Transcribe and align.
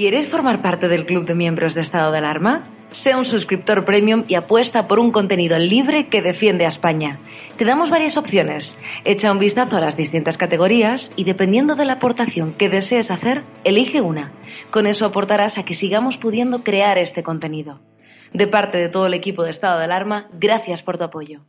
¿Quieres 0.00 0.28
formar 0.28 0.62
parte 0.62 0.88
del 0.88 1.04
club 1.04 1.26
de 1.26 1.34
miembros 1.34 1.74
de 1.74 1.82
estado 1.82 2.10
de 2.10 2.16
alarma? 2.16 2.66
Sea 2.90 3.18
un 3.18 3.26
suscriptor 3.26 3.84
premium 3.84 4.24
y 4.26 4.34
apuesta 4.34 4.88
por 4.88 4.98
un 4.98 5.12
contenido 5.12 5.58
libre 5.58 6.08
que 6.08 6.22
defiende 6.22 6.64
a 6.64 6.68
España. 6.68 7.20
Te 7.58 7.66
damos 7.66 7.90
varias 7.90 8.16
opciones. 8.16 8.78
Echa 9.04 9.30
un 9.30 9.38
vistazo 9.38 9.76
a 9.76 9.80
las 9.82 9.98
distintas 9.98 10.38
categorías 10.38 11.12
y 11.16 11.24
dependiendo 11.24 11.74
de 11.74 11.84
la 11.84 11.92
aportación 11.92 12.54
que 12.54 12.70
desees 12.70 13.10
hacer, 13.10 13.44
elige 13.62 14.00
una. 14.00 14.32
Con 14.70 14.86
eso 14.86 15.04
aportarás 15.04 15.58
a 15.58 15.66
que 15.66 15.74
sigamos 15.74 16.16
pudiendo 16.16 16.64
crear 16.64 16.96
este 16.96 17.22
contenido. 17.22 17.82
De 18.32 18.46
parte 18.46 18.78
de 18.78 18.88
todo 18.88 19.04
el 19.04 19.12
equipo 19.12 19.44
de 19.44 19.50
estado 19.50 19.80
de 19.80 19.84
alarma, 19.84 20.30
gracias 20.32 20.82
por 20.82 20.96
tu 20.96 21.04
apoyo. 21.04 21.42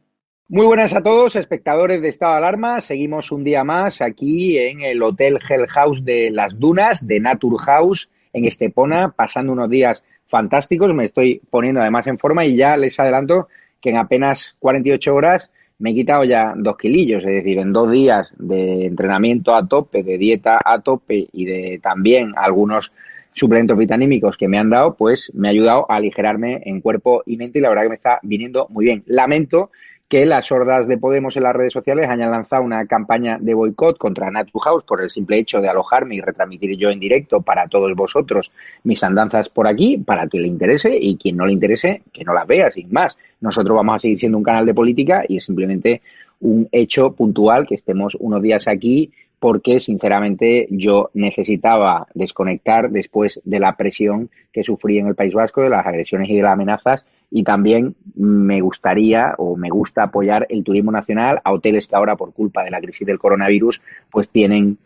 Muy 0.49 0.66
buenas 0.66 0.94
a 0.94 1.02
todos, 1.02 1.38
espectadores 1.38 2.02
de 2.02 2.09
Estado 2.09 2.34
de 2.34 2.40
Alarma. 2.40 2.81
Seguimos 2.81 3.31
un 3.31 3.45
día 3.45 3.63
más 3.63 4.02
aquí 4.02 4.58
en 4.58 4.81
el 4.81 5.02
Hotel 5.02 5.40
Hell 5.49 5.68
House 5.70 6.04
de 6.04 6.30
las 6.31 6.59
Dunas, 6.59 7.08
de 7.08 7.22
Nature 7.22 7.55
House, 7.63 8.09
en 8.34 8.45
Estepona, 8.45 9.12
pasando 9.12 9.53
unos 9.53 9.70
días 9.70 10.03
fantásticos. 10.26 10.94
Me 10.94 11.05
estoy 11.05 11.41
poniendo 11.49 11.81
además 11.81 12.08
en 12.08 12.17
forma 12.17 12.45
y 12.45 12.55
ya 12.55 12.77
les 12.77 12.99
adelanto 12.99 13.48
que 13.80 13.89
en 13.89 13.98
apenas 13.98 14.55
48 14.59 15.13
horas 15.13 15.49
me 15.80 15.91
he 15.91 15.95
quitado 15.95 16.23
ya 16.23 16.53
dos 16.55 16.77
kilillos, 16.77 17.23
es 17.23 17.31
decir, 17.31 17.58
en 17.58 17.73
dos 17.73 17.91
días 17.91 18.31
de 18.38 18.86
entrenamiento 18.86 19.55
a 19.55 19.67
tope, 19.67 20.03
de 20.03 20.20
dieta 20.20 20.59
a 20.63 20.80
tope 20.80 21.27
y 21.34 21.45
de 21.45 21.80
también 21.81 22.34
algunos 22.36 22.94
suplementos 23.34 23.77
vitamínicos 23.77 24.38
que 24.38 24.48
me 24.48 24.59
han 24.59 24.70
dado, 24.70 24.95
pues 24.95 25.31
me 25.34 25.48
ha 25.48 25.52
ayudado 25.52 25.89
a 25.89 25.95
aligerarme 25.95 26.61
en 26.66 26.81
cuerpo 26.81 27.23
y 27.25 27.38
mente 27.38 27.58
y 27.58 27.61
la 27.61 27.69
verdad 27.69 27.84
que 27.84 27.89
me 27.89 27.95
está 27.95 28.19
viniendo 28.22 28.67
muy 28.69 28.86
bien. 28.86 29.03
Lamento 29.08 29.72
que 30.12 30.26
las 30.26 30.52
hordas 30.52 30.90
de 30.90 30.98
Podemos 30.98 31.38
en 31.38 31.44
las 31.44 31.56
redes 31.56 31.72
sociales 31.72 32.09
hayan 32.09 32.31
lanzado 32.31 32.64
una 32.64 32.86
campaña 32.86 33.38
de 33.40 33.54
boicot 33.54 33.98
contra 33.98 34.30
Natu 34.30 34.59
House 34.59 34.84
por 34.84 35.02
el 35.02 35.09
simple 35.09 35.40
hecho 35.40 35.62
de 35.62 35.70
alojarme 35.70 36.16
y 36.16 36.20
retransmitir 36.20 36.78
yo 36.78 36.90
en 36.90 37.00
directo 37.00 37.40
para 37.40 37.70
todos 37.70 37.95
vosotros 37.95 38.52
mis 38.84 39.02
andanzas 39.06 39.48
por 39.48 39.70
aquí, 39.70 39.98
para 39.98 40.28
que 40.28 40.42
le 40.42 40.50
interese 40.50 40.98
y 41.00 41.16
quien 41.16 41.38
no 41.38 41.45
le 41.45 41.53
interese, 41.53 42.02
que 42.12 42.26
no 42.26 42.34
las 42.34 42.45
vea, 42.45 42.70
sin 42.72 42.92
más. 42.92 43.16
Nosotros 43.40 43.73
vamos 43.73 43.95
a 43.95 44.00
seguir 44.00 44.20
siendo 44.20 44.38
un 44.38 44.44
canal 44.44 44.66
de 44.66 44.73
política 44.73 45.23
y 45.26 45.38
es 45.38 45.45
simplemente 45.45 46.02
un 46.42 46.68
hecho 46.73 47.14
puntual 47.14 47.66
que 47.66 47.75
estemos 47.75 48.18
unos 48.20 48.42
días 48.42 48.68
aquí 48.68 49.14
porque 49.40 49.80
sinceramente 49.80 50.68
yo 50.72 51.09
necesitaba 51.14 52.08
desconectar 52.14 52.90
después 52.92 53.40
de 53.46 53.62
la 53.62 53.78
presión 53.78 54.30
que 54.52 54.66
sufrí 54.66 55.00
en 55.00 55.08
el 55.08 55.16
País 55.16 55.34
Vasco, 55.34 55.62
de 55.62 55.70
las 55.70 55.88
agresiones 55.88 56.30
y 56.30 56.36
de 56.36 56.42
las 56.42 56.52
amenazas 56.52 57.06
y 57.32 57.44
también 57.44 57.96
me 58.16 58.60
gustaría 58.62 59.34
o 59.38 59.56
me 59.56 59.70
gusta 59.70 60.04
apoyar 60.04 60.46
el 60.50 60.64
turismo 60.64 60.92
nacional 60.92 61.40
a 61.44 61.54
hoteles 61.54 61.88
que 61.88 61.96
ahora 61.96 62.18
por 62.18 62.34
culpa 62.34 62.64
de 62.64 62.72
la 62.72 62.82
crisis 62.82 63.08
del 63.08 63.18
coronavirus 63.20 63.82
pues 64.12 64.30
tienen 64.30 64.78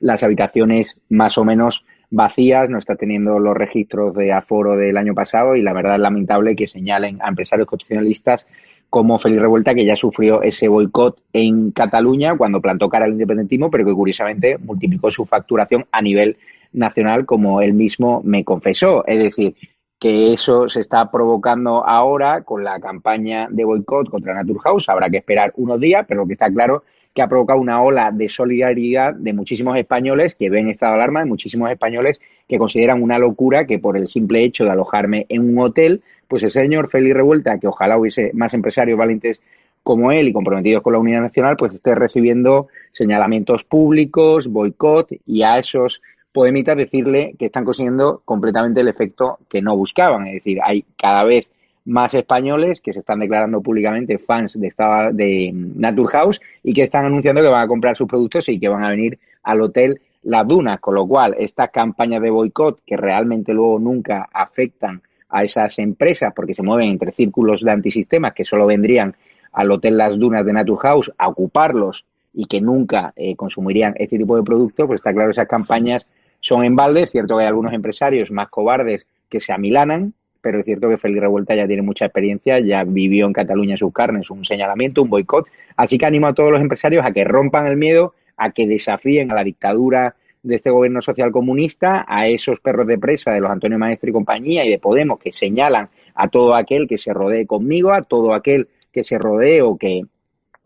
las 0.00 0.22
habitaciones 0.22 1.00
más 1.08 1.38
o 1.38 1.44
menos 1.44 1.86
vacías, 2.10 2.68
no 2.68 2.78
está 2.78 2.94
teniendo 2.94 3.38
los 3.38 3.56
registros 3.56 4.14
de 4.14 4.32
aforo 4.32 4.76
del 4.76 4.98
año 4.98 5.14
pasado 5.14 5.56
y 5.56 5.62
la 5.62 5.72
verdad 5.72 5.94
es 5.94 6.00
lamentable 6.02 6.54
que 6.54 6.66
señalen 6.66 7.20
a 7.22 7.28
empresarios 7.28 7.66
constitucionalistas 7.66 8.46
como 8.90 9.18
Félix 9.18 9.40
Revuelta, 9.40 9.74
que 9.74 9.86
ya 9.86 9.96
sufrió 9.96 10.42
ese 10.42 10.68
boicot 10.68 11.20
en 11.32 11.72
Cataluña 11.72 12.36
cuando 12.36 12.60
plantó 12.60 12.88
cara 12.88 13.06
al 13.06 13.12
independentismo, 13.12 13.70
pero 13.70 13.84
que 13.84 13.92
curiosamente 13.92 14.56
multiplicó 14.58 15.10
su 15.10 15.24
facturación 15.24 15.86
a 15.90 16.00
nivel 16.00 16.36
nacional, 16.72 17.24
como 17.26 17.60
él 17.60 17.72
mismo 17.72 18.20
me 18.24 18.44
confesó. 18.44 19.04
Es 19.06 19.18
decir, 19.18 19.56
que 20.04 20.34
eso 20.34 20.68
se 20.68 20.80
está 20.80 21.10
provocando 21.10 21.82
ahora 21.82 22.42
con 22.42 22.62
la 22.62 22.78
campaña 22.78 23.48
de 23.50 23.64
boicot 23.64 24.10
contra 24.10 24.34
Naturhaus. 24.34 24.86
Habrá 24.90 25.08
que 25.08 25.16
esperar 25.16 25.54
unos 25.56 25.80
días, 25.80 26.04
pero 26.06 26.20
lo 26.20 26.26
que 26.26 26.34
está 26.34 26.52
claro 26.52 26.84
que 27.14 27.22
ha 27.22 27.26
provocado 27.26 27.58
una 27.58 27.82
ola 27.82 28.10
de 28.12 28.28
solidaridad 28.28 29.14
de 29.14 29.32
muchísimos 29.32 29.78
españoles 29.78 30.34
que 30.34 30.50
ven 30.50 30.68
estado 30.68 30.92
alarma, 30.92 31.20
de 31.20 31.24
muchísimos 31.24 31.70
españoles 31.70 32.20
que 32.46 32.58
consideran 32.58 33.02
una 33.02 33.18
locura 33.18 33.66
que 33.66 33.78
por 33.78 33.96
el 33.96 34.08
simple 34.08 34.44
hecho 34.44 34.64
de 34.64 34.72
alojarme 34.72 35.24
en 35.30 35.48
un 35.48 35.58
hotel, 35.58 36.02
pues 36.28 36.42
el 36.42 36.50
señor 36.50 36.90
Félix 36.90 37.14
Revuelta, 37.14 37.58
que 37.58 37.68
ojalá 37.68 37.96
hubiese 37.96 38.30
más 38.34 38.52
empresarios 38.52 38.98
valientes 38.98 39.40
como 39.82 40.12
él 40.12 40.28
y 40.28 40.34
comprometidos 40.34 40.82
con 40.82 40.92
la 40.92 40.98
unidad 40.98 41.22
nacional, 41.22 41.56
pues 41.56 41.72
esté 41.72 41.94
recibiendo 41.94 42.68
señalamientos 42.92 43.64
públicos, 43.64 44.48
boicot 44.48 45.12
y 45.24 45.44
a 45.44 45.58
esos 45.58 46.02
podemitas 46.34 46.76
decirle 46.76 47.36
que 47.38 47.46
están 47.46 47.64
consiguiendo 47.64 48.20
completamente 48.24 48.80
el 48.80 48.88
efecto 48.88 49.38
que 49.48 49.62
no 49.62 49.76
buscaban. 49.76 50.26
Es 50.26 50.34
decir, 50.34 50.58
hay 50.64 50.84
cada 50.98 51.22
vez 51.22 51.48
más 51.84 52.12
españoles 52.12 52.80
que 52.80 52.92
se 52.92 52.98
están 52.98 53.20
declarando 53.20 53.60
públicamente 53.60 54.18
fans 54.18 54.58
de, 54.58 54.66
esta, 54.66 55.12
de 55.12 55.52
Naturhaus 55.54 56.40
y 56.64 56.74
que 56.74 56.82
están 56.82 57.04
anunciando 57.04 57.40
que 57.40 57.46
van 57.46 57.62
a 57.62 57.68
comprar 57.68 57.96
sus 57.96 58.08
productos 58.08 58.48
y 58.48 58.58
que 58.58 58.68
van 58.68 58.82
a 58.82 58.90
venir 58.90 59.16
al 59.44 59.62
hotel 59.62 60.00
Las 60.24 60.48
Dunas, 60.48 60.80
con 60.80 60.96
lo 60.96 61.06
cual 61.06 61.36
estas 61.38 61.70
campañas 61.70 62.20
de 62.20 62.30
boicot 62.30 62.80
que 62.84 62.96
realmente 62.96 63.54
luego 63.54 63.78
nunca 63.78 64.28
afectan 64.32 65.02
a 65.28 65.44
esas 65.44 65.78
empresas 65.78 66.32
porque 66.34 66.54
se 66.54 66.64
mueven 66.64 66.88
entre 66.88 67.12
círculos 67.12 67.60
de 67.60 67.70
antisistemas 67.70 68.34
que 68.34 68.44
solo 68.44 68.66
vendrían 68.66 69.14
al 69.52 69.70
hotel 69.70 69.96
Las 69.96 70.18
Dunas 70.18 70.44
de 70.44 70.52
Naturhaus 70.52 71.12
a 71.16 71.28
ocuparlos 71.28 72.04
y 72.32 72.46
que 72.46 72.60
nunca 72.60 73.12
eh, 73.14 73.36
consumirían 73.36 73.94
este 73.96 74.18
tipo 74.18 74.36
de 74.36 74.42
productos, 74.42 74.88
pues 74.88 74.98
está 74.98 75.12
claro 75.12 75.30
esas 75.30 75.46
campañas 75.46 76.04
son 76.44 76.64
en 76.64 76.76
balde. 76.76 77.02
Es 77.02 77.10
cierto 77.10 77.36
que 77.36 77.42
hay 77.42 77.48
algunos 77.48 77.72
empresarios 77.72 78.30
más 78.30 78.48
cobardes 78.48 79.06
que 79.28 79.40
se 79.40 79.52
amilanan, 79.52 80.12
pero 80.40 80.60
es 80.60 80.64
cierto 80.66 80.88
que 80.90 80.98
Félix 80.98 81.22
Revuelta 81.22 81.54
ya 81.54 81.66
tiene 81.66 81.82
mucha 81.82 82.04
experiencia, 82.04 82.60
ya 82.60 82.84
vivió 82.84 83.26
en 83.26 83.32
Cataluña 83.32 83.76
sus 83.78 83.92
carnes 83.92 84.30
un 84.30 84.44
señalamiento, 84.44 85.02
un 85.02 85.08
boicot. 85.08 85.48
Así 85.76 85.96
que 85.96 86.04
animo 86.06 86.26
a 86.26 86.34
todos 86.34 86.52
los 86.52 86.60
empresarios 86.60 87.04
a 87.04 87.12
que 87.12 87.24
rompan 87.24 87.66
el 87.66 87.78
miedo, 87.78 88.14
a 88.36 88.50
que 88.50 88.66
desafíen 88.66 89.30
a 89.30 89.34
la 89.34 89.42
dictadura 89.42 90.16
de 90.42 90.54
este 90.54 90.68
gobierno 90.68 91.00
social 91.00 91.32
comunista, 91.32 92.04
a 92.06 92.26
esos 92.26 92.60
perros 92.60 92.86
de 92.86 92.98
presa 92.98 93.32
de 93.32 93.40
los 93.40 93.50
Antonio 93.50 93.78
Maestre 93.78 94.10
y 94.10 94.12
compañía 94.12 94.66
y 94.66 94.68
de 94.68 94.78
Podemos 94.78 95.18
que 95.18 95.32
señalan 95.32 95.88
a 96.14 96.28
todo 96.28 96.54
aquel 96.54 96.86
que 96.86 96.98
se 96.98 97.14
rodee 97.14 97.46
conmigo, 97.46 97.92
a 97.92 98.02
todo 98.02 98.34
aquel 98.34 98.68
que 98.92 99.02
se 99.02 99.16
rodee 99.16 99.62
o 99.62 99.78
que 99.78 100.02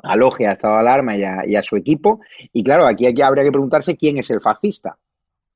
aloje 0.02 0.48
a 0.48 0.52
Estado 0.52 0.74
de 0.74 0.80
Alarma 0.80 1.16
y 1.16 1.22
a, 1.22 1.46
y 1.46 1.54
a 1.54 1.62
su 1.62 1.76
equipo. 1.76 2.20
Y 2.52 2.64
claro, 2.64 2.84
aquí, 2.84 3.06
aquí 3.06 3.22
habría 3.22 3.44
que 3.44 3.52
preguntarse 3.52 3.96
quién 3.96 4.18
es 4.18 4.28
el 4.30 4.40
fascista. 4.40 4.96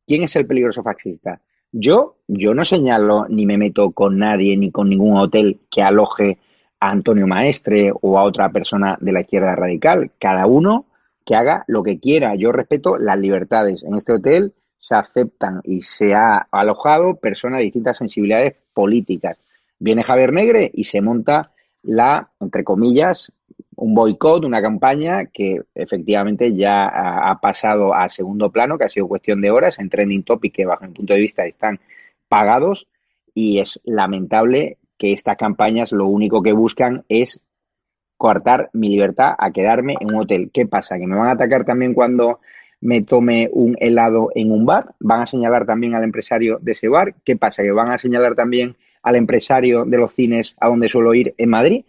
¿Quién 0.06 0.24
es 0.24 0.34
el 0.36 0.46
peligroso 0.46 0.82
fascista? 0.82 1.40
Yo, 1.70 2.16
yo 2.28 2.54
no 2.54 2.64
señalo 2.64 3.26
ni 3.28 3.46
me 3.46 3.56
meto 3.56 3.92
con 3.92 4.18
nadie 4.18 4.56
ni 4.56 4.70
con 4.70 4.88
ningún 4.88 5.16
hotel 5.16 5.60
que 5.70 5.82
aloje 5.82 6.38
a 6.80 6.90
Antonio 6.90 7.26
Maestre 7.26 7.92
o 8.00 8.18
a 8.18 8.24
otra 8.24 8.50
persona 8.50 8.98
de 9.00 9.12
la 9.12 9.20
izquierda 9.22 9.54
radical. 9.54 10.10
Cada 10.18 10.46
uno 10.46 10.86
que 11.24 11.34
haga 11.34 11.64
lo 11.68 11.82
que 11.82 11.98
quiera. 11.98 12.34
Yo 12.34 12.52
respeto 12.52 12.98
las 12.98 13.18
libertades. 13.18 13.82
En 13.84 13.94
este 13.94 14.12
hotel 14.12 14.52
se 14.78 14.96
aceptan 14.96 15.60
y 15.64 15.82
se 15.82 16.14
ha 16.14 16.46
alojado 16.50 17.16
personas 17.16 17.58
de 17.58 17.64
distintas 17.64 17.96
sensibilidades 17.96 18.56
políticas. 18.74 19.38
Viene 19.78 20.02
Javier 20.02 20.32
Negre 20.32 20.70
y 20.74 20.84
se 20.84 21.00
monta 21.00 21.52
la, 21.82 22.30
entre 22.40 22.64
comillas, 22.64 23.32
un 23.76 23.94
boicot, 23.94 24.44
una 24.44 24.62
campaña 24.62 25.26
que 25.26 25.60
efectivamente 25.74 26.54
ya 26.54 26.86
ha, 26.86 27.40
pasado 27.40 27.94
a 27.94 28.08
segundo 28.08 28.50
plano, 28.50 28.78
que 28.78 28.84
ha 28.84 28.88
sido 28.88 29.08
cuestión 29.08 29.40
de 29.40 29.50
horas, 29.50 29.78
en 29.78 29.88
trending 29.88 30.22
topic 30.22 30.54
que 30.54 30.66
bajo 30.66 30.84
mi 30.84 30.92
punto 30.92 31.14
de 31.14 31.20
vista 31.20 31.44
están 31.44 31.80
pagados 32.28 32.86
y 33.34 33.58
es 33.58 33.80
lamentable 33.84 34.78
que 34.98 35.12
estas 35.12 35.36
campañas 35.36 35.92
lo 35.92 36.06
único 36.06 36.42
que 36.42 36.52
buscan 36.52 37.04
es 37.08 37.40
coartar 38.16 38.70
mi 38.72 38.88
libertad 38.88 39.34
a 39.36 39.50
quedarme 39.50 39.96
en 40.00 40.14
un 40.14 40.20
hotel. 40.20 40.50
¿Qué 40.52 40.66
pasa? 40.66 40.96
¿Que 40.96 41.06
me 41.06 41.16
van 41.16 41.28
a 41.28 41.32
atacar 41.32 41.64
también 41.64 41.92
cuando 41.92 42.40
me 42.80 43.02
tome 43.02 43.48
un 43.52 43.76
helado 43.80 44.28
en 44.34 44.52
un 44.52 44.64
bar? 44.64 44.94
¿Van 45.00 45.22
a 45.22 45.26
señalar 45.26 45.66
también 45.66 45.94
al 45.94 46.04
empresario 46.04 46.58
de 46.60 46.72
ese 46.72 46.88
bar? 46.88 47.14
¿Qué 47.24 47.36
pasa? 47.36 47.62
¿Que 47.62 47.72
van 47.72 47.90
a 47.90 47.98
señalar 47.98 48.34
también 48.34 48.76
al 49.02 49.16
empresario 49.16 49.84
de 49.84 49.98
los 49.98 50.14
cines 50.14 50.54
a 50.60 50.68
donde 50.68 50.88
suelo 50.88 51.14
ir 51.14 51.34
en 51.36 51.50
Madrid? 51.50 51.84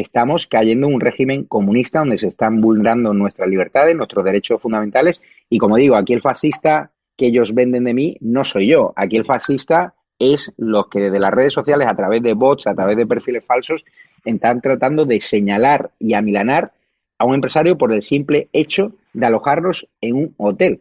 Estamos 0.00 0.46
cayendo 0.46 0.86
en 0.86 0.94
un 0.94 1.00
régimen 1.00 1.44
comunista 1.44 2.00
donde 2.00 2.18
se 2.18 2.28
están 2.28 2.60
vulnerando 2.60 3.12
nuestras 3.14 3.48
libertades, 3.48 3.96
nuestros 3.96 4.24
derechos 4.24 4.60
fundamentales. 4.60 5.20
Y 5.48 5.58
como 5.58 5.76
digo, 5.76 5.96
aquí 5.96 6.12
el 6.12 6.20
fascista 6.20 6.90
que 7.16 7.26
ellos 7.26 7.54
venden 7.54 7.84
de 7.84 7.94
mí 7.94 8.16
no 8.20 8.44
soy 8.44 8.68
yo. 8.68 8.92
Aquí 8.96 9.16
el 9.16 9.24
fascista 9.24 9.94
es 10.18 10.52
los 10.56 10.88
que 10.88 11.00
desde 11.00 11.18
las 11.18 11.32
redes 11.32 11.52
sociales, 11.52 11.88
a 11.88 11.94
través 11.94 12.22
de 12.22 12.34
bots, 12.34 12.66
a 12.66 12.74
través 12.74 12.96
de 12.96 13.06
perfiles 13.06 13.44
falsos, 13.44 13.84
están 14.24 14.60
tratando 14.60 15.04
de 15.04 15.20
señalar 15.20 15.90
y 15.98 16.14
amilanar 16.14 16.72
a 17.18 17.24
un 17.24 17.34
empresario 17.34 17.76
por 17.76 17.92
el 17.92 18.02
simple 18.02 18.48
hecho 18.52 18.92
de 19.12 19.26
alojarnos 19.26 19.88
en 20.00 20.16
un 20.16 20.34
hotel. 20.36 20.80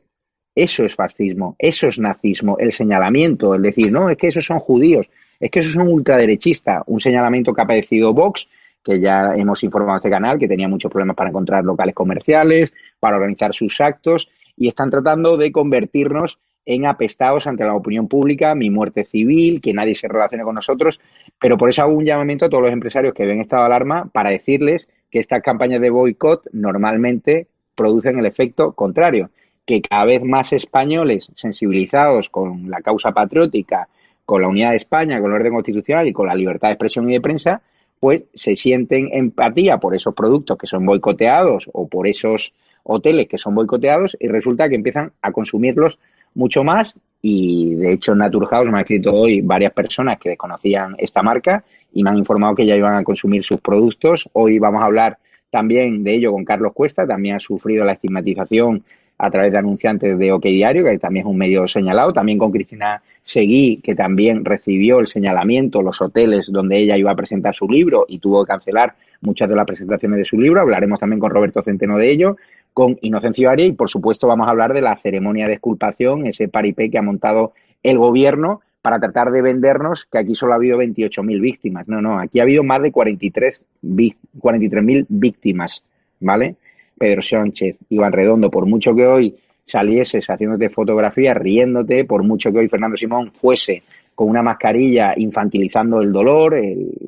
Eso 0.55 0.83
es 0.83 0.95
fascismo, 0.95 1.55
eso 1.59 1.87
es 1.87 1.99
nazismo, 1.99 2.57
el 2.57 2.73
señalamiento, 2.73 3.53
el 3.53 3.61
decir, 3.61 3.91
no, 3.91 4.09
es 4.09 4.17
que 4.17 4.27
esos 4.27 4.45
son 4.45 4.59
judíos, 4.59 5.07
es 5.39 5.51
que 5.51 5.59
esos 5.59 5.73
son 5.73 5.87
ultraderechistas, 5.87 6.83
un 6.87 6.99
señalamiento 6.99 7.53
que 7.53 7.61
ha 7.61 7.67
padecido 7.67 8.13
Vox 8.13 8.47
que 8.87 9.01
ya 9.01 9.35
hemos 9.35 9.65
informado 9.65 9.95
en 9.95 9.97
este 9.97 10.09
canal, 10.09 10.39
que 10.39 10.47
tenía 10.47 10.69
muchos 10.69 10.89
problemas 10.89 11.17
para 11.17 11.29
encontrar 11.29 11.65
locales 11.65 11.93
comerciales, 11.93 12.71
para 13.01 13.17
organizar 13.17 13.53
sus 13.53 13.81
actos, 13.81 14.29
y 14.55 14.69
están 14.69 14.89
tratando 14.89 15.35
de 15.35 15.51
convertirnos 15.51 16.39
en 16.65 16.85
apestados 16.85 17.47
ante 17.47 17.65
la 17.65 17.75
opinión 17.75 18.07
pública, 18.07 18.55
mi 18.55 18.69
muerte 18.69 19.03
civil, 19.03 19.59
que 19.59 19.73
nadie 19.73 19.93
se 19.93 20.07
relacione 20.07 20.45
con 20.45 20.55
nosotros, 20.55 21.01
pero 21.37 21.57
por 21.57 21.69
eso 21.69 21.81
hago 21.81 21.97
un 21.97 22.05
llamamiento 22.05 22.45
a 22.45 22.49
todos 22.49 22.63
los 22.63 22.71
empresarios 22.71 23.13
que 23.13 23.25
ven 23.25 23.41
estado 23.41 23.63
de 23.63 23.65
alarma 23.67 24.09
para 24.13 24.29
decirles 24.29 24.87
que 25.11 25.19
estas 25.19 25.41
campañas 25.41 25.81
de 25.81 25.89
boicot 25.89 26.47
normalmente 26.53 27.47
producen 27.75 28.19
el 28.19 28.25
efecto 28.25 28.71
contrario. 28.71 29.29
que 29.65 29.81
cada 29.81 30.05
vez 30.05 30.23
más 30.23 30.53
españoles 30.53 31.29
sensibilizados 31.35 32.29
con 32.29 32.69
la 32.69 32.79
causa 32.79 33.11
patriótica, 33.11 33.89
con 34.23 34.41
la 34.41 34.47
unidad 34.47 34.69
de 34.69 34.77
España, 34.77 35.19
con 35.19 35.29
el 35.29 35.35
orden 35.41 35.53
constitucional 35.53 36.07
y 36.07 36.13
con 36.13 36.27
la 36.27 36.35
libertad 36.35 36.69
de 36.69 36.75
expresión 36.75 37.09
y 37.09 37.13
de 37.13 37.19
prensa, 37.19 37.61
pues 37.99 38.23
se 38.33 38.55
sienten 38.55 39.09
empatía 39.11 39.77
por 39.77 39.95
esos 39.95 40.13
productos 40.13 40.57
que 40.57 40.67
son 40.67 40.85
boicoteados 40.85 41.69
o 41.73 41.87
por 41.87 42.07
esos 42.07 42.53
hoteles 42.83 43.27
que 43.27 43.37
son 43.37 43.55
boicoteados 43.55 44.15
y 44.19 44.27
resulta 44.27 44.69
que 44.69 44.75
empiezan 44.75 45.11
a 45.21 45.31
consumirlos 45.31 45.99
mucho 46.35 46.63
más 46.63 46.95
y 47.21 47.75
de 47.75 47.93
hecho 47.93 48.13
en 48.13 48.19
Naturhaus 48.19 48.67
me 48.67 48.77
han 48.77 48.81
escrito 48.81 49.11
hoy 49.11 49.41
varias 49.41 49.73
personas 49.73 50.19
que 50.19 50.29
desconocían 50.29 50.95
esta 50.97 51.23
marca 51.23 51.63
y 51.91 52.03
me 52.03 52.11
han 52.11 52.17
informado 52.17 52.55
que 52.55 52.65
ya 52.65 52.75
iban 52.75 52.95
a 52.95 53.03
consumir 53.03 53.43
sus 53.43 53.59
productos. 53.59 54.29
Hoy 54.33 54.59
vamos 54.59 54.81
a 54.81 54.85
hablar 54.85 55.17
también 55.49 56.03
de 56.03 56.15
ello 56.15 56.31
con 56.31 56.45
Carlos 56.45 56.73
Cuesta, 56.73 57.07
también 57.07 57.37
ha 57.37 57.39
sufrido 57.39 57.83
la 57.83 57.93
estigmatización 57.93 58.83
a 59.17 59.31
través 59.31 59.51
de 59.51 59.57
anunciantes 59.57 60.17
de 60.17 60.31
OK 60.31 60.43
Diario, 60.43 60.83
que 60.83 60.99
también 60.99 61.25
es 61.25 61.31
un 61.31 61.37
medio 61.37 61.67
señalado, 61.67 62.13
también 62.13 62.37
con 62.37 62.51
Cristina 62.51 63.01
Seguí, 63.27 63.81
que 63.83 63.93
también 63.93 64.45
recibió 64.45 64.99
el 64.99 65.07
señalamiento, 65.07 65.81
los 65.81 66.01
hoteles 66.01 66.47
donde 66.49 66.77
ella 66.77 66.97
iba 66.97 67.11
a 67.11 67.15
presentar 67.15 67.53
su 67.53 67.67
libro 67.67 68.05
y 68.07 68.19
tuvo 68.19 68.45
que 68.45 68.53
cancelar 68.53 68.95
muchas 69.19 69.49
de 69.49 69.55
las 69.57 69.65
presentaciones 69.65 70.19
de 70.19 70.23
su 70.23 70.39
libro. 70.39 70.61
Hablaremos 70.61 70.97
también 70.97 71.19
con 71.19 71.31
Roberto 71.31 71.61
Centeno 71.61 71.97
de 71.97 72.09
ello, 72.09 72.37
con 72.71 72.97
Inocencio 73.01 73.49
Aria 73.49 73.65
y, 73.65 73.73
por 73.73 73.89
supuesto, 73.89 74.27
vamos 74.27 74.47
a 74.47 74.51
hablar 74.51 74.73
de 74.73 74.79
la 74.79 74.95
ceremonia 74.95 75.45
de 75.45 75.55
exculpación, 75.55 76.25
ese 76.25 76.47
paripé 76.47 76.89
que 76.89 76.99
ha 76.99 77.01
montado 77.01 77.51
el 77.83 77.97
gobierno 77.97 78.61
para 78.81 78.97
tratar 78.97 79.31
de 79.31 79.41
vendernos 79.41 80.05
que 80.05 80.19
aquí 80.19 80.33
solo 80.33 80.53
ha 80.53 80.55
habido 80.55 80.77
28.000 80.77 81.41
víctimas. 81.41 81.85
No, 81.89 82.01
no, 82.01 82.19
aquí 82.19 82.39
ha 82.39 82.43
habido 82.43 82.63
más 82.63 82.81
de 82.81 82.93
43.000 82.93 84.15
43 84.39 85.05
víctimas, 85.09 85.83
¿vale? 86.21 86.55
Pedro 86.97 87.21
Sánchez, 87.21 87.75
Iván 87.89 88.13
Redondo, 88.13 88.49
por 88.49 88.65
mucho 88.65 88.95
que 88.95 89.05
hoy 89.05 89.35
salieses 89.67 90.27
haciéndote 90.29 90.69
fotografías, 90.69 91.37
riéndote, 91.37 92.05
por 92.05 92.23
mucho 92.23 92.51
que 92.51 92.59
hoy 92.59 92.69
Fernando 92.69 92.97
Simón 92.97 93.31
fuese 93.31 93.83
con 94.15 94.29
una 94.29 94.41
mascarilla 94.41 95.13
infantilizando 95.15 96.01
el 96.01 96.11
dolor, 96.11 96.55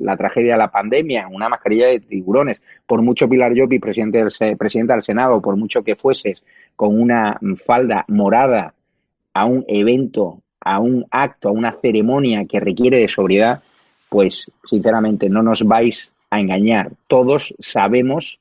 la 0.00 0.16
tragedia 0.16 0.52
de 0.52 0.58
la 0.58 0.70
pandemia, 0.70 1.26
una 1.26 1.48
mascarilla 1.48 1.88
de 1.88 1.98
tiburones, 1.98 2.62
por 2.86 3.02
mucho 3.02 3.28
Pilar 3.28 3.52
Llopi, 3.52 3.80
presidente 3.80 4.18
del, 4.18 4.56
presidenta 4.56 4.94
del 4.94 5.02
Senado, 5.02 5.40
por 5.42 5.56
mucho 5.56 5.82
que 5.82 5.96
fueses 5.96 6.44
con 6.76 7.00
una 7.00 7.40
falda 7.56 8.04
morada 8.06 8.74
a 9.34 9.44
un 9.44 9.64
evento, 9.66 10.40
a 10.60 10.78
un 10.78 11.04
acto, 11.10 11.48
a 11.48 11.52
una 11.52 11.72
ceremonia 11.72 12.44
que 12.44 12.60
requiere 12.60 12.98
de 12.98 13.08
sobriedad, 13.08 13.62
pues 14.08 14.48
sinceramente 14.64 15.28
no 15.28 15.42
nos 15.42 15.64
vais 15.64 16.12
a 16.30 16.38
engañar. 16.38 16.92
Todos 17.08 17.54
sabemos 17.58 18.38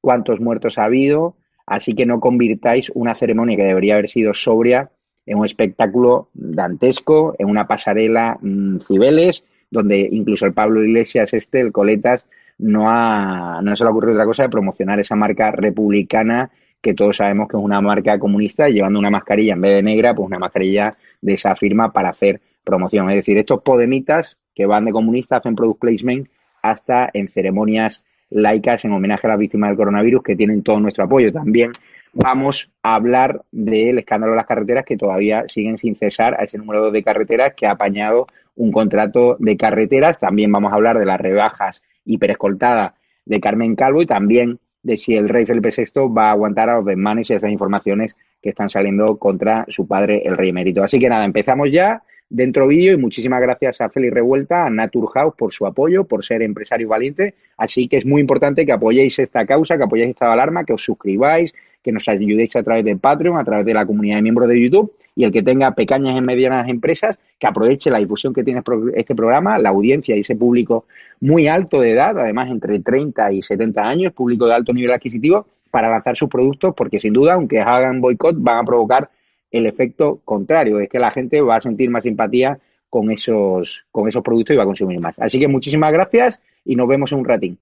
cuántos 0.00 0.40
muertos 0.40 0.78
ha 0.78 0.84
habido, 0.84 1.36
así 1.66 1.94
que 1.94 2.06
no 2.06 2.20
convirtáis 2.20 2.90
una 2.94 3.14
ceremonia 3.14 3.56
que 3.56 3.64
debería 3.64 3.94
haber 3.94 4.10
sido 4.10 4.34
sobria 4.34 4.90
en 5.26 5.38
un 5.38 5.46
espectáculo 5.46 6.28
dantesco, 6.34 7.34
en 7.38 7.48
una 7.48 7.66
pasarela 7.66 8.38
mmm, 8.40 8.78
Cibeles, 8.80 9.44
donde 9.70 10.08
incluso 10.10 10.46
el 10.46 10.52
Pablo 10.52 10.82
Iglesias, 10.82 11.32
este, 11.32 11.60
el 11.60 11.72
Coletas, 11.72 12.26
no, 12.58 12.88
ha, 12.88 13.60
no 13.62 13.74
se 13.74 13.82
le 13.82 13.88
ha 13.88 13.90
ocurrido 13.90 14.14
otra 14.14 14.26
cosa 14.26 14.44
de 14.44 14.48
promocionar 14.48 15.00
esa 15.00 15.16
marca 15.16 15.50
republicana 15.50 16.50
que 16.80 16.94
todos 16.94 17.16
sabemos 17.16 17.48
que 17.48 17.56
es 17.56 17.62
una 17.62 17.80
marca 17.80 18.18
comunista, 18.18 18.68
llevando 18.68 18.98
una 18.98 19.10
mascarilla 19.10 19.54
en 19.54 19.60
vez 19.62 19.74
de 19.76 19.82
negra, 19.82 20.14
pues 20.14 20.26
una 20.26 20.38
mascarilla 20.38 20.92
de 21.22 21.32
esa 21.32 21.56
firma 21.56 21.92
para 21.92 22.10
hacer 22.10 22.42
promoción. 22.62 23.08
Es 23.08 23.16
decir, 23.16 23.38
estos 23.38 23.62
podemitas 23.62 24.36
que 24.54 24.66
van 24.66 24.84
de 24.84 24.92
comunistas 24.92 25.40
hacen 25.40 25.56
product 25.56 25.80
placement 25.80 26.28
hasta 26.62 27.08
en 27.12 27.28
ceremonias 27.28 28.04
laicas 28.30 28.84
en 28.84 28.92
homenaje 28.92 29.26
a 29.26 29.30
las 29.30 29.38
víctimas 29.38 29.70
del 29.70 29.76
coronavirus 29.76 30.22
que 30.22 30.36
tienen 30.36 30.62
todo 30.62 30.80
nuestro 30.80 31.04
apoyo. 31.04 31.32
También 31.32 31.72
vamos 32.12 32.70
a 32.82 32.94
hablar 32.94 33.42
del 33.52 33.98
escándalo 33.98 34.32
de 34.32 34.36
las 34.36 34.46
carreteras 34.46 34.84
que 34.84 34.96
todavía 34.96 35.44
siguen 35.48 35.78
sin 35.78 35.96
cesar 35.96 36.34
a 36.38 36.44
ese 36.44 36.58
número 36.58 36.90
de 36.90 37.02
carreteras 37.02 37.54
que 37.54 37.66
ha 37.66 37.72
apañado 37.72 38.26
un 38.56 38.72
contrato 38.72 39.36
de 39.38 39.56
carreteras. 39.56 40.18
También 40.18 40.52
vamos 40.52 40.72
a 40.72 40.76
hablar 40.76 40.98
de 40.98 41.06
las 41.06 41.20
rebajas 41.20 41.82
hiperescoltadas 42.04 42.92
de 43.24 43.40
Carmen 43.40 43.74
Calvo 43.74 44.02
y 44.02 44.06
también 44.06 44.58
de 44.82 44.96
si 44.96 45.16
el 45.16 45.28
rey 45.28 45.46
Felipe 45.46 45.70
VI 45.76 46.08
va 46.14 46.28
a 46.28 46.32
aguantar 46.32 46.68
a 46.68 46.76
los 46.76 46.84
desmanes 46.84 47.30
y 47.30 47.34
esas 47.34 47.50
informaciones 47.50 48.14
que 48.42 48.50
están 48.50 48.68
saliendo 48.68 49.16
contra 49.16 49.64
su 49.68 49.88
padre, 49.88 50.22
el 50.26 50.36
rey 50.36 50.50
emérito. 50.50 50.84
Así 50.84 50.98
que 50.98 51.08
nada, 51.08 51.24
empezamos 51.24 51.70
ya 51.72 52.02
dentro 52.28 52.66
vídeo 52.66 52.94
y 52.94 52.96
muchísimas 52.96 53.40
gracias 53.40 53.80
a 53.80 53.88
Félix 53.88 54.14
Revuelta, 54.14 54.66
a 54.66 54.70
Naturhaus 54.70 55.34
por 55.36 55.52
su 55.52 55.66
apoyo, 55.66 56.04
por 56.04 56.24
ser 56.24 56.42
empresario 56.42 56.88
valiente. 56.88 57.34
Así 57.56 57.88
que 57.88 57.98
es 57.98 58.06
muy 58.06 58.20
importante 58.20 58.66
que 58.66 58.72
apoyéis 58.72 59.18
esta 59.18 59.46
causa, 59.46 59.76
que 59.76 59.84
apoyéis 59.84 60.10
esta 60.10 60.32
alarma, 60.32 60.64
que 60.64 60.72
os 60.72 60.82
suscribáis, 60.82 61.52
que 61.82 61.92
nos 61.92 62.08
ayudéis 62.08 62.56
a 62.56 62.62
través 62.62 62.84
de 62.84 62.96
Patreon, 62.96 63.38
a 63.38 63.44
través 63.44 63.66
de 63.66 63.74
la 63.74 63.84
comunidad 63.84 64.16
de 64.16 64.22
miembros 64.22 64.48
de 64.48 64.60
YouTube 64.60 64.92
y 65.14 65.24
el 65.24 65.30
que 65.30 65.42
tenga 65.42 65.72
pequeñas 65.72 66.16
y 66.16 66.20
medianas 66.22 66.68
empresas, 66.68 67.20
que 67.38 67.46
aproveche 67.46 67.90
la 67.90 67.98
difusión 67.98 68.32
que 68.32 68.42
tiene 68.42 68.62
este 68.94 69.14
programa, 69.14 69.58
la 69.58 69.68
audiencia 69.68 70.16
y 70.16 70.20
ese 70.20 70.34
público 70.34 70.86
muy 71.20 71.46
alto 71.46 71.80
de 71.80 71.92
edad, 71.92 72.18
además 72.18 72.50
entre 72.50 72.80
30 72.80 73.32
y 73.32 73.42
70 73.42 73.82
años, 73.82 74.12
público 74.12 74.46
de 74.46 74.54
alto 74.54 74.72
nivel 74.72 74.92
adquisitivo, 74.92 75.46
para 75.70 75.90
lanzar 75.90 76.16
sus 76.16 76.28
productos, 76.28 76.74
porque 76.76 76.98
sin 76.98 77.12
duda, 77.12 77.34
aunque 77.34 77.60
hagan 77.60 78.00
boicot, 78.00 78.36
van 78.38 78.58
a 78.58 78.64
provocar 78.64 79.10
el 79.54 79.66
efecto 79.66 80.20
contrario, 80.24 80.80
es 80.80 80.88
que 80.88 80.98
la 80.98 81.12
gente 81.12 81.40
va 81.40 81.56
a 81.56 81.60
sentir 81.60 81.88
más 81.88 82.02
simpatía 82.02 82.58
con 82.90 83.10
esos, 83.10 83.86
con 83.92 84.08
esos 84.08 84.22
productos 84.22 84.54
y 84.54 84.56
va 84.56 84.64
a 84.64 84.66
consumir 84.66 85.00
más. 85.00 85.18
Así 85.18 85.38
que 85.38 85.48
muchísimas 85.48 85.92
gracias 85.92 86.40
y 86.64 86.74
nos 86.74 86.88
vemos 86.88 87.12
en 87.12 87.18
un 87.18 87.24
ratín. 87.24 87.58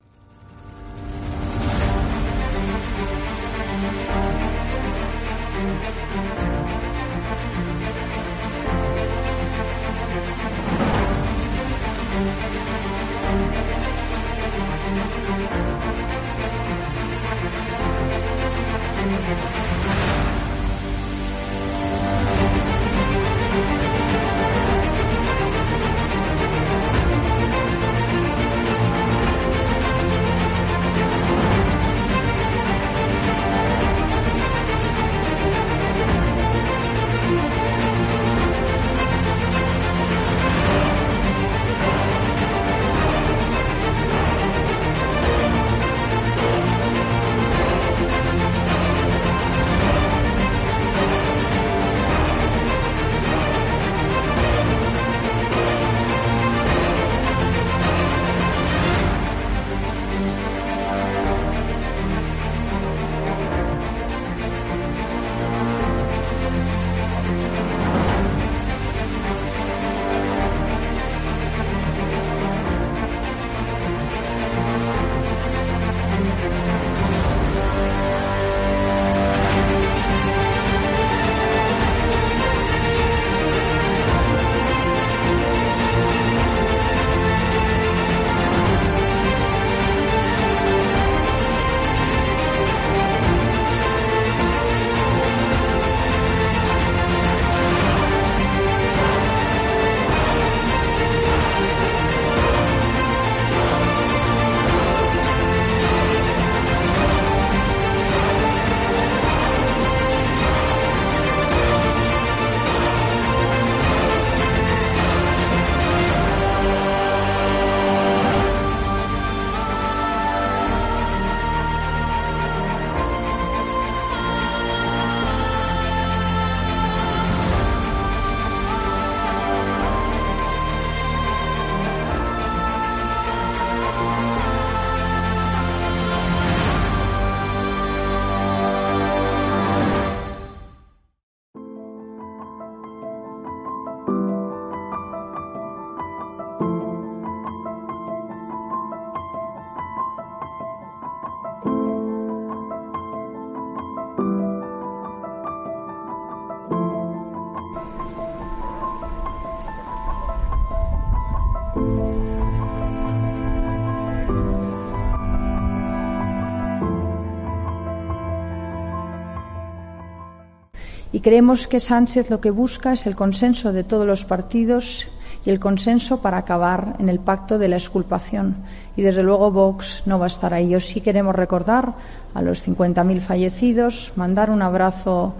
Creemos 171.22 171.68
que 171.68 171.80
Sánchez 171.80 172.30
lo 172.30 172.40
que 172.40 172.50
busca 172.50 172.92
es 172.92 173.06
el 173.06 173.14
consenso 173.14 173.72
de 173.72 173.84
todos 173.84 174.06
los 174.06 174.24
partidos 174.24 175.08
y 175.44 175.50
el 175.50 175.60
consenso 175.60 176.20
para 176.20 176.38
acabar 176.38 176.96
en 176.98 177.08
el 177.08 177.20
pacto 177.20 177.58
de 177.58 177.68
la 177.68 177.76
exculpación. 177.76 178.56
Y 178.96 179.02
desde 179.02 179.22
luego 179.22 179.50
Vox 179.50 180.02
no 180.04 180.18
va 180.18 180.26
a 180.26 180.28
estar 180.28 180.52
ahí. 180.52 180.70
Yo 180.70 180.80
sí 180.80 181.00
queremos 181.00 181.34
recordar 181.34 181.94
a 182.34 182.42
los 182.42 182.66
50.000 182.66 183.20
fallecidos, 183.20 184.12
mandar 184.16 184.50
un 184.50 184.62
abrazo 184.62 185.34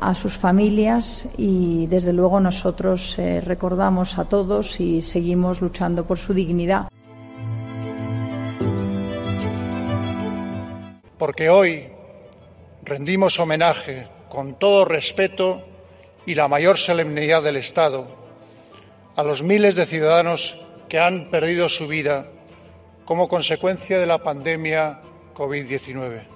a 0.00 0.14
sus 0.16 0.36
familias 0.36 1.28
y 1.38 1.86
desde 1.86 2.12
luego 2.12 2.40
nosotros 2.40 3.16
eh, 3.18 3.40
recordamos 3.40 4.18
a 4.18 4.24
todos 4.24 4.80
y 4.80 5.00
seguimos 5.02 5.60
luchando 5.60 6.04
por 6.04 6.18
su 6.18 6.34
dignidad. 6.34 6.88
Porque 11.18 11.48
hoy 11.48 11.86
rendimos 12.84 13.38
homenaje 13.38 14.08
con 14.32 14.58
todo 14.58 14.86
respeto 14.86 15.60
y 16.24 16.34
la 16.34 16.48
mayor 16.48 16.78
solemnidad 16.78 17.42
del 17.42 17.56
Estado 17.56 18.06
a 19.14 19.22
los 19.22 19.42
miles 19.42 19.74
de 19.74 19.84
ciudadanos 19.84 20.58
que 20.88 20.98
han 20.98 21.28
perdido 21.28 21.68
su 21.68 21.86
vida 21.86 22.28
como 23.04 23.28
consecuencia 23.28 23.98
de 23.98 24.06
la 24.06 24.22
pandemia 24.22 25.02
COVID-19. 25.34 26.31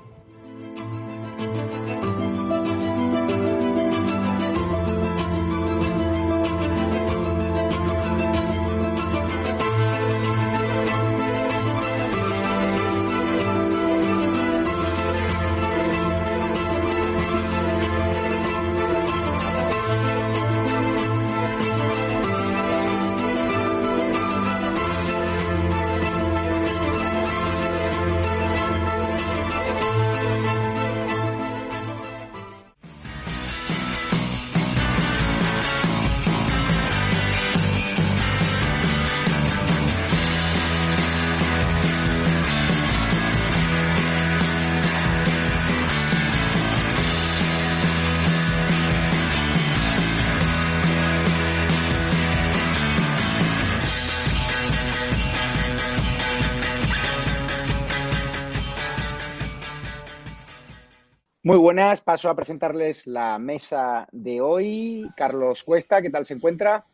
Muy 61.57 61.63
buenas, 61.63 62.03
paso 62.03 62.29
a 62.29 62.37
presentarles 62.37 63.07
la 63.07 63.39
mesa 63.39 64.07
de 64.13 64.43
hoy. 64.43 65.09
Carlos 65.17 65.65
Cuesta, 65.65 66.03
¿qué 66.03 66.11
tal 66.11 66.27
se 66.27 66.35
encuentra? 66.35 66.85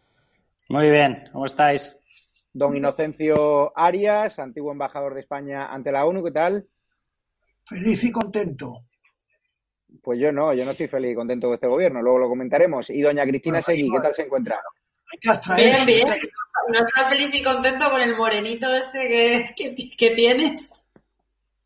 Muy 0.68 0.88
bien, 0.88 1.28
¿cómo 1.32 1.46
estáis? 1.46 1.98
Don 2.52 2.76
Inocencio 2.76 3.76
Arias, 3.76 4.38
antiguo 4.38 4.70
embajador 4.70 5.14
de 5.14 5.22
España 5.22 5.66
ante 5.66 5.90
la 5.90 6.04
ONU, 6.04 6.22
¿qué 6.22 6.30
tal? 6.30 6.64
Feliz 7.64 8.04
y 8.04 8.12
contento. 8.12 8.84
Pues 10.00 10.20
yo 10.20 10.30
no, 10.30 10.54
yo 10.54 10.64
no 10.64 10.70
estoy 10.70 10.86
feliz 10.86 11.10
y 11.10 11.16
contento 11.16 11.48
con 11.48 11.54
este 11.54 11.66
gobierno, 11.66 12.00
luego 12.00 12.20
lo 12.20 12.28
comentaremos. 12.28 12.88
Y 12.90 13.02
doña 13.02 13.26
Cristina 13.26 13.60
Seguí, 13.60 13.90
¿qué 13.90 14.00
tal 14.00 14.14
se 14.14 14.22
encuentra? 14.22 14.60
Bien, 15.56 15.84
bien. 15.84 16.06
No 16.06 16.86
está 16.86 17.08
feliz 17.08 17.34
y 17.34 17.42
contento 17.42 17.90
con 17.90 18.00
el 18.00 18.16
morenito 18.16 18.72
este 18.72 19.52
que, 19.56 19.74
que 19.98 20.10
tienes. 20.10 20.86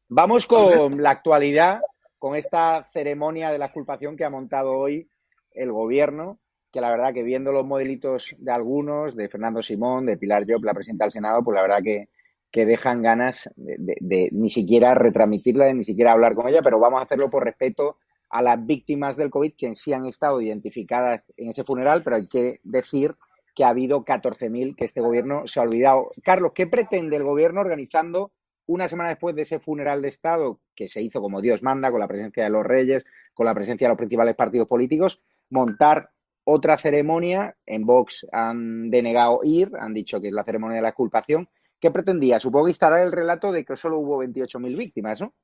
Vamos 0.08 0.46
con 0.46 1.02
la 1.02 1.10
actualidad 1.10 1.82
con 2.18 2.36
esta 2.36 2.88
ceremonia 2.92 3.50
de 3.50 3.58
la 3.58 3.66
exculpación 3.66 4.16
que 4.16 4.24
ha 4.24 4.30
montado 4.30 4.72
hoy 4.72 5.08
el 5.52 5.72
gobierno, 5.72 6.38
que 6.72 6.80
la 6.80 6.90
verdad 6.90 7.14
que 7.14 7.22
viendo 7.22 7.52
los 7.52 7.66
modelitos 7.66 8.34
de 8.38 8.52
algunos, 8.52 9.16
de 9.16 9.28
Fernando 9.28 9.62
Simón, 9.62 10.06
de 10.06 10.16
Pilar 10.16 10.44
Job, 10.48 10.64
la 10.64 10.74
presidenta 10.74 11.04
del 11.04 11.12
Senado, 11.12 11.42
pues 11.42 11.54
la 11.54 11.62
verdad 11.62 11.82
que, 11.82 12.08
que 12.50 12.66
dejan 12.66 13.02
ganas 13.02 13.50
de, 13.56 14.28
ni 14.32 14.50
siquiera 14.50 14.94
retransmitirla, 14.94 15.66
de 15.66 15.74
ni 15.74 15.84
siquiera 15.84 16.12
hablar 16.12 16.34
con 16.34 16.48
ella, 16.48 16.62
pero 16.62 16.78
vamos 16.78 17.00
a 17.00 17.04
hacerlo 17.04 17.30
por 17.30 17.44
respeto 17.44 17.96
a 18.28 18.42
las 18.42 18.64
víctimas 18.64 19.16
del 19.16 19.30
COVID 19.30 19.54
que 19.56 19.74
sí 19.74 19.92
han 19.92 20.06
estado 20.06 20.40
identificadas 20.40 21.22
en 21.36 21.50
ese 21.50 21.64
funeral, 21.64 22.02
pero 22.02 22.16
hay 22.16 22.28
que 22.28 22.60
decir 22.64 23.14
que 23.54 23.64
ha 23.64 23.68
habido 23.68 24.04
14.000 24.04 24.76
que 24.76 24.84
este 24.84 25.00
gobierno 25.00 25.46
se 25.46 25.60
ha 25.60 25.62
olvidado. 25.62 26.10
Carlos, 26.22 26.52
¿qué 26.54 26.66
pretende 26.66 27.16
el 27.16 27.24
gobierno 27.24 27.60
organizando 27.60 28.32
una 28.66 28.88
semana 28.88 29.10
después 29.10 29.34
de 29.36 29.42
ese 29.42 29.58
funeral 29.58 30.02
de 30.02 30.08
Estado, 30.08 30.60
que 30.74 30.88
se 30.88 31.00
hizo 31.00 31.20
como 31.20 31.40
Dios 31.40 31.62
manda, 31.62 31.90
con 31.90 32.00
la 32.00 32.08
presencia 32.08 32.44
de 32.44 32.50
los 32.50 32.64
reyes, 32.64 33.04
con 33.34 33.46
la 33.46 33.54
presencia 33.54 33.86
de 33.86 33.90
los 33.90 33.98
principales 33.98 34.34
partidos 34.34 34.68
políticos, 34.68 35.22
montar 35.50 36.10
otra 36.44 36.78
ceremonia. 36.78 37.56
En 37.64 37.84
Vox 37.84 38.26
han 38.32 38.90
denegado 38.90 39.40
ir, 39.44 39.70
han 39.78 39.94
dicho 39.94 40.20
que 40.20 40.28
es 40.28 40.34
la 40.34 40.44
ceremonia 40.44 40.76
de 40.76 40.82
la 40.82 40.88
exculpación. 40.88 41.48
¿Qué 41.80 41.90
pretendía? 41.90 42.40
Supongo 42.40 42.66
que 42.66 42.70
instalar 42.70 43.00
el 43.00 43.12
relato 43.12 43.52
de 43.52 43.64
que 43.64 43.76
solo 43.76 43.98
hubo 43.98 44.24
28.000 44.24 44.76
víctimas, 44.76 45.20
¿no? 45.20 45.34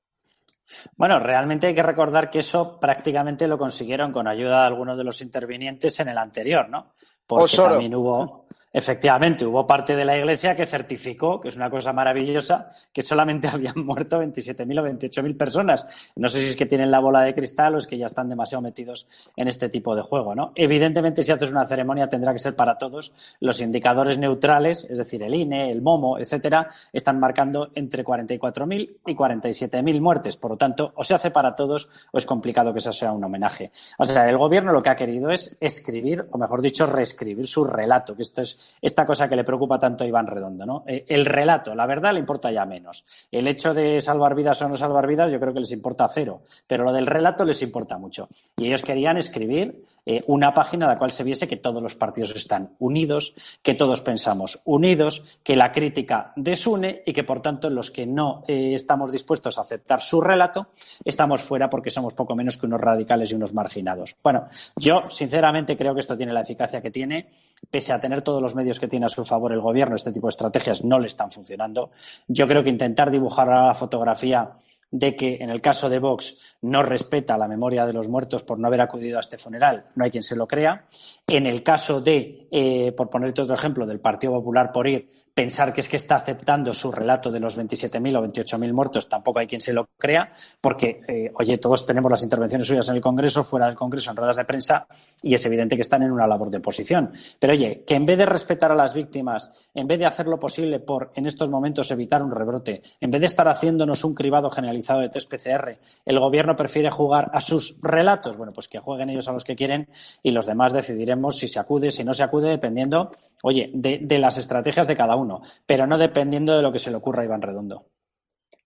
Bueno, 0.97 1.19
realmente 1.19 1.67
hay 1.67 1.75
que 1.75 1.83
recordar 1.83 2.31
que 2.31 2.39
eso 2.39 2.79
prácticamente 2.81 3.47
lo 3.47 3.59
consiguieron 3.59 4.13
con 4.13 4.27
ayuda 4.27 4.61
de 4.61 4.67
algunos 4.67 4.97
de 4.97 5.05
los 5.05 5.21
intervinientes 5.21 5.99
en 6.01 6.09
el 6.09 6.19
anterior, 6.19 6.69
¿no? 6.69 6.95
Porque 7.27 7.57
también 7.57 7.95
hubo, 7.95 8.47
Efectivamente, 8.73 9.45
hubo 9.45 9.67
parte 9.67 9.95
de 9.95 10.05
la 10.05 10.17
Iglesia 10.17 10.57
que 10.57 10.67
certificó, 10.67 11.41
que 11.41 11.49
es 11.49 11.57
una 11.57 11.69
cosa 11.69 11.93
maravillosa, 11.93 12.71
que 12.93 13.03
solamente 13.03 13.49
habían 13.53 13.85
muerto 13.85 14.23
27.000 14.23 14.81
o 14.81 14.85
28.000 14.85 15.37
personas. 15.37 15.87
No 16.17 16.29
sé 16.29 16.41
si 16.41 16.51
es 16.51 16.57
que 16.57 16.67
tienen 16.67 16.91
la 16.91 17.01
bola 17.01 17.23
de 17.23 17.35
cristal 17.35 17.75
o 17.75 17.79
es 17.79 17.87
que 17.87 17.99
ya 17.99 18.07
están 18.07 18.29
demasiado 18.29 18.63
metidos 18.63 19.07
en 19.37 19.49
este 19.49 19.69
tipo 19.69 19.95
de 19.95 20.03
juego, 20.03 20.35
¿no? 20.35 20.53
Evidentemente, 20.55 21.23
si 21.23 21.33
haces 21.33 21.51
una 21.51 21.67
ceremonia 21.67 22.09
tendrá 22.09 22.33
que 22.33 22.39
ser 22.39 22.57
para 22.57 22.79
todos. 22.79 23.13
Los 23.41 23.61
indicadores 23.61 24.19
neutrales, 24.19 24.87
es 24.89 24.97
decir, 24.97 25.23
el 25.23 25.35
INE, 25.35 25.71
el 25.71 25.83
MOMO, 25.83 26.19
etcétera, 26.19 26.71
están 26.93 27.21
marcando 27.21 27.71
entre 27.75 28.05
44.000 28.05 28.97
y 29.07 29.15
47.000 29.15 30.01
muertes. 30.01 30.37
Por 30.37 30.53
lo 30.53 30.57
tanto, 30.57 30.93
o 30.95 31.05
se 31.05 31.15
hace 31.15 31.31
para 31.31 31.55
todos 31.55 31.91
o 32.11 32.19
es 32.19 32.25
complicado 32.25 32.73
que 32.73 32.79
eso 32.79 32.93
sea 32.93 33.13
un 33.13 33.23
homenaje. 33.23 33.71
O 33.99 34.05
sea, 34.05 34.29
el 34.29 34.39
gobierno 34.39 34.73
lo 34.73 34.81
que 34.81 34.91
ha 34.91 34.97
querido 34.97 35.31
es 35.31 35.57
escribir, 35.61 36.27
o 36.31 36.39
mejor 36.39 36.63
dicho, 36.63 36.87
reescribir 36.87 37.47
su 37.47 37.65
relato, 37.65 38.17
que 38.17 38.23
esto 38.23 38.43
es 38.43 38.62
esta 38.81 39.05
cosa 39.05 39.29
que 39.29 39.37
le 39.37 39.45
preocupa 39.45 39.79
tanto 39.79 40.05
a 40.05 40.07
Iván 40.07 40.27
Redondo, 40.27 40.67
¿no? 40.67 40.85
Eh, 40.87 41.05
el 41.09 41.25
relato, 41.25 41.75
la 41.75 41.87
verdad 41.87 42.13
le 42.13 42.21
importa 42.21 42.51
ya 42.51 42.65
menos. 42.65 43.05
El 43.31 43.47
hecho 43.47 43.75
de 43.75 44.01
salvar 44.01 44.35
vidas 44.35 44.61
o 44.63 44.69
no 44.69 44.77
salvar 44.77 45.07
vidas, 45.07 45.31
yo 45.31 45.41
creo 45.41 45.53
que 45.55 45.61
les 45.61 45.73
importa 45.73 46.09
cero, 46.09 46.43
pero 46.67 46.85
lo 46.85 46.93
del 46.93 47.07
relato 47.07 47.45
les 47.45 47.63
importa 47.63 47.99
mucho. 47.99 48.29
Y 48.57 48.67
ellos 48.67 48.83
querían 48.83 49.17
escribir 49.17 49.85
eh, 50.05 50.21
una 50.27 50.53
página 50.53 50.87
en 50.87 50.93
la 50.93 50.99
cual 50.99 51.11
se 51.11 51.25
viese 51.25 51.47
que 51.47 51.57
todos 51.57 51.83
los 51.83 51.95
partidos 51.95 52.35
están 52.35 52.75
unidos, 52.81 53.35
que 53.63 53.75
todos 53.75 54.01
pensamos 54.01 54.61
unidos, 54.65 55.25
que 55.43 55.57
la 55.57 55.73
crítica 55.73 56.33
desune 56.37 57.03
y 57.07 57.13
que, 57.13 57.25
por 57.25 57.41
tanto, 57.41 57.71
los 57.71 57.91
que 57.91 58.07
no 58.07 58.43
eh, 58.49 58.75
estamos 58.75 59.13
dispuestos 59.13 59.59
a 59.59 59.63
aceptar 59.63 60.01
su 60.01 60.21
relato 60.21 60.69
estamos 61.05 61.43
fuera 61.43 61.71
porque 61.71 61.91
somos 61.91 62.15
poco 62.15 62.35
menos 62.35 62.57
que 62.57 62.67
unos 62.67 62.81
radicales 62.81 63.31
y 63.31 63.35
unos 63.35 63.55
marginados. 63.55 64.17
Bueno, 64.23 64.49
yo 64.77 65.03
sinceramente 65.09 65.77
creo 65.77 65.95
que 65.95 66.01
esto 66.01 66.17
tiene 66.17 66.33
la 66.33 66.41
eficacia 66.41 66.81
que 66.81 66.91
tiene, 66.91 67.29
pese 67.71 67.93
a 67.93 68.01
tener 68.01 68.23
todos 68.23 68.43
los 68.43 68.55
medios 68.55 68.81
que 68.81 68.89
tiene 68.89 69.07
a 69.07 69.09
su 69.09 69.25
favor 69.25 69.53
el 69.53 69.61
gobierno, 69.61 69.97
este 69.97 70.13
tipo 70.13 70.27
de 70.27 70.31
estrategias 70.31 70.85
no 70.85 70.99
le 70.99 71.07
están 71.07 71.31
funcionando. 71.31 71.91
Yo 72.27 72.47
creo 72.49 72.63
que 72.63 72.71
intentar 72.71 73.11
dibujar 73.11 73.49
la 73.49 73.75
fotografía 73.75 74.51
de 74.93 75.17
que 75.17 75.39
en 75.41 75.51
el 75.51 75.61
caso 75.61 75.89
de 75.89 75.99
Vox 75.99 76.39
no 76.61 76.83
respeta 76.83 77.39
la 77.39 77.49
memoria 77.49 77.87
de 77.87 77.95
los 77.95 78.09
muertos 78.09 78.45
por 78.45 78.59
no 78.59 78.69
haber 78.69 78.83
acudido 78.83 79.17
a 79.17 79.21
este 79.21 79.39
funeral, 79.39 79.87
no 79.97 80.05
hay 80.05 80.11
quien 80.11 80.23
se 80.23 80.37
lo 80.37 80.47
crea. 80.47 80.87
En 81.27 81.47
el 81.47 81.63
caso 81.63 82.01
de, 82.01 82.47
eh, 82.51 82.93
por 82.93 83.11
ponerte 83.11 83.43
otro 83.43 83.57
ejemplo, 83.57 83.87
del 83.87 84.01
Partido 84.01 84.35
Popular 84.35 84.71
por 84.71 84.87
ir, 84.87 85.11
pensar 85.35 85.73
que 85.73 85.81
es 85.81 85.89
que 85.89 85.97
está 85.97 86.17
aceptando 86.17 86.75
su 86.75 86.93
relato 86.93 87.31
de 87.31 87.41
los 87.41 87.59
27.000 87.59 88.19
o 88.19 88.27
28.000 88.27 88.73
muertos, 88.73 89.09
tampoco 89.09 89.39
hay 89.39 89.47
quien 89.47 89.61
se 89.61 89.73
lo 89.73 89.89
crea, 89.97 90.33
porque, 90.61 91.01
eh, 91.09 91.31
oye, 91.35 91.59
todos 91.59 91.87
tenemos 91.87 92.11
las 92.11 92.23
intervenciones 92.23 92.67
suyas 92.67 92.89
en 92.91 92.97
el 92.97 93.01
Congreso, 93.01 93.43
fuera 93.43 93.67
del 93.67 93.75
Congreso, 93.75 94.11
en 94.11 94.17
ruedas 94.17 94.37
de 94.37 94.45
prensa, 94.45 94.87
y 95.23 95.35
es 95.35 95.45
evidente 95.47 95.77
que 95.77 95.83
están 95.83 96.03
en 96.03 96.13
una 96.13 96.27
labor 96.27 96.51
de 96.51 96.59
oposición. 96.59 97.13
Pero, 97.39 97.55
oye, 97.55 97.83
que 97.87 97.95
en 97.95 98.05
vez 98.05 98.19
de 98.19 98.27
respetar 98.27 98.73
a 98.73 98.75
las 98.75 98.93
víctimas, 98.93 99.51
en 99.75 99.87
vez 99.87 99.99
de 99.99 100.07
hacer 100.07 100.27
lo 100.27 100.39
posible 100.39 100.81
por, 100.81 101.13
en 101.15 101.27
estos 101.27 101.49
momentos, 101.49 101.91
evitar 101.91 102.23
un 102.23 102.31
rebrote, 102.31 102.83
en 103.01 103.11
vez 103.11 103.21
de 103.21 103.27
estar 103.27 103.49
haciéndonos 103.49 104.05
un 104.05 104.15
cribado 104.15 104.51
generalizado 104.51 105.01
de 105.01 105.09
test 105.09 105.31
PCR, 105.31 105.79
el 106.05 106.19
Gobierno 106.19 106.57
prefiere 106.57 106.91
jugar 106.91 107.31
a 107.33 107.41
sus 107.41 107.81
relatos, 107.81 108.37
bueno, 108.37 108.53
pues 108.53 108.69
que 108.69 108.79
jueguen 108.79 109.09
ellos 109.09 109.29
a 109.29 109.33
los 109.33 109.45
que 109.45 109.57
quieren 109.57 109.89
y 110.23 110.31
los 110.31 110.45
demás 110.45 110.73
decidiremos 110.73 111.39
si 111.39 111.49
se 111.49 111.59
acude, 111.59 111.91
si 111.91 112.05
no 112.05 112.13
se 112.13 112.23
acude, 112.23 112.51
dependiendo 112.51 113.11
oye, 113.43 113.71
de, 113.75 114.19
las 114.19 114.39
estrategias 114.39 114.89
de 114.89 114.97
cada 114.97 115.17
uno, 115.17 115.43
pero 115.67 115.87
no 115.87 115.99
dependiendo 115.99 116.57
de 116.57 116.63
lo 116.63 116.73
que 116.73 116.79
se 116.79 116.91
le 116.91 116.97
ocurra 116.97 117.23
a 117.23 117.27
Iván 117.27 117.43
Redondo. 117.43 117.87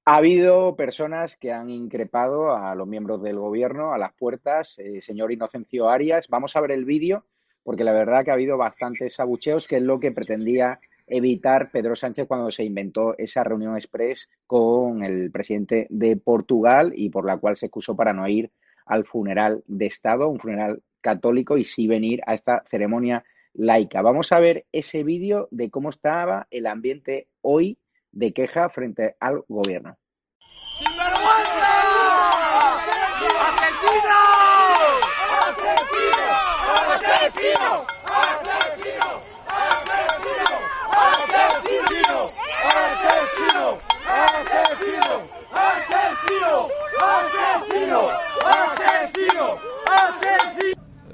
Ha 0.04 0.16
habido 0.16 0.76
personas 0.76 1.37
que 1.37 1.52
han 1.52 1.68
increpado 1.68 2.54
a 2.54 2.75
los 2.76 2.87
miembros 2.87 3.21
del 3.23 3.40
gobierno 3.40 3.92
a 3.92 3.99
las 3.99 4.12
puertas. 4.14 4.78
Eh, 4.78 5.00
señor 5.00 5.33
Inocencio 5.33 5.88
Arias, 5.88 6.28
vamos 6.28 6.54
a 6.54 6.61
ver 6.61 6.71
el 6.71 6.85
vídeo 6.85 7.25
porque 7.66 7.83
la 7.83 7.92
verdad 7.92 8.25
que 8.25 8.30
ha 8.30 8.35
habido 8.35 8.56
bastantes 8.56 9.18
abucheos, 9.18 9.66
que 9.66 9.78
es 9.78 9.83
lo 9.83 9.99
que 9.99 10.12
pretendía 10.12 10.78
evitar 11.09 11.73
Pedro 11.73 11.97
Sánchez 11.97 12.28
cuando 12.28 12.49
se 12.52 12.62
inventó 12.62 13.18
esa 13.18 13.42
reunión 13.42 13.75
express 13.75 14.30
con 14.47 15.02
el 15.02 15.33
presidente 15.33 15.88
de 15.90 16.16
Portugal 16.16 16.92
y 16.95 17.11
por 17.11 17.26
la 17.26 17.38
cual 17.38 17.56
se 17.56 17.66
excusó 17.66 17.97
para 17.97 18.12
no 18.12 18.28
ir 18.28 18.52
al 18.87 19.04
funeral 19.04 19.64
de 19.66 19.87
Estado, 19.87 20.28
un 20.28 20.38
funeral 20.38 20.80
católico 21.00 21.59
y 21.59 21.64
sí 21.64 21.88
venir 21.88 22.21
a 22.28 22.35
esta 22.35 22.62
ceremonia 22.66 23.25
laica. 23.56 24.02
Vamos 24.02 24.32
a 24.32 24.40
ver 24.40 24.66
ese 24.72 25.02
vídeo 25.02 25.48
de 25.50 25.70
cómo 25.70 25.90
estaba 25.90 26.46
el 26.50 26.66
ambiente 26.66 27.28
hoy 27.40 27.78
de 28.12 28.32
queja 28.32 28.68
frente 28.68 29.16
al 29.20 29.42
gobierno. 29.48 29.96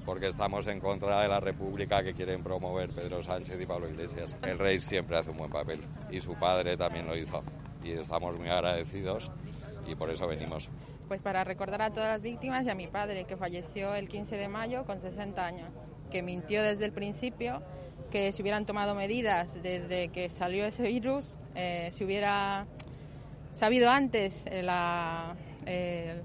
Porque 0.05 0.29
estamos 0.29 0.67
en 0.67 0.81
contra 0.81 1.23
de 1.23 1.29
la 1.29 1.41
república 1.41 2.03
que 2.03 2.13
quieren 2.15 2.43
promover 2.43 2.91
Pedro 2.91 3.23
Sánchez 3.23 3.61
y 3.61 3.67
Pablo 3.67 3.89
Iglesias. 3.89 4.37
El 4.43 4.59
rey 4.59 4.81
siempre 4.81 5.17
hace 5.17 5.31
un 5.31 5.37
buen 5.37 5.51
papel 5.51 5.81
y 6.11 6.21
su 6.21 6.35
padre 6.35 6.77
también 6.77 7.07
lo 7.07 7.17
hizo. 7.17 7.43
Y 7.85 7.93
estamos 7.93 8.37
muy 8.39 8.49
agradecidos 8.49 9.31
y 9.87 9.95
por 9.95 10.11
eso 10.11 10.27
venimos. 10.27 10.69
Pues 11.09 11.21
para 11.21 11.45
recordar 11.45 11.83
a 11.83 11.91
todas 11.91 12.09
las 12.09 12.23
víctimas 12.23 12.65
y 12.65 12.71
a 12.71 12.75
mi 12.75 12.87
padre, 12.87 13.25
que 13.25 13.37
falleció 13.37 13.95
el 13.95 14.09
15 14.09 14.37
de 14.37 14.49
mayo 14.49 14.85
con 14.85 15.01
60 15.01 15.45
años, 15.45 15.71
que 16.11 16.23
mintió 16.23 16.63
desde 16.63 16.85
el 16.85 16.93
principio, 16.93 17.63
que 18.11 18.33
si 18.33 18.43
hubieran 18.43 18.67
tomado 18.67 18.95
medidas 18.95 19.63
desde 19.63 20.09
que 20.09 20.29
salió 20.29 20.65
ese 20.65 20.85
virus, 20.85 21.39
eh, 21.55 21.89
si 21.93 22.05
hubiera 22.05 22.67
sabido 23.53 23.91
antes 23.91 24.47
eh, 24.47 24.63
la, 24.63 25.37
eh, 25.67 26.21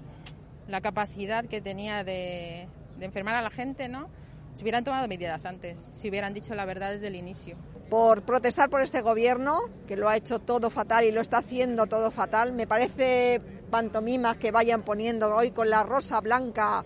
la 0.68 0.80
capacidad 0.80 1.44
que 1.44 1.60
tenía 1.60 2.04
de, 2.04 2.68
de 2.98 3.06
enfermar 3.06 3.34
a 3.34 3.42
la 3.42 3.50
gente, 3.50 3.88
¿no? 3.88 4.08
Si 4.54 4.62
hubieran 4.62 4.84
tomado 4.84 5.06
medidas 5.08 5.46
antes, 5.46 5.86
si 5.92 6.08
hubieran 6.08 6.34
dicho 6.34 6.54
la 6.54 6.64
verdad 6.64 6.92
desde 6.92 7.08
el 7.08 7.14
inicio. 7.14 7.56
Por 7.88 8.22
protestar 8.22 8.68
por 8.68 8.82
este 8.82 9.00
gobierno, 9.00 9.60
que 9.86 9.96
lo 9.96 10.08
ha 10.08 10.16
hecho 10.16 10.40
todo 10.40 10.68
fatal 10.68 11.04
y 11.04 11.12
lo 11.12 11.20
está 11.20 11.38
haciendo 11.38 11.86
todo 11.86 12.10
fatal, 12.10 12.52
me 12.52 12.66
parece 12.66 13.40
pantomimas 13.70 14.36
que 14.36 14.50
vayan 14.50 14.82
poniendo 14.82 15.34
hoy 15.34 15.52
con 15.52 15.70
la 15.70 15.82
rosa 15.82 16.20
blanca, 16.20 16.84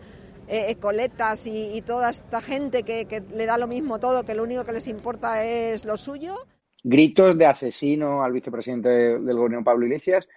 eh, 0.48 0.76
coletas 0.76 1.46
y, 1.46 1.82
toda 1.82 2.10
esta 2.10 2.40
gente 2.40 2.82
que, 2.82 3.06
que 3.06 3.20
le 3.20 3.46
da 3.46 3.56
lo 3.56 3.66
mismo 3.66 3.98
todo, 3.98 4.24
que 4.24 4.34
lo 4.34 4.42
único 4.42 4.64
que 4.64 4.72
les 4.72 4.86
importa 4.88 5.44
es 5.44 5.84
lo 5.84 5.96
suyo. 5.96 6.36
Gritos 6.84 7.38
de 7.38 7.46
asesino 7.46 8.22
al 8.22 8.32
vicepresidente 8.32 8.88
del 8.88 9.36
gobierno 9.36 9.64
Pablo 9.64 9.86
Iglesias 9.86 10.28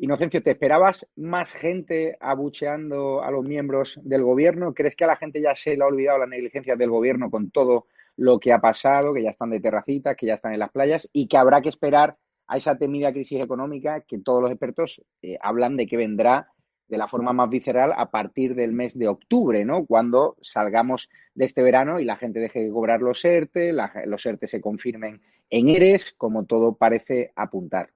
Inocencio, 0.00 0.44
¿te 0.44 0.50
esperabas 0.50 1.08
más 1.16 1.52
gente 1.52 2.16
abucheando 2.20 3.20
a 3.20 3.32
los 3.32 3.44
miembros 3.44 3.98
del 4.04 4.22
gobierno? 4.22 4.72
¿Crees 4.72 4.94
que 4.94 5.02
a 5.02 5.08
la 5.08 5.16
gente 5.16 5.40
ya 5.40 5.56
se 5.56 5.76
le 5.76 5.82
ha 5.82 5.88
olvidado 5.88 6.18
la 6.18 6.26
negligencia 6.26 6.76
del 6.76 6.88
gobierno 6.88 7.30
con 7.32 7.50
todo 7.50 7.86
lo 8.16 8.38
que 8.38 8.52
ha 8.52 8.60
pasado, 8.60 9.12
que 9.12 9.24
ya 9.24 9.30
están 9.30 9.50
de 9.50 9.58
terracitas, 9.58 10.16
que 10.16 10.26
ya 10.26 10.34
están 10.34 10.52
en 10.52 10.60
las 10.60 10.70
playas 10.70 11.08
y 11.12 11.26
que 11.26 11.36
habrá 11.36 11.60
que 11.60 11.68
esperar 11.68 12.16
a 12.46 12.56
esa 12.56 12.78
temida 12.78 13.12
crisis 13.12 13.42
económica 13.42 14.02
que 14.02 14.20
todos 14.20 14.40
los 14.40 14.52
expertos 14.52 15.02
eh, 15.20 15.36
hablan 15.40 15.76
de 15.76 15.88
que 15.88 15.96
vendrá 15.96 16.46
de 16.86 16.96
la 16.96 17.08
forma 17.08 17.32
más 17.32 17.50
visceral 17.50 17.92
a 17.96 18.08
partir 18.12 18.54
del 18.54 18.72
mes 18.72 18.96
de 18.96 19.08
octubre, 19.08 19.64
¿no? 19.64 19.84
Cuando 19.84 20.36
salgamos 20.42 21.08
de 21.34 21.44
este 21.44 21.62
verano 21.64 21.98
y 21.98 22.04
la 22.04 22.16
gente 22.16 22.38
deje 22.38 22.60
de 22.60 22.70
cobrar 22.70 23.02
los 23.02 23.24
ERTE, 23.24 23.72
los 24.06 24.24
ERTE 24.24 24.46
se 24.46 24.60
confirmen 24.60 25.20
en 25.50 25.68
ERES, 25.68 26.14
como 26.16 26.44
todo 26.44 26.76
parece 26.76 27.32
apuntar. 27.34 27.90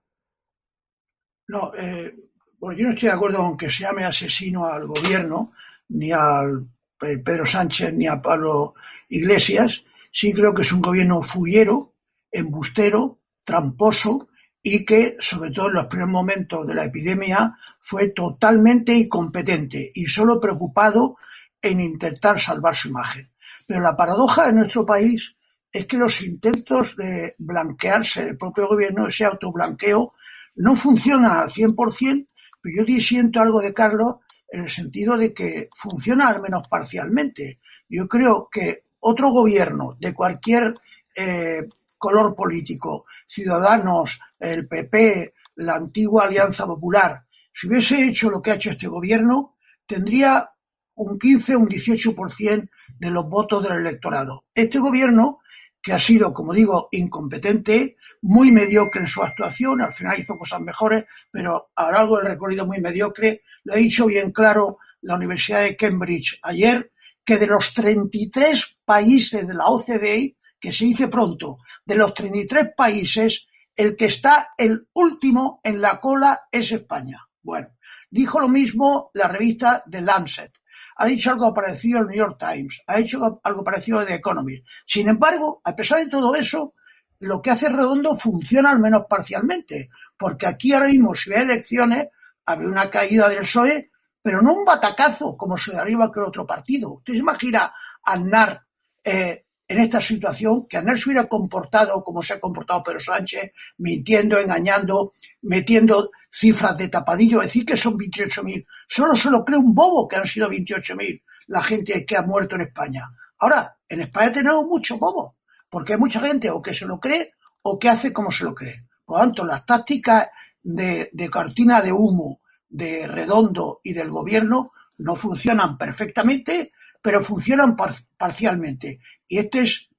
No, 1.49 1.73
eh, 1.77 2.15
yo 2.61 2.85
no 2.85 2.91
estoy 2.91 3.09
de 3.09 3.15
acuerdo 3.15 3.39
con 3.39 3.57
que 3.57 3.71
se 3.71 3.85
llame 3.85 4.05
asesino 4.05 4.67
al 4.67 4.87
gobierno, 4.87 5.53
ni 5.89 6.13
al 6.13 6.67
eh, 7.01 7.19
Pedro 7.19 7.45
Sánchez, 7.45 7.93
ni 7.95 8.07
a 8.07 8.23
Pablo 8.23 8.75
Iglesias. 9.09 9.85
Sí 10.11 10.33
creo 10.33 10.55
que 10.55 10.63
es 10.63 10.73
un 10.73 10.81
gobierno 10.81 11.23
fullero, 11.23 11.95
embustero, 12.31 13.19
tramposo 13.45 14.29
y 14.63 14.85
que, 14.85 15.17
sobre 15.19 15.51
todo 15.51 15.69
en 15.69 15.75
los 15.75 15.87
primeros 15.87 16.13
momentos 16.13 16.67
de 16.67 16.75
la 16.75 16.85
epidemia, 16.85 17.57
fue 17.81 18.11
totalmente 18.11 18.95
incompetente 18.95 19.91
y 19.95 20.07
solo 20.07 20.41
preocupado 20.41 21.17
en 21.61 21.81
intentar 21.81 22.39
salvar 22.39 22.77
su 22.77 22.89
imagen. 22.89 23.31
Pero 23.67 23.81
la 23.81 23.97
paradoja 23.97 24.47
de 24.47 24.53
nuestro 24.53 24.87
país 24.87 25.35
es 25.73 25.87
que 25.87 25.97
los 25.97 26.21
intentos 26.23 26.97
de 26.97 27.35
blanquearse 27.39 28.25
del 28.25 28.37
propio 28.37 28.69
gobierno, 28.69 29.09
ese 29.09 29.25
autoblanqueo, 29.25 30.15
no 30.57 30.77
funciona 30.77 31.43
al 31.43 31.51
100%, 31.51 32.29
pero 32.61 32.87
yo 32.87 33.01
siento 33.01 33.41
algo 33.41 33.61
de 33.61 33.73
Carlos 33.73 34.17
en 34.49 34.63
el 34.63 34.71
sentido 34.71 35.17
de 35.17 35.33
que 35.33 35.69
funciona 35.77 36.29
al 36.29 36.43
menos 36.43 36.69
parcialmente. 36.69 37.61
Yo 37.89 38.07
creo 38.07 38.49
que 38.51 38.85
otro 39.01 39.31
gobierno 39.31 39.97
de 39.99 40.15
cualquier 40.15 40.75
eh, 41.17 41.67
color 41.99 42.35
político, 42.35 43.07
Ciudadanos, 43.27 44.21
el 44.39 44.69
PP, 44.69 45.35
la 45.57 45.75
antigua 45.75 46.25
Alianza 46.25 46.67
Popular, 46.67 47.25
si 47.53 47.69
hubiese 47.69 48.07
hecho 48.07 48.31
lo 48.31 48.41
que 48.41 48.51
ha 48.51 48.55
hecho 48.55 48.71
este 48.71 48.89
gobierno, 48.89 49.57
tendría 49.87 50.51
un 50.95 51.19
15 51.19 51.57
o 51.57 51.61
un 51.61 51.69
18% 51.69 52.71
de 52.99 53.11
los 53.11 53.29
votos 53.29 53.63
del 53.63 53.79
electorado. 53.79 54.45
Este 54.55 54.79
gobierno 54.79 55.41
que 55.83 55.93
ha 55.93 55.99
sido, 55.99 56.33
como 56.33 56.53
digo, 56.53 56.89
incompetente, 56.93 57.97
muy 58.23 58.53
mediocre 58.53 59.01
en 59.01 59.09
su 59.09 59.23
actuación, 59.23 59.83
al 59.83 59.93
final 59.93 60.19
hizo 60.19 60.39
cosas 60.39 60.61
mejores, 60.61 61.05
pero 61.31 61.73
a 61.75 61.87
lo 61.87 61.93
largo 61.93 62.17
del 62.19 62.27
recorrido 62.27 62.67
muy 62.67 62.81
mediocre. 62.81 63.43
Lo 63.65 63.75
ha 63.75 63.77
dicho 63.77 64.07
bien 64.07 64.31
claro 64.31 64.79
la 65.01 65.17
Universidad 65.17 65.63
de 65.63 65.77
Cambridge 65.77 66.39
ayer, 66.43 66.93
que 67.25 67.37
de 67.37 67.49
los 67.49 67.75
33 67.75 68.83
países 68.85 69.47
de 69.47 69.55
la 69.55 69.67
OCDE, 69.67 70.37
que 70.61 70.73
se 70.73 70.85
dice 70.85 71.09
pronto, 71.09 71.59
de 71.85 71.97
los 71.97 72.15
33 72.15 72.69
países, 72.77 73.49
el 73.75 73.97
que 73.97 74.05
está 74.05 74.53
el 74.57 74.89
último 74.95 75.61
en 75.65 75.81
la 75.81 76.01
cola 76.01 76.43
es 76.53 76.71
España. 76.71 77.27
Bueno, 77.43 77.71
dijo 78.09 78.39
lo 78.39 78.49
mismo 78.49 79.11
la 79.15 79.27
revista 79.27 79.83
The 79.91 80.01
Lancet 80.01 80.53
ha 80.97 81.07
dicho 81.07 81.31
algo 81.31 81.53
parecido 81.53 81.99
al 81.99 82.07
New 82.07 82.17
York 82.17 82.37
Times, 82.39 82.83
ha 82.87 82.99
hecho 82.99 83.41
algo 83.43 83.65
parecido 83.65 83.99
a 83.99 84.05
The 84.05 84.15
Economist. 84.15 84.67
Sin 84.87 85.09
embargo, 85.09 85.61
a 85.65 85.75
pesar 85.75 86.01
de 86.01 86.09
todo 86.09 86.35
eso, 86.35 86.75
lo 87.21 87.41
que 87.41 87.51
hace 87.51 87.69
Redondo 87.69 88.17
funciona 88.19 88.71
al 88.71 88.81
menos 88.81 89.05
parcialmente, 89.09 89.89
porque 90.19 90.47
aquí 90.47 90.73
ahora 90.73 90.89
mismo, 90.89 91.15
si 91.15 91.33
hay 91.33 91.43
elecciones, 91.43 92.09
habrá 92.45 92.67
una 92.67 92.91
caída 92.91 93.29
del 93.29 93.41
PSOE, 93.41 93.91
pero 94.21 94.43
no 94.43 94.55
un 94.55 94.65
batacazo 94.65 95.37
como 95.37 95.57
se 95.57 95.73
daría 95.73 95.97
cualquier 95.97 96.27
otro 96.27 96.47
partido. 96.47 96.95
Usted 96.95 97.15
se 97.15 97.19
imagina 97.21 97.73
a 98.05 98.13
Aznar 98.13 98.63
eh, 99.05 99.47
en 99.69 99.79
esta 99.79 100.01
situación, 100.01 100.67
que 100.69 100.77
Aznar 100.77 100.99
se 100.99 101.09
hubiera 101.09 101.27
comportado 101.27 102.03
como 102.05 102.23
se 102.23 102.35
ha 102.35 102.41
comportado 102.41 102.83
Pedro 102.83 103.01
Sánchez, 103.01 103.53
mintiendo, 103.79 104.39
engañando, 104.39 105.13
metiendo 105.43 106.11
cifras 106.33 106.77
de 106.77 106.89
tapadillo, 106.89 107.41
decir 107.41 107.65
que 107.65 107.77
son 107.77 107.99
28.000. 107.99 108.67
Solo 108.89 109.15
se 109.15 109.31
lo 109.31 109.45
cree 109.45 109.59
un 109.59 109.75
bobo 109.75 110.09
que 110.09 110.17
han 110.17 110.27
sido 110.27 110.49
28.000 110.49 111.23
la 111.49 111.63
gente 111.63 112.07
que 112.07 112.17
ha 112.17 112.23
muerto 112.23 112.57
en 112.57 112.63
España. 112.63 113.09
Ahora, 113.39 113.77
en 113.89 114.01
España 114.01 114.33
tenemos 114.33 114.65
mucho 114.65 114.99
bobo, 114.99 115.37
porque 115.69 115.93
hay 115.93 115.99
mucha 115.99 116.21
gente 116.21 116.49
o 116.51 116.63
que 116.63 116.73
se 116.73 116.87
lo 116.87 116.99
cree 116.99 117.35
o 117.63 117.79
que 117.79 117.89
hace 117.89 118.13
como 118.13 118.31
se 118.31 118.45
lo 118.45 118.55
cree. 118.55 118.87
Por 119.05 119.19
lo 119.19 119.25
tanto, 119.25 119.45
las 119.45 119.67
tácticas 119.67 120.31
de, 120.63 121.11
de 121.13 121.29
cortina 121.29 121.83
de 121.83 121.93
humo 121.93 122.41
de 122.69 123.07
Redondo 123.07 123.81
y 123.83 123.93
del 123.93 124.11
gobierno 124.11 124.73
no 124.99 125.17
funcionan 125.17 125.77
perfectamente, 125.77 126.73
pero 127.03 127.23
funcionan 127.23 127.77
parcialmente. 128.17 129.01
Y 129.29 129.39
este 129.39 129.61
es 129.61 129.91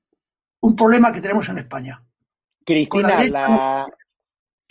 un 0.62 0.76
problema 0.76 1.14
que 1.14 1.22
tenemos 1.22 1.48
en 1.50 1.60
España. 1.60 2.04
Cristina, 2.66 3.24
la, 3.26 3.88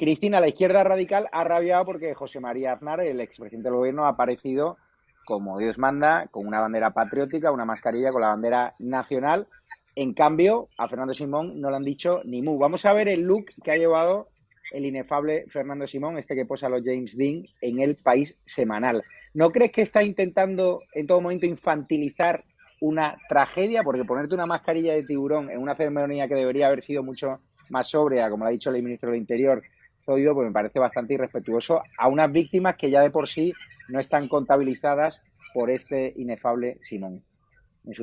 Cristina, 0.02 0.40
la 0.40 0.48
izquierda 0.48 0.82
radical 0.82 1.28
ha 1.30 1.44
rabiado 1.44 1.84
porque 1.84 2.12
José 2.12 2.40
María 2.40 2.72
Aznar, 2.72 3.02
el 3.02 3.20
expresidente 3.20 3.68
del 3.68 3.76
gobierno, 3.76 4.04
ha 4.04 4.08
aparecido 4.08 4.76
como 5.24 5.60
Dios 5.60 5.78
manda, 5.78 6.26
con 6.32 6.44
una 6.44 6.58
bandera 6.58 6.90
patriótica, 6.90 7.52
una 7.52 7.64
mascarilla 7.64 8.10
con 8.10 8.22
la 8.22 8.30
bandera 8.30 8.74
nacional. 8.80 9.46
En 9.94 10.12
cambio, 10.12 10.68
a 10.76 10.88
Fernando 10.88 11.14
Simón 11.14 11.60
no 11.60 11.70
le 11.70 11.76
han 11.76 11.84
dicho 11.84 12.20
ni 12.24 12.42
mu. 12.42 12.58
Vamos 12.58 12.84
a 12.84 12.92
ver 12.92 13.08
el 13.08 13.20
look 13.20 13.44
que 13.62 13.70
ha 13.70 13.76
llevado 13.76 14.26
el 14.72 14.86
inefable 14.86 15.44
Fernando 15.50 15.86
Simón, 15.86 16.18
este 16.18 16.34
que 16.34 16.46
posa 16.46 16.66
a 16.66 16.70
los 16.70 16.82
James 16.84 17.16
Dean 17.16 17.44
en 17.60 17.78
el 17.78 17.94
país 17.94 18.36
semanal. 18.44 19.04
¿No 19.34 19.50
crees 19.52 19.70
que 19.70 19.82
está 19.82 20.02
intentando 20.02 20.80
en 20.94 21.06
todo 21.06 21.20
momento 21.20 21.46
infantilizar 21.46 22.42
una 22.80 23.16
tragedia? 23.28 23.84
Porque 23.84 24.04
ponerte 24.04 24.34
una 24.34 24.46
mascarilla 24.46 24.94
de 24.94 25.04
tiburón 25.04 25.48
en 25.48 25.60
una 25.60 25.76
ceremonia 25.76 26.26
que 26.26 26.34
debería 26.34 26.66
haber 26.66 26.82
sido 26.82 27.04
mucho 27.04 27.38
más 27.68 27.88
sobria, 27.88 28.28
como 28.28 28.42
lo 28.42 28.48
ha 28.48 28.52
dicho 28.52 28.70
el 28.70 28.82
ministro 28.82 29.10
del 29.10 29.20
Interior, 29.20 29.62
Zoido, 30.04 30.34
pues 30.34 30.46
me 30.46 30.52
parece 30.52 30.78
bastante 30.78 31.14
irrespetuoso 31.14 31.82
a 31.98 32.08
unas 32.08 32.30
víctimas 32.30 32.76
que 32.76 32.90
ya 32.90 33.00
de 33.00 33.10
por 33.10 33.28
sí 33.28 33.52
no 33.88 33.98
están 33.98 34.28
contabilizadas 34.28 35.20
por 35.54 35.70
este 35.70 36.12
inefable 36.16 36.78
Simón. 36.82 37.22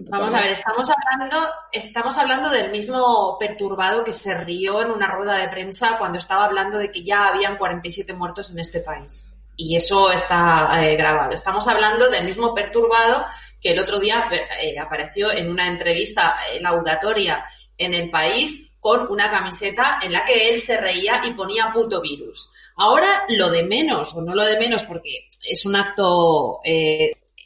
Vamos 0.09 0.33
a 0.33 0.41
ver, 0.41 0.51
estamos 0.51 0.89
hablando, 0.89 1.37
estamos 1.71 2.17
hablando 2.17 2.49
del 2.49 2.69
mismo 2.69 3.37
perturbado 3.39 4.03
que 4.03 4.11
se 4.11 4.37
rió 4.37 4.81
en 4.81 4.91
una 4.91 5.07
rueda 5.07 5.35
de 5.35 5.47
prensa 5.47 5.97
cuando 5.97 6.17
estaba 6.17 6.43
hablando 6.43 6.77
de 6.77 6.91
que 6.91 7.01
ya 7.01 7.29
habían 7.29 7.57
47 7.57 8.11
muertos 8.13 8.51
en 8.51 8.59
este 8.59 8.81
país. 8.81 9.33
Y 9.55 9.77
eso 9.77 10.11
está 10.11 10.83
eh, 10.83 10.97
grabado. 10.97 11.31
Estamos 11.31 11.65
hablando 11.69 12.09
del 12.09 12.25
mismo 12.25 12.53
perturbado 12.53 13.25
que 13.61 13.71
el 13.71 13.79
otro 13.79 13.99
día 13.99 14.29
eh, 14.61 14.77
apareció 14.77 15.31
en 15.31 15.49
una 15.49 15.67
entrevista 15.67 16.35
eh, 16.51 16.59
laudatoria 16.61 17.45
en 17.77 17.93
el 17.93 18.09
país 18.09 18.68
con 18.79 19.11
una 19.11 19.29
camiseta 19.29 19.99
en 20.01 20.13
la 20.13 20.23
que 20.23 20.49
él 20.49 20.59
se 20.59 20.79
reía 20.79 21.21
y 21.25 21.31
ponía 21.31 21.71
puto 21.73 22.01
virus. 22.01 22.51
Ahora 22.75 23.25
lo 23.29 23.49
de 23.49 23.63
menos, 23.63 24.15
o 24.15 24.21
no 24.21 24.33
lo 24.33 24.43
de 24.43 24.57
menos 24.57 24.83
porque 24.83 25.27
es 25.43 25.65
un 25.65 25.75
acto 25.75 26.61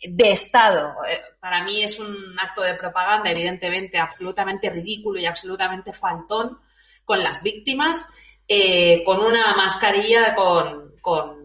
de 0.03 0.31
Estado. 0.31 0.95
Eh, 1.09 1.21
para 1.39 1.63
mí 1.63 1.83
es 1.83 1.99
un 1.99 2.37
acto 2.39 2.61
de 2.61 2.75
propaganda, 2.75 3.29
evidentemente, 3.31 3.97
absolutamente 3.97 4.69
ridículo 4.69 5.19
y 5.19 5.25
absolutamente 5.25 5.93
faltón 5.93 6.59
con 7.05 7.21
las 7.23 7.41
víctimas, 7.41 8.07
eh, 8.47 9.03
con 9.03 9.19
una 9.19 9.55
mascarilla 9.55 10.35
con, 10.35 10.95
con, 11.01 11.43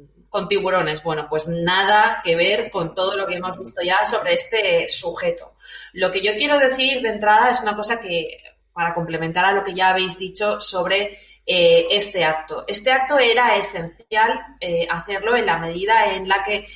tiburones. 0.49 1.03
Bueno, 1.03 1.27
pues 1.29 1.49
nada 1.49 2.21
que 2.23 2.37
ver 2.37 2.71
con 2.71 2.95
todo 2.95 3.17
lo 3.17 3.27
que 3.27 3.35
hemos 3.35 3.59
visto 3.59 3.83
ya 3.83 4.05
sobre 4.05 4.35
este 4.35 4.87
sujeto. 4.89 5.57
Lo 5.95 6.13
que 6.13 6.23
yo 6.23 6.37
quiero 6.37 6.59
decir 6.59 7.01
de 7.01 7.09
entrada 7.09 7.51
es 7.51 7.61
una 7.61 7.75
cosa 7.75 7.99
que, 7.99 8.39
para 8.79 8.95
complementar 8.95 9.45
a 9.45 9.53
lo 9.53 9.65
que 9.65 9.75
ya 9.75 9.89
habéis 9.89 10.19
dicho 10.19 10.61
sobre 10.61 11.19
eh, 11.45 11.89
este 11.91 12.25
acto. 12.25 12.65
Este 12.69 12.93
acto 12.93 13.19
era 13.19 13.57
esencial 13.57 14.41
hacerlo 14.89 15.35
en 15.35 15.47
la 15.47 15.59
medida 15.59 16.13
en 16.13 16.29
la 16.29 16.45
que 16.45 16.69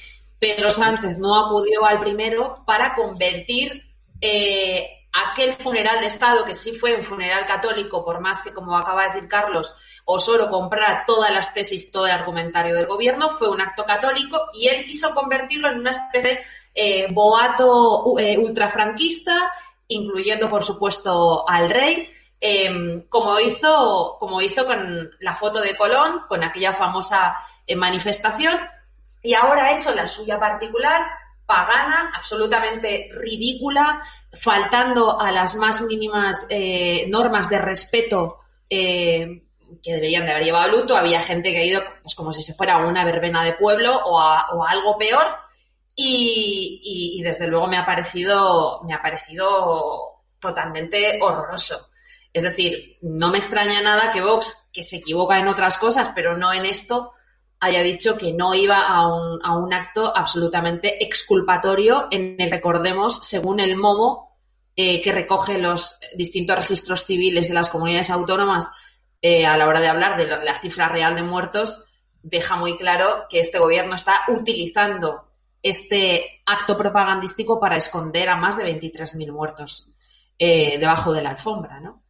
Pedro 0.42 0.72
Sánchez 0.72 1.18
no 1.18 1.36
acudió 1.36 1.84
al 1.84 2.00
primero 2.00 2.64
para 2.66 2.96
convertir 2.96 3.84
eh, 4.20 4.88
aquel 5.12 5.52
funeral 5.52 6.00
de 6.00 6.08
Estado, 6.08 6.44
que 6.44 6.52
sí 6.52 6.72
fue 6.72 6.96
un 6.96 7.04
funeral 7.04 7.46
católico, 7.46 8.04
por 8.04 8.20
más 8.20 8.42
que, 8.42 8.52
como 8.52 8.76
acaba 8.76 9.02
de 9.02 9.14
decir 9.14 9.28
Carlos, 9.28 9.76
Osoro 10.04 10.50
comprara 10.50 11.04
todas 11.06 11.32
las 11.32 11.54
tesis, 11.54 11.92
todo 11.92 12.06
el 12.06 12.12
argumentario 12.12 12.74
del 12.74 12.86
gobierno, 12.86 13.30
fue 13.30 13.50
un 13.50 13.60
acto 13.60 13.84
católico 13.84 14.48
y 14.52 14.66
él 14.66 14.84
quiso 14.84 15.14
convertirlo 15.14 15.68
en 15.68 15.78
una 15.78 15.90
especie 15.90 16.22
de 16.22 16.40
eh, 16.74 17.06
boato 17.12 18.18
eh, 18.18 18.36
ultrafranquista, 18.36 19.52
incluyendo, 19.94 20.48
por 20.48 20.62
supuesto, 20.62 21.48
al 21.48 21.70
rey, 21.70 22.10
em, 22.40 23.06
como, 23.08 23.38
hizo, 23.40 24.16
como 24.18 24.40
hizo 24.40 24.66
con 24.66 25.10
la 25.20 25.34
foto 25.34 25.60
de 25.60 25.76
Colón, 25.76 26.22
con 26.28 26.42
aquella 26.42 26.72
famosa 26.72 27.36
manifestación, 27.76 28.58
y 29.22 29.34
ahora 29.34 29.66
ha 29.66 29.76
hecho 29.76 29.94
la 29.94 30.06
suya 30.06 30.38
particular, 30.38 31.02
pagana, 31.46 32.12
absolutamente 32.14 33.08
ridícula, 33.12 34.02
faltando 34.32 35.20
a 35.20 35.30
las 35.30 35.54
más 35.54 35.82
mínimas 35.82 36.46
eh, 36.48 37.06
normas 37.08 37.48
de 37.48 37.58
respeto 37.58 38.38
eh, 38.68 39.38
que 39.82 39.92
deberían 39.92 40.24
de 40.24 40.32
haber 40.32 40.44
llevado 40.44 40.72
luto. 40.72 40.96
Había 40.96 41.20
gente 41.20 41.52
que 41.52 41.58
ha 41.58 41.64
ido 41.64 41.82
pues, 42.02 42.14
como 42.14 42.32
si 42.32 42.42
se 42.42 42.54
fuera 42.54 42.74
a 42.74 42.86
una 42.86 43.04
verbena 43.04 43.44
de 43.44 43.52
pueblo 43.52 43.96
o 43.96 44.18
a, 44.18 44.46
algo 44.68 44.96
peor. 44.98 45.26
Y, 45.94 47.20
desde 47.22 47.46
luego 47.46 47.66
me 47.66 47.76
ha 47.76 47.84
parecido, 47.84 48.82
me 48.84 48.94
ha 48.94 49.02
parecido 49.02 50.22
totalmente 50.40 51.18
horroroso. 51.20 51.90
Es 52.32 52.42
decir, 52.42 52.96
no 53.02 53.30
me 53.30 53.38
extraña 53.38 53.82
nada 53.82 54.10
que 54.10 54.22
Vox, 54.22 54.70
que 54.72 54.82
se 54.82 54.96
equivoca 54.96 55.38
en 55.38 55.48
otras 55.48 55.76
cosas, 55.78 56.10
pero 56.14 56.36
no 56.36 56.52
en 56.52 56.64
esto, 56.64 57.12
haya 57.60 57.82
dicho 57.82 58.16
que 58.16 58.32
no 58.32 58.54
iba 58.54 58.86
a 58.86 59.06
un, 59.06 59.38
a 59.44 59.56
un 59.56 59.72
acto 59.72 60.16
absolutamente 60.16 61.04
exculpatorio 61.04 62.08
en 62.10 62.36
el, 62.40 62.50
recordemos, 62.50 63.24
según 63.26 63.60
el 63.60 63.76
MOMO, 63.76 64.32
eh, 64.74 65.02
que 65.02 65.12
recoge 65.12 65.58
los 65.58 65.98
distintos 66.16 66.56
registros 66.56 67.04
civiles 67.04 67.48
de 67.48 67.54
las 67.54 67.68
comunidades 67.68 68.08
autónomas 68.08 68.70
eh, 69.20 69.44
a 69.44 69.56
la 69.58 69.68
hora 69.68 69.80
de 69.80 69.88
hablar 69.88 70.16
de 70.16 70.26
la 70.26 70.58
cifra 70.60 70.88
real 70.88 71.14
de 71.14 71.22
muertos, 71.22 71.84
deja 72.22 72.56
muy 72.56 72.78
claro 72.78 73.26
que 73.28 73.40
este 73.40 73.58
gobierno 73.58 73.94
está 73.94 74.22
utilizando 74.28 75.31
este 75.62 76.42
acto 76.44 76.76
propagandístico 76.76 77.60
para 77.60 77.76
esconder 77.76 78.28
a 78.28 78.36
más 78.36 78.56
de 78.56 78.64
23.000 78.64 79.32
muertos 79.32 79.88
eh, 80.38 80.78
debajo 80.78 81.12
de 81.12 81.22
la 81.22 81.30
alfombra, 81.30 81.80
¿no? 81.80 82.02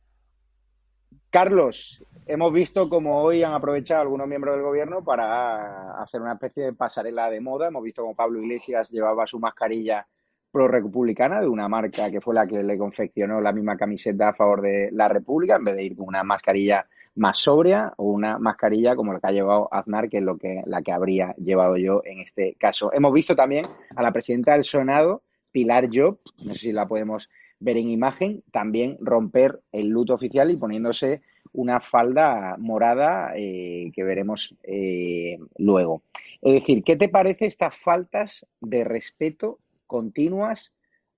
Carlos, 1.28 2.04
hemos 2.26 2.52
visto 2.52 2.88
como 2.88 3.22
hoy 3.22 3.42
han 3.42 3.54
aprovechado 3.54 4.02
algunos 4.02 4.28
miembros 4.28 4.54
del 4.54 4.64
gobierno 4.64 5.02
para 5.02 6.02
hacer 6.02 6.20
una 6.20 6.34
especie 6.34 6.64
de 6.64 6.72
pasarela 6.72 7.30
de 7.30 7.40
moda. 7.40 7.68
Hemos 7.68 7.82
visto 7.82 8.02
como 8.02 8.14
Pablo 8.14 8.40
Iglesias 8.40 8.90
llevaba 8.90 9.26
su 9.26 9.38
mascarilla 9.38 10.06
pro-republicana 10.50 11.40
de 11.40 11.48
una 11.48 11.68
marca 11.68 12.10
que 12.10 12.20
fue 12.20 12.34
la 12.34 12.46
que 12.46 12.62
le 12.62 12.76
confeccionó 12.76 13.40
la 13.40 13.52
misma 13.52 13.76
camiseta 13.76 14.28
a 14.28 14.34
favor 14.34 14.60
de 14.60 14.90
la 14.92 15.08
República, 15.08 15.56
en 15.56 15.64
vez 15.64 15.76
de 15.76 15.84
ir 15.84 15.96
con 15.96 16.08
una 16.08 16.22
mascarilla 16.22 16.86
más 17.14 17.38
sobria 17.38 17.92
o 17.96 18.04
una 18.04 18.38
mascarilla 18.38 18.96
como 18.96 19.12
la 19.12 19.20
que 19.20 19.26
ha 19.26 19.32
llevado 19.32 19.68
Aznar, 19.72 20.08
que 20.08 20.18
es 20.18 20.22
lo 20.22 20.38
que, 20.38 20.62
la 20.66 20.82
que 20.82 20.92
habría 20.92 21.34
llevado 21.36 21.76
yo 21.76 22.02
en 22.04 22.20
este 22.20 22.54
caso. 22.58 22.92
Hemos 22.92 23.12
visto 23.12 23.36
también 23.36 23.64
a 23.96 24.02
la 24.02 24.12
presidenta 24.12 24.52
del 24.52 24.64
Senado, 24.64 25.22
Pilar 25.50 25.88
Job, 25.92 26.18
no 26.44 26.54
sé 26.54 26.58
si 26.58 26.72
la 26.72 26.86
podemos 26.86 27.28
ver 27.60 27.76
en 27.76 27.90
imagen, 27.90 28.42
también 28.50 28.96
romper 29.00 29.60
el 29.70 29.88
luto 29.88 30.14
oficial 30.14 30.50
y 30.50 30.56
poniéndose 30.56 31.22
una 31.52 31.80
falda 31.80 32.56
morada 32.58 33.32
eh, 33.36 33.90
que 33.94 34.04
veremos 34.04 34.54
eh, 34.62 35.38
luego. 35.58 36.02
Es 36.40 36.54
decir, 36.54 36.82
¿qué 36.82 36.96
te 36.96 37.08
parece 37.08 37.46
estas 37.46 37.76
faltas 37.76 38.44
de 38.60 38.84
respeto 38.84 39.58
continuas 39.86 40.72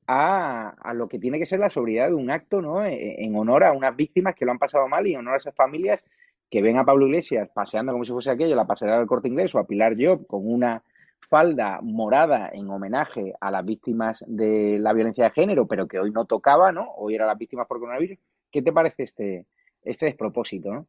a, 0.06 0.70
a, 0.80 0.94
lo 0.94 1.08
que 1.08 1.18
tiene 1.18 1.38
que 1.38 1.46
ser 1.46 1.60
la 1.60 1.70
sobriedad 1.70 2.08
de 2.08 2.14
un 2.14 2.30
acto, 2.30 2.60
¿no? 2.60 2.84
E, 2.84 3.24
en 3.24 3.36
honor 3.36 3.64
a 3.64 3.72
unas 3.72 3.96
víctimas 3.96 4.34
que 4.34 4.44
lo 4.44 4.52
han 4.52 4.58
pasado 4.58 4.88
mal 4.88 5.06
y 5.06 5.14
en 5.14 5.20
honor 5.20 5.34
a 5.34 5.38
esas 5.38 5.54
familias 5.54 6.02
que 6.50 6.62
ven 6.62 6.78
a 6.78 6.84
Pablo 6.84 7.06
Iglesias 7.06 7.48
paseando 7.52 7.92
como 7.92 8.04
si 8.04 8.12
fuese 8.12 8.30
aquello, 8.30 8.54
la 8.54 8.66
pasarela 8.66 8.98
del 8.98 9.06
corte 9.06 9.28
inglés 9.28 9.54
o 9.54 9.58
a 9.58 9.66
Pilar 9.66 9.94
Job 9.98 10.26
con 10.26 10.42
una 10.44 10.82
falda 11.28 11.80
morada 11.82 12.50
en 12.52 12.70
homenaje 12.70 13.34
a 13.40 13.50
las 13.50 13.64
víctimas 13.64 14.24
de 14.26 14.78
la 14.78 14.92
violencia 14.92 15.24
de 15.24 15.30
género, 15.30 15.66
pero 15.66 15.88
que 15.88 15.98
hoy 15.98 16.10
no 16.10 16.26
tocaba, 16.26 16.70
¿no? 16.70 16.92
Hoy 16.96 17.14
eran 17.14 17.28
las 17.28 17.38
víctimas 17.38 17.66
por 17.66 17.80
coronavirus. 17.80 18.18
¿Qué 18.50 18.62
te 18.62 18.72
parece 18.72 19.04
este, 19.04 19.46
este 19.82 20.06
despropósito, 20.06 20.72
¿no? 20.72 20.86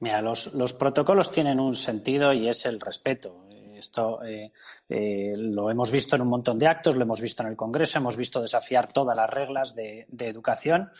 Mira, 0.00 0.20
los, 0.20 0.52
los 0.54 0.72
protocolos 0.72 1.30
tienen 1.30 1.60
un 1.60 1.74
sentido 1.74 2.32
y 2.32 2.48
es 2.48 2.66
el 2.66 2.80
respeto. 2.80 3.46
Esto 3.84 4.22
eh, 4.24 4.50
eh, 4.88 5.34
lo 5.36 5.70
hemos 5.70 5.90
visto 5.90 6.16
en 6.16 6.22
un 6.22 6.28
montón 6.28 6.58
de 6.58 6.66
actos, 6.66 6.96
lo 6.96 7.02
hemos 7.02 7.20
visto 7.20 7.42
en 7.42 7.50
el 7.50 7.56
Congreso, 7.56 7.98
hemos 7.98 8.16
visto 8.16 8.40
desafiar 8.40 8.90
todas 8.92 9.16
las 9.16 9.28
reglas 9.28 9.74
de, 9.74 10.06
educación. 10.18 10.90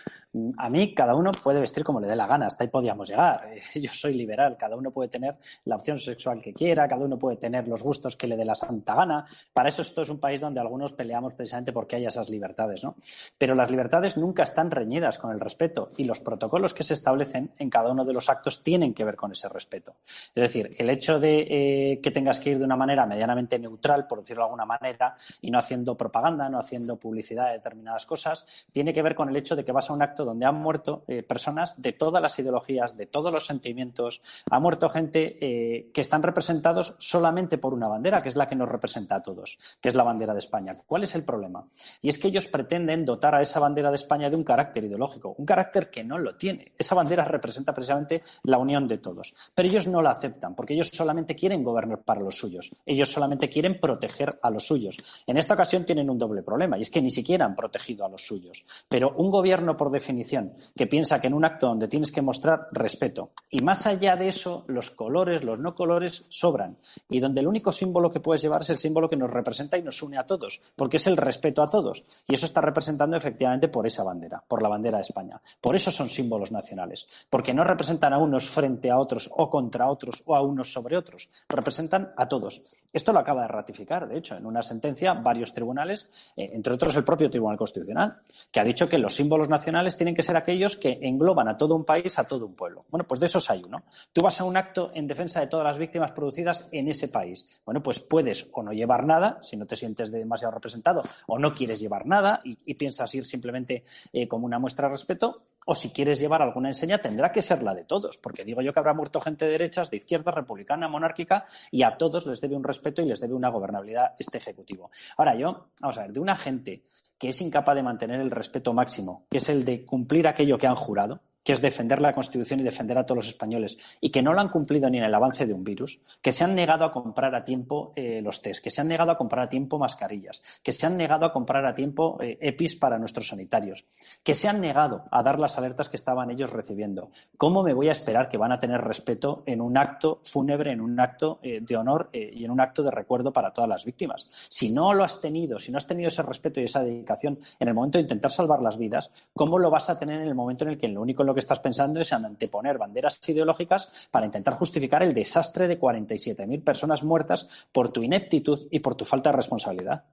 A 0.58 0.68
mí, 0.68 0.94
cada 0.94 1.14
uno 1.14 1.30
puede 1.30 1.60
vestir 1.60 1.82
como 1.82 2.00
le 2.00 2.08
dé 2.08 2.16
la 2.16 2.26
gana, 2.26 2.46
hasta 2.46 2.64
ahí 2.64 2.68
podíamos 2.68 3.08
llegar. 3.08 3.48
Eh, 3.48 3.62
yo 3.80 3.90
soy 3.90 4.14
liberal, 4.14 4.56
cada 4.58 4.76
uno 4.76 4.90
puede 4.90 5.08
tener 5.08 5.36
la 5.64 5.76
opción 5.76 5.98
sexual 5.98 6.42
que 6.42 6.52
quiera, 6.52 6.86
cada 6.86 7.04
uno 7.04 7.18
puede 7.18 7.36
tener 7.36 7.66
los 7.68 7.82
gustos 7.82 8.16
que 8.16 8.26
le 8.26 8.36
dé 8.36 8.44
la 8.44 8.54
santa 8.54 8.94
gana. 8.94 9.24
Para 9.52 9.70
eso 9.70 9.80
esto 9.80 10.02
es 10.02 10.10
un 10.10 10.18
país 10.18 10.40
donde 10.40 10.60
algunos 10.60 10.92
peleamos 10.92 11.32
precisamente 11.34 11.72
porque 11.72 11.96
hay 11.96 12.06
esas 12.06 12.28
libertades, 12.28 12.84
¿no? 12.84 12.96
Pero 13.38 13.54
las 13.54 13.70
libertades 13.70 14.18
nunca 14.18 14.42
están 14.42 14.70
reñidas 14.70 15.16
con 15.18 15.32
el 15.32 15.40
respeto 15.40 15.88
y 15.96 16.04
los 16.04 16.20
protocolos 16.20 16.74
que 16.74 16.84
se 16.84 16.92
establecen 16.92 17.52
en 17.58 17.70
cada 17.70 17.90
uno 17.90 18.04
de 18.04 18.12
los 18.12 18.28
actos 18.28 18.62
tienen 18.62 18.92
que 18.92 19.04
ver 19.04 19.16
con 19.16 19.32
ese 19.32 19.48
respeto. 19.48 19.94
Es 20.34 20.42
decir, 20.42 20.70
el 20.76 20.90
hecho 20.90 21.18
de 21.18 22.00
que 22.02 22.10
tengas 22.10 22.40
que 22.40 22.50
ir 22.50 22.58
de 22.58 22.64
una 22.64 22.73
manera 22.76 23.06
medianamente 23.06 23.58
neutral, 23.58 24.06
por 24.06 24.20
decirlo 24.20 24.42
de 24.42 24.46
alguna 24.46 24.64
manera, 24.64 25.16
y 25.40 25.50
no 25.50 25.58
haciendo 25.58 25.96
propaganda, 25.96 26.48
no 26.48 26.58
haciendo 26.58 26.98
publicidad 26.98 27.46
de 27.46 27.54
determinadas 27.54 28.06
cosas, 28.06 28.46
tiene 28.72 28.92
que 28.92 29.02
ver 29.02 29.14
con 29.14 29.28
el 29.28 29.37
hecho 29.37 29.56
de 29.56 29.64
que 29.64 29.72
vas 29.72 29.90
a 29.90 29.92
un 29.92 30.02
acto 30.02 30.24
donde 30.24 30.46
han 30.46 30.56
muerto 30.56 31.04
eh, 31.08 31.22
personas 31.22 31.80
de 31.80 31.92
todas 31.92 32.22
las 32.22 32.38
ideologías, 32.38 32.96
de 32.96 33.06
todos 33.06 33.32
los 33.32 33.46
sentimientos, 33.46 34.22
ha 34.50 34.60
muerto 34.60 34.88
gente 34.88 35.37
eh, 35.40 35.90
que 35.92 36.00
están 36.00 36.22
representados 36.22 36.94
solamente 36.98 37.58
por 37.58 37.74
una 37.74 37.88
bandera, 37.88 38.22
que 38.22 38.28
es 38.28 38.37
la 38.37 38.46
que 38.46 38.56
nos 38.56 38.68
representa 38.68 39.16
a 39.16 39.22
todos, 39.22 39.58
que 39.80 39.88
es 39.88 39.94
la 39.94 40.02
bandera 40.02 40.32
de 40.32 40.38
España. 40.38 40.74
¿Cuál 40.87 41.02
es 41.02 41.14
el 41.14 41.24
problema? 41.24 41.66
Y 42.00 42.08
es 42.08 42.18
que 42.18 42.28
ellos 42.28 42.48
pretenden 42.48 43.04
dotar 43.04 43.34
a 43.34 43.42
esa 43.42 43.60
bandera 43.60 43.90
de 43.90 43.96
España 43.96 44.28
de 44.28 44.37
un 44.37 44.44
carácter 44.44 44.84
ideológico, 44.84 45.34
un 45.37 45.46
carácter 45.46 45.90
que 45.90 46.04
no 46.04 46.18
lo 46.18 46.37
tiene. 46.37 46.72
Esa 46.78 46.94
bandera 46.94 47.24
representa 47.24 47.74
precisamente 47.74 48.22
la 48.44 48.58
unión 48.58 48.87
de 48.87 48.98
todos. 48.98 49.34
Pero 49.54 49.68
ellos 49.68 49.87
no 49.87 50.02
la 50.02 50.10
aceptan, 50.10 50.54
porque 50.54 50.74
ellos 50.74 50.88
solamente 50.88 51.34
quieren 51.34 51.62
gobernar 51.62 52.02
para 52.02 52.20
los 52.20 52.37
suyos 52.37 52.53
Ellos 52.86 53.10
solamente 53.10 53.48
quieren 53.48 53.78
proteger 53.80 54.28
a 54.42 54.50
los 54.50 54.66
suyos. 54.66 54.96
En 55.26 55.36
esta 55.36 55.54
ocasión 55.54 55.84
tienen 55.84 56.10
un 56.10 56.18
doble 56.18 56.42
problema 56.42 56.78
y 56.78 56.82
es 56.82 56.90
que 56.90 57.02
ni 57.02 57.10
siquiera 57.10 57.44
han 57.44 57.56
protegido 57.56 58.04
a 58.04 58.08
los 58.08 58.26
suyos. 58.26 58.64
Pero 58.88 59.14
un 59.16 59.30
gobierno, 59.30 59.76
por 59.76 59.90
definición, 59.90 60.54
que 60.76 60.86
piensa 60.86 61.20
que 61.20 61.26
en 61.26 61.34
un 61.34 61.44
acto 61.44 61.68
donde 61.68 61.88
tienes 61.88 62.12
que 62.12 62.22
mostrar 62.22 62.68
respeto 62.72 63.30
y 63.50 63.62
más 63.62 63.86
allá 63.86 64.16
de 64.16 64.28
eso, 64.28 64.64
los 64.68 64.90
colores, 64.90 65.44
los 65.44 65.60
no 65.60 65.74
colores 65.74 66.26
sobran 66.30 66.76
y 67.08 67.20
donde 67.20 67.40
el 67.40 67.48
único 67.48 67.72
símbolo 67.72 68.10
que 68.10 68.20
puedes 68.20 68.42
llevar 68.42 68.62
es 68.62 68.70
el 68.70 68.78
símbolo 68.78 69.08
que 69.08 69.16
nos 69.16 69.30
representa 69.30 69.76
y 69.76 69.82
nos 69.82 70.02
une 70.02 70.18
a 70.18 70.26
todos, 70.26 70.60
porque 70.76 70.96
es 70.96 71.06
el 71.06 71.16
respeto 71.16 71.62
a 71.62 71.70
todos. 71.70 72.04
Y 72.26 72.34
eso 72.34 72.46
está 72.46 72.60
representando 72.60 73.16
efectivamente 73.16 73.68
por 73.68 73.86
esa 73.86 74.04
bandera, 74.04 74.42
por 74.46 74.62
la 74.62 74.68
bandera 74.68 74.98
de 74.98 75.02
España. 75.02 75.40
Por 75.60 75.76
eso 75.76 75.90
son 75.90 76.10
símbolos 76.10 76.52
nacionales, 76.52 77.06
porque 77.30 77.54
no 77.54 77.64
representan 77.64 78.12
a 78.12 78.18
unos 78.18 78.48
frente 78.48 78.90
a 78.90 78.98
otros 78.98 79.30
o 79.32 79.50
contra 79.50 79.90
otros 79.90 80.22
o 80.26 80.34
a 80.34 80.42
unos 80.42 80.72
sobre 80.72 80.96
otros, 80.96 81.28
representan 81.48 82.10
a 82.16 82.28
todos 82.28 82.43
todos. 82.44 82.83
Esto 82.94 83.12
lo 83.12 83.18
acaba 83.18 83.42
de 83.42 83.48
ratificar, 83.48 84.07
de 84.07 84.16
hecho, 84.16 84.37
en 84.37 84.46
una 84.46 84.62
sentencia 84.62 85.14
varios 85.14 85.52
tribunales, 85.52 86.12
eh, 86.37 86.50
entre 86.52 86.74
otros 86.74 86.94
el 86.96 87.02
propio 87.02 87.28
Tribunal 87.28 87.59
Constitucional, 87.59 88.12
que 88.52 88.61
ha 88.61 88.64
dicho 88.64 88.88
que 88.88 88.98
los 88.98 89.16
símbolos 89.16 89.48
nacionales 89.48 89.96
tienen 89.96 90.14
que 90.14 90.22
ser 90.22 90.37
aquellos 90.37 90.76
que 90.76 91.00
engloban 91.02 91.48
a 91.48 91.57
todo 91.57 91.74
un 91.74 91.85
país, 91.85 92.16
a 92.20 92.28
todo 92.28 92.46
un 92.46 92.54
pueblo. 92.54 92.85
Bueno, 92.90 93.04
pues 93.04 93.18
de 93.18 93.26
esos 93.26 93.50
hay 93.50 93.62
uno. 93.66 93.83
Tú 94.12 94.20
vas 94.22 94.40
a 94.40 94.44
un 94.44 94.57
acto 94.57 94.92
en 94.94 95.09
defensa 95.09 95.40
de 95.40 95.48
todas 95.48 95.66
las 95.66 95.76
víctimas 95.76 96.12
producidas 96.12 96.68
en 96.70 96.87
ese 96.87 97.09
país. 97.09 97.48
Bueno, 97.64 97.83
pues 97.83 97.98
puedes 97.98 98.46
o 98.52 98.62
no 98.62 98.70
llevar 98.72 99.04
nada, 99.09 99.40
si 99.42 99.57
no 99.57 99.66
te 99.66 99.74
sientes 99.74 100.12
demasiado 100.12 100.54
representado, 100.54 101.02
o 101.26 101.37
no 101.37 101.52
quieres 101.52 101.80
llevar 101.80 102.07
nada 102.07 102.42
y, 102.44 102.74
piensas 102.74 103.12
ir 103.14 103.24
simplemente 103.24 103.85
eh, 104.12 104.28
como 104.28 104.46
una 104.46 104.61
muestra 104.61 104.87
de 104.87 104.92
respeto, 104.92 105.42
o 105.66 105.74
si 105.74 105.90
quieres 105.90 106.20
llevar 106.20 106.42
alguna 106.42 106.68
enseña, 106.68 106.98
tendrá 106.98 107.33
que 107.33 107.42
ser 107.42 107.62
la 107.62 107.74
de 107.74 107.85
todos, 107.85 108.18
porque 108.18 108.44
digo 108.44 108.61
yo 108.61 108.72
que 108.72 108.78
habrá 108.78 108.92
muerto 108.92 109.20
gente 109.20 109.46
de 109.46 109.52
derechas, 109.52 109.90
de 109.90 109.96
izquierda, 109.96 110.30
republicana, 110.30 110.88
monárquica, 110.88 111.46
y 111.70 111.83
a 111.83 111.96
todos 111.96 112.26
les 112.26 112.40
debe 112.40 112.57
un 112.57 112.64
respeto 112.64 112.83
y 112.96 113.04
les 113.04 113.20
debe 113.20 113.34
una 113.34 113.48
gobernabilidad 113.48 114.14
este 114.18 114.38
Ejecutivo. 114.38 114.90
Ahora 115.16 115.36
yo, 115.36 115.70
vamos 115.80 115.98
a 115.98 116.02
ver, 116.02 116.12
de 116.12 116.20
una 116.20 116.36
gente 116.36 116.84
que 117.18 117.28
es 117.28 117.40
incapaz 117.40 117.74
de 117.74 117.82
mantener 117.82 118.20
el 118.20 118.30
respeto 118.30 118.72
máximo, 118.72 119.26
que 119.30 119.38
es 119.38 119.48
el 119.48 119.64
de 119.64 119.84
cumplir 119.84 120.26
aquello 120.26 120.58
que 120.58 120.66
han 120.66 120.76
jurado, 120.76 121.22
que 121.44 121.52
es 121.52 121.61
defender 121.61 122.00
la 122.00 122.12
Constitución 122.12 122.61
y 122.61 122.62
defender 122.62 122.98
a 122.98 123.04
todos 123.04 123.18
los 123.18 123.28
españoles, 123.28 123.78
y 124.00 124.11
que 124.11 124.22
no 124.22 124.33
lo 124.33 124.40
han 124.40 124.48
cumplido 124.48 124.88
ni 124.88 124.98
en 124.98 125.04
el 125.04 125.14
avance 125.14 125.46
de 125.46 125.52
un 125.52 125.62
virus, 125.62 126.00
que 126.22 126.33
se 126.33 126.42
han 126.42 126.54
negado 126.54 126.85
a 126.85 126.92
comprar 126.92 127.35
a 127.35 127.42
tiempo 127.42 127.92
eh, 127.94 128.20
los 128.22 128.40
test, 128.40 128.64
que 128.64 128.70
se 128.70 128.80
han 128.80 128.88
negado 128.88 129.12
a 129.12 129.18
comprar 129.18 129.44
a 129.44 129.48
tiempo 129.48 129.78
mascarillas, 129.78 130.42
que 130.62 130.72
se 130.72 130.87
han 130.87 130.96
negado 130.96 131.26
a 131.26 131.33
comprar 131.33 131.66
a 131.66 131.74
tiempo 131.74 132.18
eh, 132.20 132.38
EPIs 132.40 132.76
para 132.76 132.98
nuestros 132.98 133.28
sanitarios, 133.28 133.85
que 134.22 134.35
se 134.35 134.48
han 134.48 134.61
negado 134.61 135.04
a 135.11 135.22
dar 135.22 135.38
las 135.38 135.59
alertas 135.59 135.88
que 135.88 135.96
estaban 135.96 136.30
ellos 136.30 136.50
recibiendo. 136.50 137.11
¿Cómo 137.37 137.62
me 137.62 137.74
voy 137.74 137.88
a 137.88 137.92
esperar 137.92 138.28
que 138.28 138.38
van 138.38 138.52
a 138.52 138.59
tener 138.59 138.80
respeto 138.80 139.42
en 139.46 139.61
un 139.61 139.76
acto 139.76 140.20
fúnebre, 140.24 140.72
en 140.72 140.80
un 140.80 140.98
acto 140.98 141.40
eh, 141.42 141.61
de 141.61 141.76
honor 141.76 142.09
y 142.12 142.44
en 142.44 142.50
un 142.50 142.61
acto 142.61 142.83
de 142.83 142.90
recuerdo 142.90 143.33
para 143.33 143.52
todas 143.52 143.68
las 143.68 143.85
víctimas? 143.85 144.30
Si 144.48 144.70
no 144.70 144.94
lo 144.94 145.04
has 145.04 145.20
tenido, 145.20 145.59
si 145.59 145.70
no 145.70 145.78
has 145.78 145.87
tenido 145.87 146.09
ese 146.09 146.22
respeto 146.22 146.61
y 146.61 146.64
esa 146.64 146.83
dedicación 146.83 147.38
en 147.59 147.68
el 147.68 147.74
momento 147.74 147.98
de 147.98 148.02
intentar 148.02 148.30
salvar 148.30 148.62
las 148.62 148.78
vidas, 148.78 149.11
¿cómo 149.35 149.59
lo 149.59 149.70
vas 149.70 149.90
a 149.90 149.98
tener 149.98 150.20
en 150.20 150.28
el 150.28 150.35
momento 150.35 150.64
en 150.64 150.70
el 150.70 150.78
que 150.78 150.88
lo 150.88 151.02
único 151.02 151.22
en 151.22 151.33
que 151.34 151.40
estás 151.40 151.60
pensando 151.60 152.00
es 152.00 152.12
anteponer 152.12 152.78
banderas 152.78 153.20
ideológicas 153.28 154.08
para 154.10 154.26
intentar 154.26 154.54
justificar 154.54 155.02
el 155.02 155.14
desastre 155.14 155.68
de 155.68 155.78
47.000 155.78 156.62
personas 156.64 157.02
muertas 157.02 157.48
por 157.72 157.92
tu 157.92 158.02
ineptitud 158.02 158.68
y 158.70 158.80
por 158.80 158.94
tu 158.94 159.04
falta 159.04 159.30
de 159.30 159.36
responsabilidad. 159.36 160.04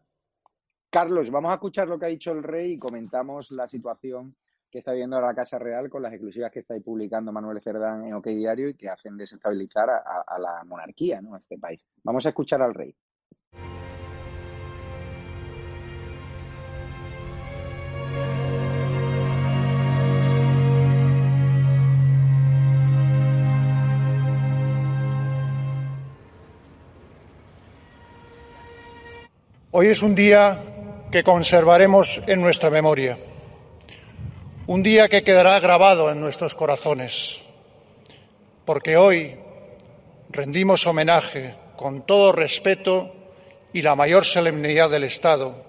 Carlos, 0.90 1.32
vamos 1.32 1.52
a 1.52 1.56
escuchar 1.56 1.88
lo 1.88 1.98
que 1.98 2.06
ha 2.06 2.10
dicho 2.10 2.32
el 2.32 2.44
rey 2.44 2.74
y 2.74 2.78
comentamos 2.78 3.52
la 3.52 3.68
situación 3.70 4.36
que 4.72 4.80
está 4.80 4.94
viendo 4.94 5.20
la 5.20 5.36
Casa 5.36 5.60
Real 5.60 5.90
con 5.90 6.02
las 6.02 6.14
exclusivas 6.14 6.52
que 6.52 6.60
está 6.60 6.76
publicando 6.84 7.32
Manuel 7.32 7.62
Cerdán 7.62 8.06
en 8.06 8.14
OK 8.14 8.28
Diario 8.28 8.70
y 8.70 8.74
que 8.76 8.90
hacen 8.90 9.18
desestabilizar 9.18 9.90
a, 9.90 10.40
la 10.40 10.64
monarquía 10.64 11.20
en 11.20 11.36
este 11.36 11.58
país. 11.58 11.82
Vamos 12.04 12.26
a 12.26 12.30
escuchar 12.30 12.62
al 12.62 12.74
rey. 12.74 12.96
Hoy 29.74 29.88
es 29.88 30.02
un 30.02 30.16
día 30.16 30.62
que 31.14 31.24
conservaremos 31.24 32.22
en 32.28 32.42
nuestra 32.42 32.70
memoria, 32.70 33.18
un 34.68 34.84
día 34.84 35.08
que 35.08 35.24
quedará 35.24 35.58
grabado 35.62 36.12
en 36.12 36.20
nuestros 36.20 36.56
corazones, 36.56 37.38
porque 38.66 38.98
hoy 38.98 39.38
rendimos 40.30 40.86
homenaje 40.86 41.56
con 41.78 42.06
todo 42.06 42.34
respeto 42.34 43.16
y 43.72 43.82
la 43.82 43.96
mayor 43.96 44.26
solemnidad 44.26 44.90
del 44.90 45.06
Estado 45.06 45.64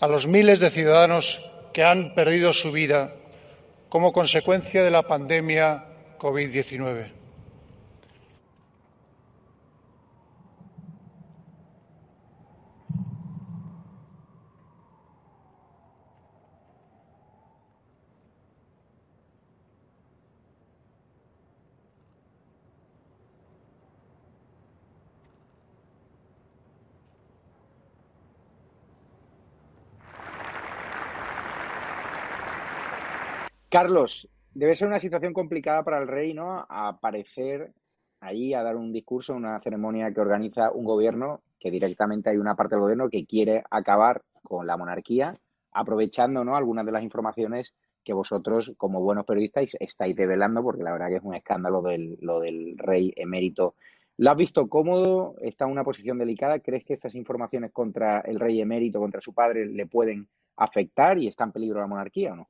a 0.00 0.06
los 0.06 0.26
miles 0.26 0.60
de 0.60 0.68
ciudadanos 0.68 1.40
que 1.72 1.84
han 1.84 2.14
perdido 2.14 2.52
su 2.52 2.72
vida 2.72 3.14
como 3.88 4.12
consecuencia 4.12 4.84
de 4.84 4.90
la 4.90 5.04
pandemia 5.04 5.86
COVID-19. 6.18 7.17
Carlos, 33.70 34.26
debe 34.54 34.76
ser 34.76 34.88
una 34.88 34.98
situación 34.98 35.34
complicada 35.34 35.84
para 35.84 35.98
el 35.98 36.08
rey, 36.08 36.32
¿no? 36.32 36.64
aparecer 36.70 37.74
ahí 38.18 38.54
a 38.54 38.62
dar 38.62 38.76
un 38.76 38.94
discurso, 38.94 39.34
una 39.34 39.60
ceremonia 39.60 40.10
que 40.10 40.22
organiza 40.22 40.70
un 40.72 40.84
gobierno, 40.84 41.42
que 41.60 41.70
directamente 41.70 42.30
hay 42.30 42.38
una 42.38 42.56
parte 42.56 42.74
del 42.74 42.82
gobierno 42.82 43.10
que 43.10 43.26
quiere 43.26 43.62
acabar 43.70 44.22
con 44.42 44.66
la 44.66 44.78
monarquía, 44.78 45.34
aprovechando, 45.72 46.44
¿no? 46.44 46.56
Algunas 46.56 46.86
de 46.86 46.92
las 46.92 47.02
informaciones 47.02 47.74
que 48.02 48.14
vosotros, 48.14 48.72
como 48.78 49.02
buenos 49.02 49.26
periodistas, 49.26 49.66
estáis 49.78 50.16
develando, 50.16 50.62
porque 50.62 50.82
la 50.82 50.92
verdad 50.92 51.08
que 51.08 51.16
es 51.16 51.22
un 51.22 51.34
escándalo 51.34 51.82
del, 51.82 52.16
lo 52.22 52.40
del 52.40 52.78
rey 52.78 53.12
emérito. 53.16 53.74
¿Lo 54.16 54.30
has 54.30 54.36
visto 54.36 54.66
cómodo? 54.68 55.34
¿Está 55.42 55.66
en 55.66 55.72
una 55.72 55.84
posición 55.84 56.16
delicada? 56.16 56.58
¿Crees 56.60 56.84
que 56.84 56.94
estas 56.94 57.14
informaciones 57.14 57.70
contra 57.70 58.20
el 58.20 58.40
rey 58.40 58.60
emérito, 58.60 58.98
contra 58.98 59.20
su 59.20 59.34
padre, 59.34 59.66
le 59.66 59.86
pueden 59.86 60.26
afectar 60.56 61.18
y 61.18 61.28
está 61.28 61.44
en 61.44 61.52
peligro 61.52 61.80
la 61.80 61.86
monarquía 61.86 62.32
o 62.32 62.36
no? 62.36 62.48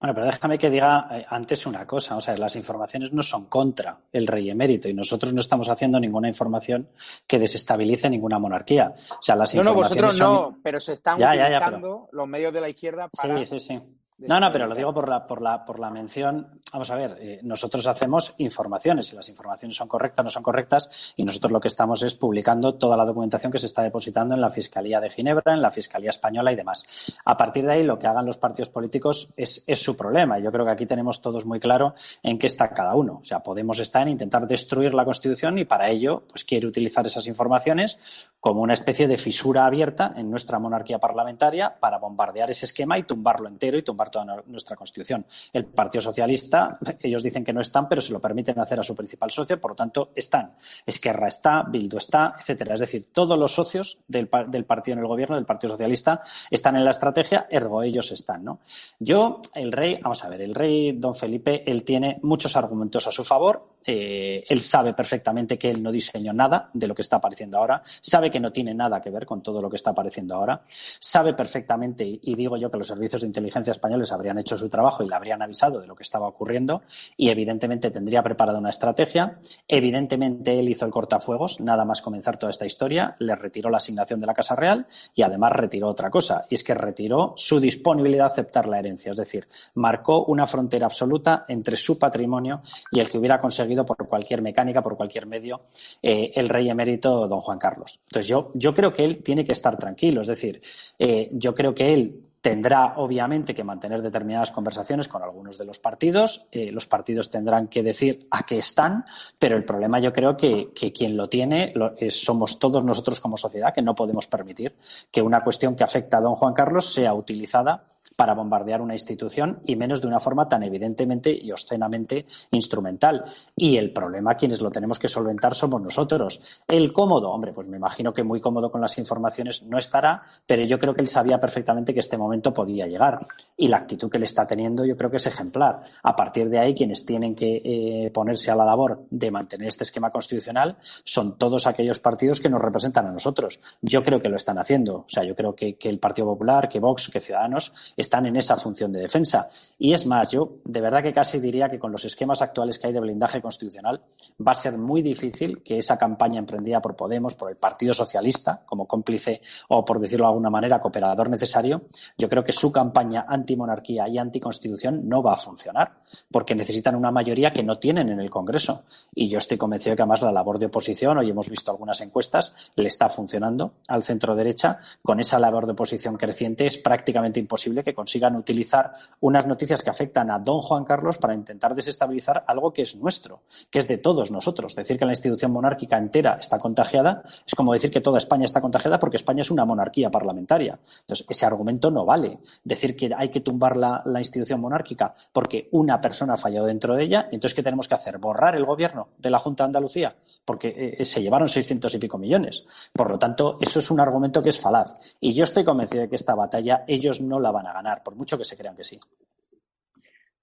Bueno, 0.00 0.14
pero 0.14 0.26
déjame 0.26 0.58
que 0.58 0.70
diga 0.70 1.08
eh, 1.10 1.26
antes 1.28 1.66
una 1.66 1.86
cosa. 1.86 2.16
O 2.16 2.20
sea, 2.20 2.36
las 2.36 2.56
informaciones 2.56 3.12
no 3.12 3.22
son 3.22 3.46
contra 3.46 3.98
el 4.12 4.26
rey 4.26 4.50
emérito 4.50 4.88
y 4.88 4.94
nosotros 4.94 5.32
no 5.32 5.40
estamos 5.40 5.68
haciendo 5.68 5.98
ninguna 6.00 6.28
información 6.28 6.88
que 7.26 7.38
desestabilice 7.38 8.10
ninguna 8.10 8.38
monarquía. 8.38 8.94
O 9.10 9.22
sea, 9.22 9.36
las 9.36 9.54
no, 9.54 9.62
no, 9.62 9.74
vosotros 9.74 10.18
no, 10.18 10.58
pero 10.62 10.80
se 10.80 10.94
están 10.94 11.22
utilizando 11.22 12.08
los 12.12 12.28
medios 12.28 12.52
de 12.52 12.60
la 12.60 12.68
izquierda 12.68 13.08
para 13.08 13.38
sí, 13.38 13.46
sí, 13.46 13.58
sí. 13.58 13.80
No, 14.26 14.40
no, 14.40 14.50
pero 14.50 14.66
lo 14.66 14.74
digo 14.74 14.92
por 14.92 15.08
la, 15.08 15.26
por 15.26 15.40
la, 15.40 15.64
por 15.64 15.78
la 15.78 15.90
mención. 15.90 16.60
Vamos 16.72 16.90
a 16.90 16.96
ver, 16.96 17.16
eh, 17.20 17.40
nosotros 17.42 17.86
hacemos 17.86 18.34
informaciones 18.38 19.12
y 19.12 19.16
las 19.16 19.28
informaciones 19.28 19.76
son 19.76 19.88
correctas, 19.88 20.24
no 20.24 20.30
son 20.30 20.42
correctas, 20.42 21.14
y 21.16 21.24
nosotros 21.24 21.52
lo 21.52 21.60
que 21.60 21.68
estamos 21.68 22.02
es 22.02 22.14
publicando 22.14 22.74
toda 22.74 22.96
la 22.96 23.04
documentación 23.04 23.52
que 23.52 23.58
se 23.58 23.66
está 23.66 23.82
depositando 23.82 24.34
en 24.34 24.40
la 24.40 24.50
Fiscalía 24.50 25.00
de 25.00 25.10
Ginebra, 25.10 25.54
en 25.54 25.62
la 25.62 25.70
Fiscalía 25.70 26.10
Española 26.10 26.52
y 26.52 26.56
demás. 26.56 26.82
A 27.24 27.36
partir 27.36 27.64
de 27.66 27.74
ahí, 27.74 27.82
lo 27.82 27.98
que 27.98 28.06
hagan 28.06 28.26
los 28.26 28.38
partidos 28.38 28.70
políticos 28.70 29.28
es, 29.36 29.64
es 29.66 29.82
su 29.82 29.96
problema. 29.96 30.38
Yo 30.38 30.50
creo 30.50 30.64
que 30.64 30.72
aquí 30.72 30.86
tenemos 30.86 31.20
todos 31.20 31.44
muy 31.44 31.60
claro 31.60 31.94
en 32.22 32.38
qué 32.38 32.46
está 32.46 32.70
cada 32.70 32.94
uno. 32.94 33.20
O 33.22 33.24
sea, 33.24 33.42
Podemos 33.52 33.78
estar 33.80 34.02
en 34.02 34.08
intentar 34.08 34.46
destruir 34.46 34.94
la 34.94 35.04
Constitución 35.04 35.58
y 35.58 35.64
para 35.64 35.90
ello, 35.90 36.22
pues 36.28 36.44
quiere 36.44 36.66
utilizar 36.66 37.06
esas 37.06 37.26
informaciones 37.26 37.98
como 38.40 38.62
una 38.62 38.72
especie 38.72 39.06
de 39.06 39.18
fisura 39.18 39.66
abierta 39.66 40.14
en 40.16 40.30
nuestra 40.30 40.58
monarquía 40.58 40.98
parlamentaria 40.98 41.78
para 41.78 41.98
bombardear 41.98 42.50
ese 42.50 42.66
esquema 42.66 42.98
y 42.98 43.02
tumbarlo 43.02 43.48
entero 43.48 43.76
y 43.76 43.82
tumbar 43.82 44.10
toda 44.12 44.42
nuestra 44.46 44.76
Constitución. 44.76 45.26
El 45.52 45.64
Partido 45.64 46.02
Socialista, 46.02 46.78
ellos 47.00 47.24
dicen 47.24 47.42
que 47.42 47.52
no 47.52 47.60
están, 47.60 47.88
pero 47.88 48.00
se 48.00 48.12
lo 48.12 48.20
permiten 48.20 48.60
hacer 48.60 48.78
a 48.78 48.84
su 48.84 48.94
principal 48.94 49.32
socio, 49.32 49.60
por 49.60 49.72
lo 49.72 49.74
tanto, 49.74 50.12
están. 50.14 50.54
Esquerra 50.86 51.26
está, 51.26 51.64
Bildu 51.64 51.96
está, 51.96 52.36
etcétera. 52.38 52.74
Es 52.74 52.80
decir, 52.80 53.12
todos 53.12 53.36
los 53.36 53.52
socios 53.52 53.98
del, 54.06 54.28
partido 54.28 54.92
en 54.92 55.00
el 55.00 55.08
gobierno, 55.08 55.34
del 55.34 55.46
Partido 55.46 55.72
Socialista, 55.72 56.22
están 56.48 56.76
en 56.76 56.84
la 56.84 56.92
estrategia, 56.92 57.48
ergo 57.50 57.82
ellos 57.82 58.12
están, 58.12 58.44
¿no? 58.44 58.60
Yo, 59.00 59.42
el 59.54 59.72
rey, 59.72 59.98
vamos 60.00 60.22
a 60.24 60.28
ver, 60.28 60.42
el 60.42 60.54
rey 60.54 60.92
don 60.92 61.16
Felipe, 61.16 61.68
él 61.68 61.82
tiene 61.82 62.20
muchos 62.22 62.54
argumentos 62.54 63.08
a 63.08 63.10
su 63.10 63.24
favor 63.24 63.71
Eh, 63.84 64.44
él 64.48 64.62
sabe 64.62 64.94
perfectamente 64.94 65.58
que 65.58 65.70
él 65.70 65.82
no 65.82 65.90
diseñó 65.90 66.32
nada 66.32 66.70
de 66.72 66.86
lo 66.86 66.94
que 66.94 67.02
está 67.02 67.16
apareciendo 67.16 67.58
ahora, 67.58 67.82
sabe 68.00 68.30
que 68.30 68.40
no 68.40 68.52
tiene 68.52 68.74
nada 68.74 69.00
que 69.00 69.10
ver 69.10 69.26
con 69.26 69.42
todo 69.42 69.60
lo 69.60 69.68
que 69.68 69.76
está 69.76 69.90
apareciendo 69.90 70.34
ahora, 70.34 70.62
sabe 70.98 71.34
perfectamente, 71.34 72.04
y 72.04 72.34
digo 72.34 72.56
yo 72.56 72.70
que 72.70 72.78
los 72.78 72.86
servicios 72.86 73.22
de 73.22 73.26
inteligencia 73.26 73.70
españoles 73.70 74.12
habrían 74.12 74.38
hecho 74.38 74.56
su 74.56 74.68
trabajo 74.68 75.02
y 75.02 75.08
le 75.08 75.14
habrían 75.14 75.42
avisado 75.42 75.80
de 75.80 75.86
lo 75.86 75.94
que 75.94 76.02
estaba 76.02 76.28
ocurriendo, 76.28 76.82
y 77.16 77.30
evidentemente 77.30 77.90
tendría 77.90 78.22
preparada 78.22 78.58
una 78.58 78.70
estrategia. 78.70 79.38
Evidentemente 79.66 80.58
él 80.58 80.68
hizo 80.68 80.84
el 80.86 80.92
cortafuegos, 80.92 81.60
nada 81.60 81.84
más 81.84 82.02
comenzar 82.02 82.36
toda 82.36 82.50
esta 82.50 82.66
historia, 82.66 83.16
le 83.18 83.34
retiró 83.34 83.70
la 83.70 83.78
asignación 83.78 84.20
de 84.20 84.26
la 84.26 84.34
Casa 84.34 84.54
Real 84.54 84.86
y 85.14 85.22
además 85.22 85.52
retiró 85.52 85.88
otra 85.88 86.10
cosa, 86.10 86.46
y 86.48 86.54
es 86.54 86.64
que 86.64 86.74
retiró 86.74 87.34
su 87.36 87.58
disponibilidad 87.58 88.26
a 88.26 88.28
aceptar 88.28 88.68
la 88.68 88.78
herencia, 88.78 89.12
es 89.12 89.18
decir, 89.18 89.48
marcó 89.74 90.24
una 90.24 90.46
frontera 90.46 90.86
absoluta 90.86 91.44
entre 91.48 91.76
su 91.76 91.98
patrimonio 91.98 92.62
y 92.90 93.00
el 93.00 93.08
que 93.08 93.18
hubiera 93.18 93.40
conseguido 93.40 93.71
por 93.74 94.08
cualquier 94.08 94.42
mecánica, 94.42 94.82
por 94.82 94.96
cualquier 94.96 95.26
medio, 95.26 95.62
eh, 96.02 96.32
el 96.34 96.48
rey 96.48 96.68
emérito 96.68 97.26
don 97.28 97.40
Juan 97.40 97.58
Carlos. 97.58 98.00
Entonces 98.04 98.28
yo, 98.28 98.50
yo 98.54 98.74
creo 98.74 98.92
que 98.92 99.04
él 99.04 99.22
tiene 99.22 99.44
que 99.44 99.52
estar 99.52 99.76
tranquilo, 99.76 100.22
es 100.22 100.28
decir, 100.28 100.62
eh, 100.98 101.28
yo 101.32 101.54
creo 101.54 101.74
que 101.74 101.92
él 101.92 102.20
tendrá 102.40 102.94
obviamente 102.96 103.54
que 103.54 103.62
mantener 103.62 104.02
determinadas 104.02 104.50
conversaciones 104.50 105.06
con 105.06 105.22
algunos 105.22 105.56
de 105.56 105.64
los 105.64 105.78
partidos. 105.78 106.46
Eh, 106.50 106.72
los 106.72 106.86
partidos 106.86 107.30
tendrán 107.30 107.68
que 107.68 107.84
decir 107.84 108.26
a 108.32 108.42
qué 108.42 108.58
están, 108.58 109.04
pero 109.38 109.54
el 109.54 109.64
problema 109.64 110.00
yo 110.00 110.12
creo 110.12 110.36
que, 110.36 110.72
quien 110.72 111.16
lo 111.16 111.28
tiene 111.28 111.72
somos 112.10 112.58
todos 112.58 112.84
nosotros 112.84 113.20
como 113.20 113.36
sociedad, 113.36 113.72
que 113.72 113.80
no 113.80 113.94
podemos 113.94 114.26
permitir 114.26 114.74
que 115.12 115.22
una 115.22 115.44
cuestión 115.44 115.76
que 115.76 115.84
afecta 115.84 116.16
a 116.16 116.20
don 116.20 116.34
Juan 116.34 116.52
Carlos 116.52 116.92
sea 116.92 117.14
utilizada 117.14 117.91
para 118.16 118.34
bombardear 118.34 118.80
una 118.80 118.94
institución 118.94 119.60
y 119.64 119.76
menos 119.76 120.00
de 120.00 120.06
una 120.06 120.20
forma 120.20 120.48
tan 120.48 120.62
evidentemente 120.62 121.30
y 121.32 121.50
obscenamente 121.50 122.26
instrumental. 122.50 123.24
Y 123.56 123.76
el 123.76 123.92
problema, 123.92 124.34
quienes 124.34 124.60
lo 124.60 124.70
tenemos 124.70 124.98
que 124.98 125.08
solventar 125.08 125.54
somos 125.54 125.80
nosotros. 125.80 126.40
El 126.68 126.92
cómodo, 126.92 127.30
hombre, 127.30 127.52
pues 127.52 127.68
me 127.68 127.76
imagino 127.76 128.12
que 128.12 128.22
muy 128.22 128.40
cómodo 128.40 128.70
con 128.70 128.80
las 128.80 128.98
informaciones 128.98 129.62
no 129.62 129.78
estará, 129.78 130.22
pero 130.46 130.64
yo 130.64 130.78
creo 130.78 130.94
que 130.94 131.00
él 131.00 131.08
sabía 131.08 131.38
perfectamente 131.38 131.94
que 131.94 132.00
este 132.00 132.18
momento 132.18 132.52
podía 132.52 132.86
llegar. 132.86 133.18
Y 133.56 133.68
la 133.68 133.78
actitud 133.78 134.10
que 134.10 134.18
le 134.18 134.24
está 134.24 134.46
teniendo 134.46 134.84
yo 134.84 134.96
creo 134.96 135.10
que 135.10 135.16
es 135.16 135.26
ejemplar. 135.26 135.76
A 136.02 136.16
partir 136.16 136.48
de 136.48 136.58
ahí, 136.58 136.74
quienes 136.74 137.04
tienen 137.04 137.34
que 137.34 137.62
eh, 137.64 138.10
ponerse 138.10 138.50
a 138.50 138.56
la 138.56 138.64
labor 138.64 139.06
de 139.10 139.30
mantener 139.30 139.68
este 139.68 139.84
esquema 139.84 140.10
constitucional 140.10 140.76
son 141.04 141.38
todos 141.38 141.66
aquellos 141.66 141.98
partidos 142.00 142.40
que 142.40 142.48
nos 142.48 142.60
representan 142.60 143.06
a 143.06 143.12
nosotros. 143.12 143.60
Yo 143.80 144.02
creo 144.02 144.20
que 144.20 144.28
lo 144.28 144.36
están 144.36 144.58
haciendo. 144.58 144.98
O 144.98 145.08
sea, 145.08 145.24
yo 145.24 145.34
creo 145.34 145.54
que, 145.54 145.74
que 145.74 145.88
el 145.88 145.98
Partido 145.98 146.28
Popular, 146.28 146.68
que 146.68 146.80
Vox, 146.80 147.08
que 147.08 147.20
Ciudadanos 147.20 147.72
están 148.02 148.26
en 148.26 148.36
esa 148.36 148.56
función 148.56 148.92
de 148.92 149.00
defensa. 149.00 149.48
Y 149.78 149.92
es 149.92 150.06
más, 150.06 150.30
yo 150.30 150.58
de 150.64 150.80
verdad 150.80 151.02
que 151.02 151.12
casi 151.12 151.40
diría 151.40 151.68
que 151.68 151.78
con 151.78 151.90
los 151.90 152.04
esquemas 152.04 152.42
actuales 152.42 152.78
que 152.78 152.86
hay 152.86 152.92
de 152.92 153.00
blindaje 153.00 153.40
constitucional 153.40 154.02
va 154.46 154.52
a 154.52 154.54
ser 154.54 154.78
muy 154.78 155.02
difícil 155.02 155.62
que 155.62 155.78
esa 155.78 155.98
campaña 155.98 156.38
emprendida 156.38 156.80
por 156.80 156.96
Podemos, 156.96 157.34
por 157.34 157.50
el 157.50 157.56
Partido 157.56 157.94
Socialista, 157.94 158.62
como 158.66 158.86
cómplice 158.86 159.40
o, 159.68 159.84
por 159.84 159.98
decirlo 159.98 160.26
de 160.26 160.30
alguna 160.30 160.50
manera, 160.50 160.80
cooperador 160.80 161.30
necesario, 161.30 161.82
yo 162.16 162.28
creo 162.28 162.44
que 162.44 162.52
su 162.52 162.70
campaña 162.70 163.24
antimonarquía 163.28 164.08
y 164.08 164.18
anticonstitución 164.18 165.08
no 165.08 165.22
va 165.22 165.34
a 165.34 165.36
funcionar, 165.36 166.02
porque 166.30 166.54
necesitan 166.54 166.94
una 166.94 167.10
mayoría 167.10 167.50
que 167.50 167.62
no 167.62 167.78
tienen 167.78 168.08
en 168.08 168.20
el 168.20 168.30
Congreso. 168.30 168.84
Y 169.14 169.28
yo 169.28 169.38
estoy 169.38 169.56
convencido 169.56 169.92
de 169.92 169.96
que 169.96 170.02
además 170.02 170.22
la 170.22 170.32
labor 170.32 170.58
de 170.58 170.66
oposición, 170.66 171.18
hoy 171.18 171.30
hemos 171.30 171.48
visto 171.48 171.70
algunas 171.70 172.00
encuestas, 172.00 172.54
le 172.76 172.88
está 172.88 173.08
funcionando 173.08 173.74
al 173.88 174.02
centro 174.02 174.34
derecha. 174.34 174.78
Con 175.02 175.20
esa 175.20 175.38
labor 175.38 175.66
de 175.66 175.72
oposición 175.72 176.16
creciente 176.16 176.66
es 176.66 176.78
prácticamente 176.78 177.40
imposible 177.40 177.82
que 177.82 177.91
consigan 177.94 178.36
utilizar 178.36 178.92
unas 179.20 179.46
noticias 179.46 179.82
que 179.82 179.90
afectan 179.90 180.30
a 180.30 180.38
don 180.38 180.60
Juan 180.60 180.84
Carlos 180.84 181.18
para 181.18 181.34
intentar 181.34 181.74
desestabilizar 181.74 182.44
algo 182.46 182.72
que 182.72 182.82
es 182.82 182.96
nuestro, 182.96 183.42
que 183.70 183.78
es 183.78 183.88
de 183.88 183.98
todos 183.98 184.30
nosotros. 184.30 184.74
Decir 184.74 184.98
que 184.98 185.04
la 185.04 185.12
institución 185.12 185.52
monárquica 185.52 185.98
entera 185.98 186.38
está 186.40 186.58
contagiada 186.58 187.22
es 187.46 187.54
como 187.54 187.72
decir 187.72 187.90
que 187.90 188.00
toda 188.00 188.18
España 188.18 188.44
está 188.44 188.60
contagiada 188.60 188.98
porque 188.98 189.16
España 189.16 189.42
es 189.42 189.50
una 189.50 189.64
monarquía 189.64 190.10
parlamentaria. 190.10 190.78
Entonces, 191.00 191.26
ese 191.28 191.46
argumento 191.46 191.90
no 191.90 192.04
vale. 192.04 192.38
Decir 192.64 192.96
que 192.96 193.10
hay 193.16 193.30
que 193.30 193.40
tumbar 193.40 193.76
la, 193.76 194.02
institución 194.22 194.60
monárquica 194.60 195.14
porque 195.32 195.68
una 195.72 195.98
persona 195.98 196.34
ha 196.34 196.36
fallado 196.36 196.66
dentro 196.66 196.94
de 196.94 197.04
ella, 197.04 197.24
entonces, 197.32 197.54
¿qué 197.54 197.62
tenemos 197.62 197.88
que 197.88 197.94
hacer? 197.94 198.18
¿Borrar 198.18 198.54
el 198.54 198.64
gobierno 198.64 199.08
de 199.18 199.30
la 199.30 199.38
Junta 199.38 199.64
de 199.64 199.66
Andalucía? 199.66 200.14
Porque 200.44 200.96
eh, 200.98 201.04
se 201.04 201.22
llevaron 201.22 201.48
seiscientos 201.48 201.94
y 201.94 201.98
pico 201.98 202.18
millones. 202.18 202.64
Por 202.92 203.10
lo 203.10 203.18
tanto, 203.18 203.58
eso 203.60 203.78
es 203.78 203.90
un 203.90 204.00
argumento 204.00 204.42
que 204.42 204.50
es 204.50 204.60
falaz. 204.60 204.96
Y 205.20 205.34
yo 205.34 205.44
estoy 205.44 205.64
convencido 205.64 206.02
de 206.02 206.08
que 206.08 206.16
esta 206.16 206.34
batalla 206.34 206.84
ellos 206.88 207.20
no 207.20 207.38
la 207.38 207.50
van 207.50 207.66
a 207.66 207.72
ganar 207.72 208.02
por 208.02 208.16
mucho 208.16 208.36
que 208.36 208.44
se 208.44 208.56
crean 208.56 208.76
que 208.76 208.84
sí. 208.84 208.98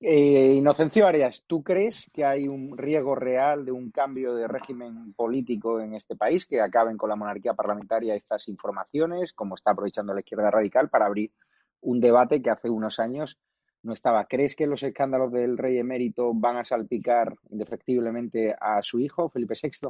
Eh, 0.02 0.54
Inocencio 0.54 1.06
Arias, 1.06 1.44
¿tú 1.46 1.62
crees 1.62 2.10
que 2.14 2.24
hay 2.24 2.48
un 2.48 2.78
riesgo 2.78 3.16
real 3.16 3.66
de 3.66 3.74
un 3.74 3.92
cambio 3.92 4.34
de 4.34 4.48
régimen 4.48 5.12
político 5.12 5.82
en 5.82 5.94
este 5.94 6.16
país, 6.16 6.46
que 6.46 6.62
acaben 6.62 6.96
con 6.96 7.10
la 7.10 7.18
monarquía 7.18 7.54
parlamentaria 7.54 8.16
estas 8.16 8.48
informaciones, 8.48 9.34
como 9.34 9.56
está 9.56 9.72
aprovechando 9.72 10.14
la 10.14 10.22
izquierda 10.22 10.52
radical 10.52 10.90
para 10.90 11.06
abrir 11.06 11.34
un 11.82 12.00
debate 12.00 12.42
que 12.42 12.50
hace 12.50 12.70
unos 12.70 13.00
años 13.00 13.38
no 13.84 13.94
estaba? 13.94 14.26
¿Crees 14.26 14.56
que 14.56 14.68
los 14.68 14.84
escándalos 14.84 15.32
del 15.32 15.58
rey 15.58 15.78
emérito 15.78 16.32
van 16.34 16.58
a 16.58 16.66
salpicar 16.66 17.34
indefectiblemente 17.50 18.54
a 18.60 18.82
su 18.82 19.00
hijo, 19.00 19.30
Felipe 19.30 19.56
VI? 19.62 19.90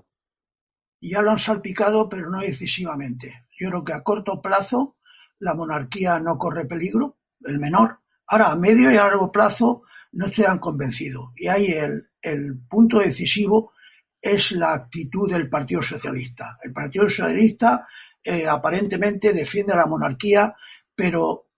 Ya 1.02 1.22
lo 1.22 1.32
han 1.32 1.40
salpicado, 1.40 2.10
pero 2.10 2.30
no 2.30 2.42
decisivamente. 2.42 3.46
Yo 3.58 3.70
creo 3.70 3.84
que 3.84 3.94
a 3.94 4.04
corto 4.04 4.42
plazo 4.42 4.98
la 5.40 5.54
monarquía 5.54 6.20
no 6.20 6.38
corre 6.38 6.66
peligro, 6.66 7.18
el 7.42 7.60
menor. 7.60 8.00
Ahora, 8.28 8.52
a 8.52 8.56
medio 8.56 8.92
y 8.92 8.98
a 8.98 9.06
largo 9.06 9.32
plazo 9.32 9.84
no 10.12 10.28
estoy 10.28 10.44
tan 10.44 10.60
convencido. 10.60 11.32
Y 11.36 11.48
ahí 11.48 11.68
el, 11.68 12.10
el 12.22 12.60
punto 12.70 13.00
decisivo 13.00 13.72
es 14.22 14.52
la 14.52 14.74
actitud 14.74 15.32
del 15.32 15.50
Partido 15.50 15.82
Socialista. 15.82 16.58
El 16.62 16.74
Partido 16.74 17.10
Socialista 17.10 17.88
eh, 18.24 18.46
aparentemente 18.48 19.34
defiende 19.34 19.74
a 19.74 19.78
la 19.78 19.88
monarquía, 19.88 20.54
pero 20.94 21.49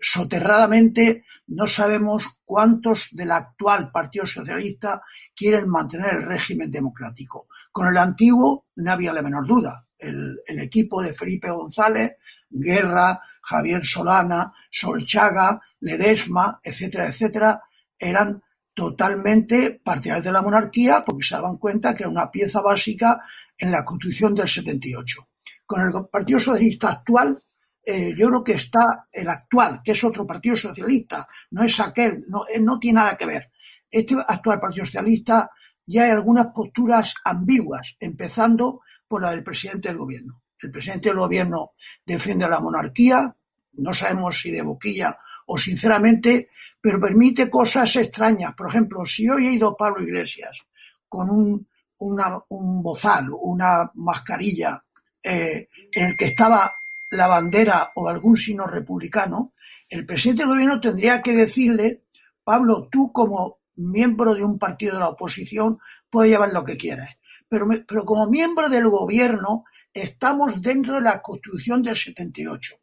soterradamente 0.00 1.24
no 1.48 1.66
sabemos 1.66 2.38
cuántos 2.44 3.08
del 3.12 3.32
actual 3.32 3.90
Partido 3.90 4.24
Socialista 4.24 5.02
quieren 5.34 5.68
mantener 5.68 6.14
el 6.14 6.22
régimen 6.22 6.70
democrático. 6.70 7.48
Con 7.72 7.88
el 7.88 7.96
antiguo 7.96 8.66
no 8.76 8.92
había 8.92 9.12
la 9.12 9.22
menor 9.22 9.46
duda. 9.46 9.84
El, 9.98 10.40
el 10.46 10.60
equipo 10.60 11.02
de 11.02 11.12
Felipe 11.12 11.50
González, 11.50 12.12
Guerra, 12.48 13.20
Javier 13.42 13.84
Solana, 13.84 14.52
Solchaga, 14.70 15.60
Ledesma, 15.80 16.60
etcétera, 16.62 17.08
etcétera, 17.08 17.62
eran 17.98 18.42
totalmente 18.78 19.80
partidarios 19.82 20.24
de 20.24 20.32
la 20.32 20.42
monarquía 20.42 21.02
porque 21.04 21.26
se 21.26 21.34
daban 21.34 21.56
cuenta 21.56 21.96
que 21.96 22.04
era 22.04 22.10
una 22.10 22.30
pieza 22.30 22.60
básica 22.60 23.20
en 23.56 23.72
la 23.72 23.84
Constitución 23.84 24.34
del 24.36 24.48
78. 24.48 25.28
Con 25.66 25.80
el 25.80 25.92
Partido 26.08 26.38
Socialista 26.38 26.90
actual, 26.90 27.42
eh, 27.84 28.14
yo 28.16 28.28
creo 28.28 28.44
que 28.44 28.52
está 28.52 29.08
el 29.12 29.28
actual, 29.28 29.80
que 29.82 29.92
es 29.92 30.04
otro 30.04 30.26
Partido 30.26 30.56
Socialista, 30.56 31.26
no 31.50 31.62
es 31.62 31.80
aquel, 31.80 32.24
no, 32.28 32.44
eh, 32.46 32.60
no 32.60 32.78
tiene 32.78 33.00
nada 33.00 33.16
que 33.16 33.26
ver. 33.26 33.50
Este 33.90 34.14
actual 34.26 34.60
Partido 34.60 34.84
Socialista 34.84 35.50
ya 35.86 36.04
hay 36.04 36.10
algunas 36.10 36.48
posturas 36.48 37.14
ambiguas, 37.24 37.96
empezando 37.98 38.82
por 39.06 39.22
la 39.22 39.30
del 39.30 39.42
presidente 39.42 39.88
del 39.88 39.96
gobierno. 39.96 40.42
El 40.60 40.70
presidente 40.70 41.08
del 41.08 41.18
gobierno 41.18 41.72
defiende 42.04 42.48
la 42.48 42.60
monarquía, 42.60 43.34
no 43.78 43.94
sabemos 43.94 44.38
si 44.40 44.50
de 44.50 44.62
boquilla 44.62 45.16
o 45.46 45.56
sinceramente, 45.56 46.50
pero 46.80 47.00
permite 47.00 47.48
cosas 47.48 47.94
extrañas. 47.96 48.54
Por 48.54 48.68
ejemplo, 48.68 49.06
si 49.06 49.28
hoy 49.28 49.46
he 49.46 49.52
ido 49.52 49.76
Pablo 49.76 50.02
Iglesias 50.02 50.66
con 51.08 51.30
un, 51.30 51.68
un 51.98 52.82
bozal, 52.82 53.28
una 53.30 53.90
mascarilla 53.94 54.84
eh, 55.22 55.68
en 55.92 56.06
el 56.06 56.16
que 56.16 56.26
estaba 56.26 56.72
la 57.10 57.26
bandera 57.26 57.92
o 57.94 58.08
algún 58.08 58.36
signo 58.36 58.66
republicano, 58.66 59.54
el 59.88 60.06
presidente 60.06 60.42
del 60.42 60.52
gobierno 60.52 60.80
tendría 60.80 61.22
que 61.22 61.32
decirle, 61.32 62.04
Pablo, 62.44 62.88
tú 62.90 63.12
como 63.12 63.60
miembro 63.76 64.34
de 64.34 64.44
un 64.44 64.58
partido 64.58 64.94
de 64.94 65.00
la 65.00 65.08
oposición 65.08 65.78
puedes 66.10 66.32
llevar 66.32 66.52
lo 66.52 66.64
que 66.64 66.76
quieras. 66.76 67.16
Pero, 67.48 67.66
pero 67.86 68.04
como 68.04 68.28
miembro 68.28 68.68
del 68.68 68.88
gobierno 68.88 69.64
estamos 69.92 70.60
dentro 70.60 70.94
de 70.94 71.00
la 71.00 71.22
Constitución 71.22 71.82
del 71.82 71.96
78 71.96 72.76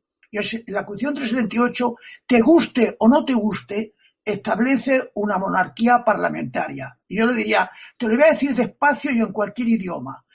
la 0.67 0.85
Constitución 0.85 1.15
378, 1.15 1.95
te 2.25 2.41
guste 2.41 2.95
o 2.99 3.07
no 3.07 3.23
te 3.23 3.33
guste, 3.33 3.93
establece 4.23 5.11
una 5.15 5.37
monarquía 5.37 6.03
parlamentaria. 6.03 6.99
Y 7.07 7.17
yo 7.17 7.27
le 7.27 7.33
diría, 7.33 7.69
te 7.97 8.07
lo 8.07 8.15
voy 8.15 8.23
a 8.23 8.33
decir 8.33 8.55
despacio 8.55 9.11
y 9.11 9.19
en 9.19 9.31
cualquier 9.31 9.69
idioma. 9.69 10.25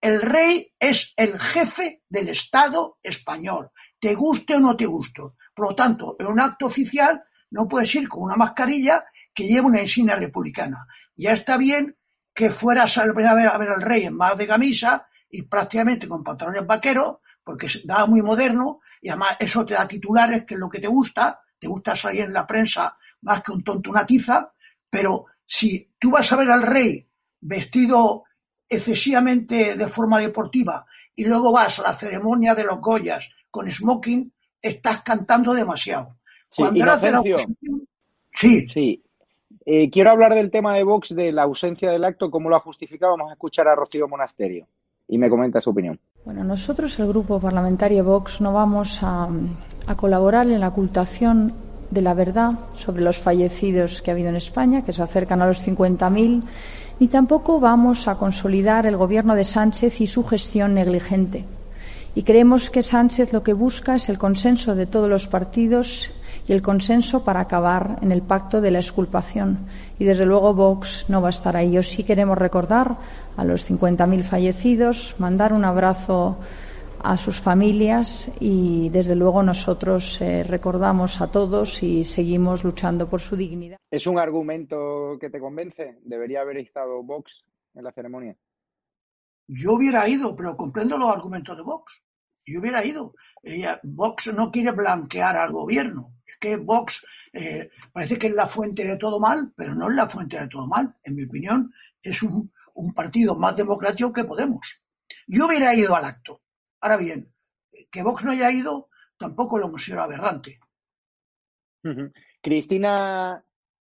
El 0.00 0.22
rey 0.22 0.72
es 0.78 1.12
el 1.16 1.38
jefe 1.38 2.02
del 2.08 2.28
Estado 2.28 2.98
español, 3.02 3.70
te 3.98 4.14
guste 4.14 4.54
o 4.54 4.60
no 4.60 4.76
te 4.76 4.86
guste. 4.86 5.22
Por 5.54 5.70
lo 5.70 5.74
tanto, 5.74 6.14
en 6.18 6.26
un 6.26 6.40
acto 6.40 6.66
oficial 6.66 7.24
no 7.50 7.66
puedes 7.66 7.92
ir 7.94 8.08
con 8.08 8.22
una 8.22 8.36
mascarilla 8.36 9.04
que 9.34 9.46
lleve 9.46 9.62
una 9.62 9.82
insignia 9.82 10.16
republicana. 10.16 10.86
Ya 11.16 11.32
está 11.32 11.56
bien 11.56 11.96
que 12.32 12.50
fueras 12.50 12.96
a 12.98 13.12
ver, 13.12 13.26
a 13.26 13.34
ver 13.34 13.68
al 13.70 13.82
rey 13.82 14.04
en 14.04 14.16
más 14.16 14.38
de 14.38 14.46
camisa 14.46 15.08
y 15.30 15.42
prácticamente 15.42 16.06
con 16.06 16.22
pantalones 16.22 16.66
vaqueros, 16.66 17.16
porque 17.42 17.68
da 17.84 18.06
muy 18.06 18.22
moderno 18.22 18.80
y 19.00 19.08
además 19.08 19.36
eso 19.40 19.66
te 19.66 19.74
da 19.74 19.88
titulares, 19.88 20.44
que 20.44 20.54
es 20.54 20.60
lo 20.60 20.70
que 20.70 20.78
te 20.78 20.86
gusta, 20.86 21.40
te 21.58 21.66
gusta 21.66 21.96
salir 21.96 22.22
en 22.22 22.32
la 22.32 22.46
prensa 22.46 22.96
más 23.22 23.42
que 23.42 23.52
un 23.52 23.64
tonto 23.64 23.90
una 23.90 24.06
tiza, 24.06 24.52
pero 24.88 25.26
si 25.44 25.94
tú 25.98 26.10
vas 26.10 26.30
a 26.32 26.36
ver 26.36 26.50
al 26.50 26.62
rey 26.62 27.08
vestido 27.40 28.24
excesivamente 28.68 29.76
de 29.76 29.88
forma 29.88 30.20
deportiva 30.20 30.86
y 31.14 31.24
luego 31.24 31.52
vas 31.52 31.78
a 31.78 31.82
la 31.82 31.94
ceremonia 31.94 32.54
de 32.54 32.64
los 32.64 32.80
Goyas 32.80 33.30
con 33.50 33.70
smoking, 33.70 34.32
estás 34.60 35.02
cantando 35.02 35.54
demasiado. 35.54 36.16
Sí, 36.50 36.64
sí. 38.32 38.68
sí. 38.68 39.02
Eh, 39.70 39.90
quiero 39.90 40.10
hablar 40.10 40.34
del 40.34 40.50
tema 40.50 40.74
de 40.74 40.82
Vox, 40.82 41.14
de 41.14 41.30
la 41.30 41.42
ausencia 41.42 41.90
del 41.90 42.04
acto, 42.04 42.30
cómo 42.30 42.48
lo 42.48 42.56
ha 42.56 42.60
justificado. 42.60 43.12
Vamos 43.12 43.30
a 43.30 43.34
escuchar 43.34 43.68
a 43.68 43.74
Rocío 43.74 44.08
Monasterio 44.08 44.66
y 45.06 45.18
me 45.18 45.28
comenta 45.28 45.60
su 45.60 45.70
opinión. 45.70 45.98
Bueno, 46.24 46.42
nosotros, 46.44 46.98
el 46.98 47.08
grupo 47.08 47.38
parlamentario 47.38 48.02
Vox, 48.02 48.40
no 48.40 48.52
vamos 48.52 49.02
a, 49.02 49.28
a 49.86 49.96
colaborar 49.96 50.46
en 50.46 50.60
la 50.60 50.68
ocultación 50.68 51.52
de 51.90 52.02
la 52.02 52.14
verdad 52.14 52.52
sobre 52.74 53.02
los 53.02 53.18
fallecidos 53.18 54.02
que 54.02 54.10
ha 54.10 54.14
habido 54.14 54.28
en 54.28 54.36
España, 54.36 54.84
que 54.84 54.92
se 54.92 55.02
acercan 55.02 55.42
a 55.42 55.46
los 55.46 55.66
50.000, 55.66 56.42
ni 57.00 57.08
tampoco 57.08 57.60
vamos 57.60 58.08
a 58.08 58.16
consolidar 58.16 58.86
el 58.86 58.96
gobierno 58.96 59.34
de 59.34 59.44
Sánchez 59.44 60.00
y 60.00 60.06
su 60.06 60.24
gestión 60.24 60.74
negligente. 60.74 61.44
Y 62.14 62.22
creemos 62.24 62.70
que 62.70 62.82
Sánchez 62.82 63.32
lo 63.32 63.42
que 63.42 63.52
busca 63.52 63.94
es 63.94 64.08
el 64.08 64.18
consenso 64.18 64.74
de 64.74 64.86
todos 64.86 65.08
los 65.08 65.28
partidos 65.28 66.10
y 66.48 66.52
el 66.52 66.62
consenso 66.62 67.22
para 67.22 67.40
acabar 67.40 67.98
en 68.02 68.10
el 68.10 68.22
pacto 68.22 68.60
de 68.60 68.70
la 68.70 68.78
exculpación. 68.78 69.58
Y 69.98 70.04
desde 70.04 70.26
luego 70.26 70.54
Vox 70.54 71.04
no 71.08 71.20
va 71.20 71.28
a 71.28 71.30
estar 71.30 71.56
ahí. 71.56 71.72
Yo 71.72 71.82
sí 71.82 72.02
queremos 72.02 72.36
recordar 72.38 72.96
a 73.36 73.44
los 73.44 73.70
50.000 73.70 74.22
fallecidos, 74.24 75.14
mandar 75.18 75.52
un 75.52 75.64
abrazo 75.64 76.38
a 77.02 77.16
sus 77.16 77.40
familias 77.40 78.30
y 78.40 78.88
desde 78.90 79.14
luego 79.14 79.42
nosotros 79.42 80.20
eh, 80.20 80.42
recordamos 80.42 81.20
a 81.20 81.30
todos 81.30 81.82
y 81.82 82.04
seguimos 82.04 82.64
luchando 82.64 83.08
por 83.08 83.20
su 83.20 83.36
dignidad. 83.36 83.78
¿Es 83.90 84.06
un 84.06 84.18
argumento 84.18 85.16
que 85.20 85.30
te 85.30 85.40
convence? 85.40 85.98
¿Debería 86.02 86.40
haber 86.40 86.58
estado 86.58 87.02
Vox 87.02 87.44
en 87.74 87.84
la 87.84 87.92
ceremonia? 87.92 88.36
Yo 89.46 89.72
hubiera 89.72 90.08
ido, 90.08 90.36
pero 90.36 90.56
comprendo 90.56 90.98
los 90.98 91.10
argumentos 91.10 91.56
de 91.56 91.62
Vox. 91.62 92.02
Yo 92.44 92.60
hubiera 92.60 92.84
ido. 92.84 93.14
Ella, 93.42 93.78
Vox 93.82 94.32
no 94.32 94.50
quiere 94.50 94.72
blanquear 94.72 95.36
al 95.36 95.52
gobierno. 95.52 96.14
Es 96.26 96.36
que 96.38 96.56
Vox 96.56 97.04
eh, 97.32 97.70
parece 97.92 98.18
que 98.18 98.28
es 98.28 98.34
la 98.34 98.46
fuente 98.46 98.84
de 98.84 98.96
todo 98.96 99.20
mal, 99.20 99.52
pero 99.56 99.74
no 99.74 99.90
es 99.90 99.96
la 99.96 100.06
fuente 100.06 100.40
de 100.40 100.48
todo 100.48 100.66
mal. 100.66 100.94
En 101.02 101.14
mi 101.14 101.24
opinión, 101.24 101.72
es 102.02 102.22
un, 102.22 102.52
un 102.74 102.94
partido 102.94 103.36
más 103.36 103.56
democrático 103.56 104.12
que 104.12 104.24
Podemos. 104.24 104.82
Yo 105.26 105.46
hubiera 105.46 105.74
ido 105.74 105.94
al 105.94 106.04
acto 106.04 106.42
Ahora 106.80 106.96
bien, 106.96 107.32
que 107.90 108.02
Vox 108.02 108.24
no 108.24 108.30
haya 108.30 108.50
ido 108.50 108.88
tampoco 109.16 109.58
lo 109.58 109.70
considero 109.70 110.02
aberrante. 110.02 110.60
Cristina 112.42 113.44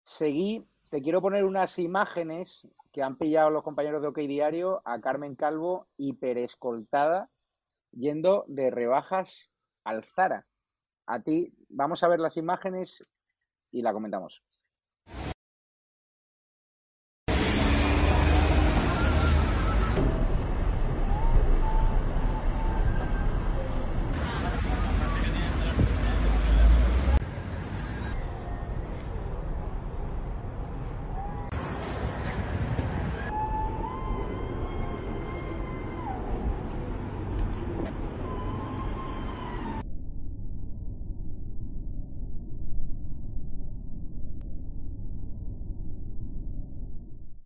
Seguí, 0.02 0.64
te 0.90 1.02
quiero 1.02 1.20
poner 1.20 1.44
unas 1.44 1.78
imágenes 1.80 2.68
que 2.92 3.02
han 3.02 3.16
pillado 3.16 3.50
los 3.50 3.64
compañeros 3.64 4.02
de 4.02 4.08
OK 4.08 4.18
Diario 4.18 4.82
a 4.84 5.00
Carmen 5.00 5.34
Calvo 5.34 5.88
hiperescoltada 5.96 7.28
yendo 7.90 8.44
de 8.46 8.70
rebajas 8.70 9.50
al 9.84 10.04
Zara. 10.04 10.46
A 11.06 11.22
ti, 11.22 11.52
vamos 11.68 12.04
a 12.04 12.08
ver 12.08 12.20
las 12.20 12.36
imágenes 12.36 13.02
y 13.72 13.82
la 13.82 13.92
comentamos. 13.92 14.42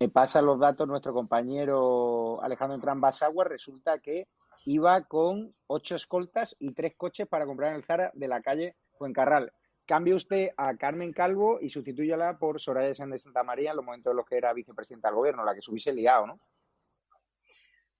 pasa 0.11 0.41
los 0.41 0.59
datos 0.59 0.87
nuestro 0.87 1.13
compañero 1.13 2.41
Alejandro 2.43 2.75
Entrán 2.75 3.01
Basagua, 3.01 3.45
resulta 3.45 3.99
que 3.99 4.27
iba 4.65 5.01
con 5.05 5.51
ocho 5.67 5.95
escoltas 5.95 6.55
y 6.59 6.73
tres 6.73 6.93
coches 6.95 7.27
para 7.27 7.45
comprar 7.45 7.71
en 7.71 7.77
el 7.77 7.85
Zara 7.85 8.11
de 8.13 8.27
la 8.27 8.41
calle 8.41 8.75
Fuencarral. 8.97 9.51
Cambie 9.85 10.13
usted 10.13 10.49
a 10.57 10.75
Carmen 10.77 11.11
Calvo 11.11 11.59
y 11.59 11.69
sustitúyala 11.69 12.37
por 12.37 12.61
Soraya 12.61 12.93
San 12.93 13.09
de 13.09 13.19
Santa 13.19 13.43
María 13.43 13.71
en 13.71 13.77
los 13.77 13.85
momentos 13.85 14.11
en 14.11 14.17
los 14.17 14.25
que 14.25 14.37
era 14.37 14.53
vicepresidenta 14.53 15.09
del 15.09 15.15
gobierno, 15.15 15.43
la 15.43 15.55
que 15.55 15.61
se 15.61 15.71
hubiese 15.71 15.91
liado, 15.91 16.27
¿no? 16.27 16.39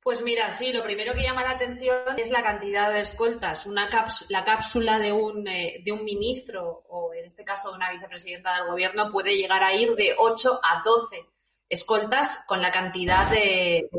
Pues 0.03 0.23
mira, 0.23 0.51
sí, 0.51 0.73
lo 0.73 0.81
primero 0.81 1.13
que 1.13 1.21
llama 1.21 1.43
la 1.43 1.51
atención 1.51 2.17
es 2.17 2.31
la 2.31 2.41
cantidad 2.41 2.91
de 2.91 3.01
escoltas. 3.01 3.67
Una 3.67 3.87
la 4.29 4.43
cápsula 4.43 4.97
de 4.97 5.11
un, 5.11 5.47
eh, 5.47 5.83
de 5.85 5.91
un 5.91 6.03
ministro, 6.03 6.83
o 6.89 7.13
en 7.13 7.25
este 7.25 7.43
caso 7.43 7.69
de 7.69 7.75
una 7.75 7.91
vicepresidenta 7.91 8.55
del 8.55 8.67
gobierno, 8.67 9.11
puede 9.11 9.37
llegar 9.37 9.63
a 9.63 9.75
ir 9.75 9.93
de 9.95 10.15
8 10.17 10.59
a 10.63 10.81
12 10.83 11.31
escoltas 11.71 12.43
con 12.45 12.61
la 12.61 12.69
cantidad 12.69 13.29
de, 13.31 13.89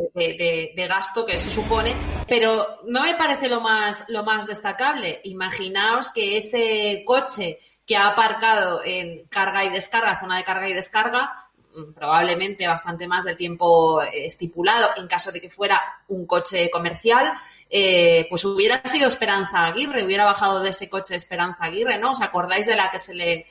gasto 0.88 1.24
que 1.24 1.36
eso 1.36 1.48
supone, 1.48 1.94
pero 2.28 2.80
no 2.84 3.02
me 3.02 3.14
parece 3.14 3.48
lo 3.48 3.60
más, 3.60 4.04
lo 4.08 4.22
más 4.22 4.46
destacable. 4.46 5.20
Imaginaos 5.24 6.10
que 6.10 6.36
ese 6.36 7.02
coche 7.06 7.58
que 7.86 7.96
ha 7.96 8.08
aparcado 8.08 8.82
en 8.84 9.26
carga 9.28 9.64
y 9.64 9.70
descarga, 9.70 10.20
zona 10.20 10.36
de 10.36 10.44
carga 10.44 10.68
y 10.68 10.74
descarga, 10.74 11.48
mm, 11.74 11.94
probablemente 11.94 12.66
bastante 12.66 13.08
más 13.08 13.24
del 13.24 13.38
tiempo 13.38 14.02
estipulado 14.02 14.90
en 14.96 15.08
caso 15.08 15.32
de 15.32 15.40
que 15.40 15.48
fuera 15.48 15.80
un 16.08 16.26
coche 16.26 16.70
comercial, 16.70 17.32
eh, 17.70 18.26
pues 18.28 18.44
hubiera 18.44 18.86
sido 18.86 19.08
Esperanza 19.08 19.64
Aguirre, 19.64 20.04
hubiera 20.04 20.26
bajado 20.26 20.60
de 20.60 20.70
ese 20.70 20.90
coche 20.90 21.16
Esperanza 21.16 21.64
Aguirre, 21.64 21.98
¿no? 21.98 22.10
¿Os 22.10 22.20
acordáis 22.20 22.66
de 22.66 22.76
la 22.76 22.90
que 22.90 22.98
se 22.98 23.14
le 23.14 23.46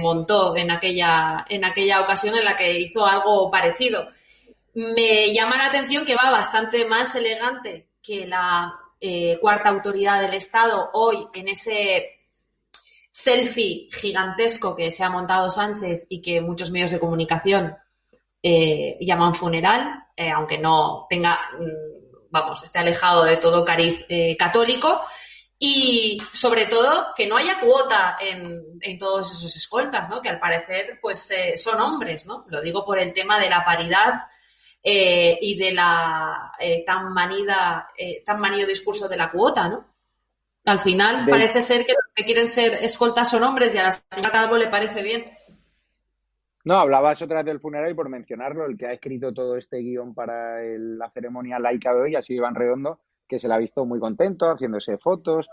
montó 0.00 0.56
en 0.56 0.70
aquella, 0.70 1.44
en 1.48 1.64
aquella 1.64 2.00
ocasión 2.00 2.36
en 2.36 2.44
la 2.44 2.56
que 2.56 2.78
hizo 2.80 3.06
algo 3.06 3.50
parecido. 3.50 4.08
Me 4.74 5.32
llama 5.32 5.56
la 5.56 5.66
atención 5.66 6.04
que 6.04 6.16
va 6.16 6.30
bastante 6.30 6.84
más 6.84 7.14
elegante 7.14 7.88
que 8.02 8.26
la 8.26 8.74
eh, 9.00 9.38
cuarta 9.40 9.68
autoridad 9.68 10.20
del 10.20 10.34
Estado 10.34 10.90
hoy 10.94 11.26
en 11.34 11.48
ese 11.48 12.20
selfie 13.10 13.88
gigantesco 13.92 14.74
que 14.74 14.90
se 14.90 15.04
ha 15.04 15.10
montado 15.10 15.50
Sánchez 15.50 16.06
y 16.08 16.22
que 16.22 16.40
muchos 16.40 16.70
medios 16.70 16.90
de 16.90 16.98
comunicación 16.98 17.76
eh, 18.42 18.96
llaman 19.00 19.34
funeral, 19.34 20.04
eh, 20.16 20.30
aunque 20.30 20.58
no 20.58 21.06
tenga, 21.08 21.38
mm, 21.58 22.30
vamos, 22.30 22.64
esté 22.64 22.78
alejado 22.78 23.24
de 23.24 23.36
todo 23.36 23.64
cariz 23.64 24.06
católico. 24.38 25.02
Y 25.66 26.18
sobre 26.34 26.66
todo 26.66 27.14
que 27.16 27.26
no 27.26 27.38
haya 27.38 27.58
cuota 27.58 28.18
en, 28.20 28.62
en 28.82 28.98
todos 28.98 29.32
esos 29.32 29.56
escoltas, 29.56 30.10
¿no? 30.10 30.20
Que 30.20 30.28
al 30.28 30.38
parecer 30.38 30.98
pues 31.00 31.30
eh, 31.30 31.56
son 31.56 31.80
hombres, 31.80 32.26
¿no? 32.26 32.44
Lo 32.48 32.60
digo 32.60 32.84
por 32.84 32.98
el 32.98 33.14
tema 33.14 33.38
de 33.38 33.48
la 33.48 33.64
paridad 33.64 34.26
eh, 34.82 35.38
y 35.40 35.56
de 35.56 35.72
la 35.72 36.52
eh, 36.58 36.84
tan 36.84 37.14
manida, 37.14 37.88
tan 38.26 38.36
manido 38.42 38.66
discurso 38.68 39.08
de 39.08 39.16
la 39.16 39.30
cuota, 39.30 39.70
¿no? 39.70 39.86
Al 40.66 40.80
final 40.80 41.26
parece 41.30 41.62
ser 41.62 41.86
que 41.86 41.94
los 41.94 42.12
que 42.14 42.24
quieren 42.26 42.50
ser 42.50 42.74
escoltas 42.84 43.30
son 43.30 43.42
hombres 43.42 43.74
y 43.74 43.78
a 43.78 43.84
la 43.84 43.92
señora 43.92 44.32
Calvo 44.32 44.58
le 44.58 44.68
parece 44.68 45.02
bien. 45.02 45.24
No, 46.64 46.74
hablabas 46.74 47.22
otra 47.22 47.38
vez 47.38 47.46
del 47.46 47.60
funeral 47.60 47.90
y 47.90 47.94
por 47.94 48.10
mencionarlo, 48.10 48.66
el 48.66 48.76
que 48.76 48.86
ha 48.86 48.92
escrito 48.92 49.32
todo 49.32 49.56
este 49.56 49.78
guion 49.78 50.14
para 50.14 50.60
la 50.60 51.08
ceremonia 51.08 51.58
laica 51.58 51.94
de 51.94 52.02
hoy 52.02 52.16
ha 52.16 52.22
sido 52.22 52.40
Iván 52.40 52.54
Redondo, 52.54 53.00
que 53.28 53.38
se 53.38 53.48
la 53.48 53.56
ha 53.56 53.58
visto 53.58 53.84
muy 53.84 53.98
contento, 53.98 54.50
haciéndose 54.50 54.98
fotos, 54.98 55.46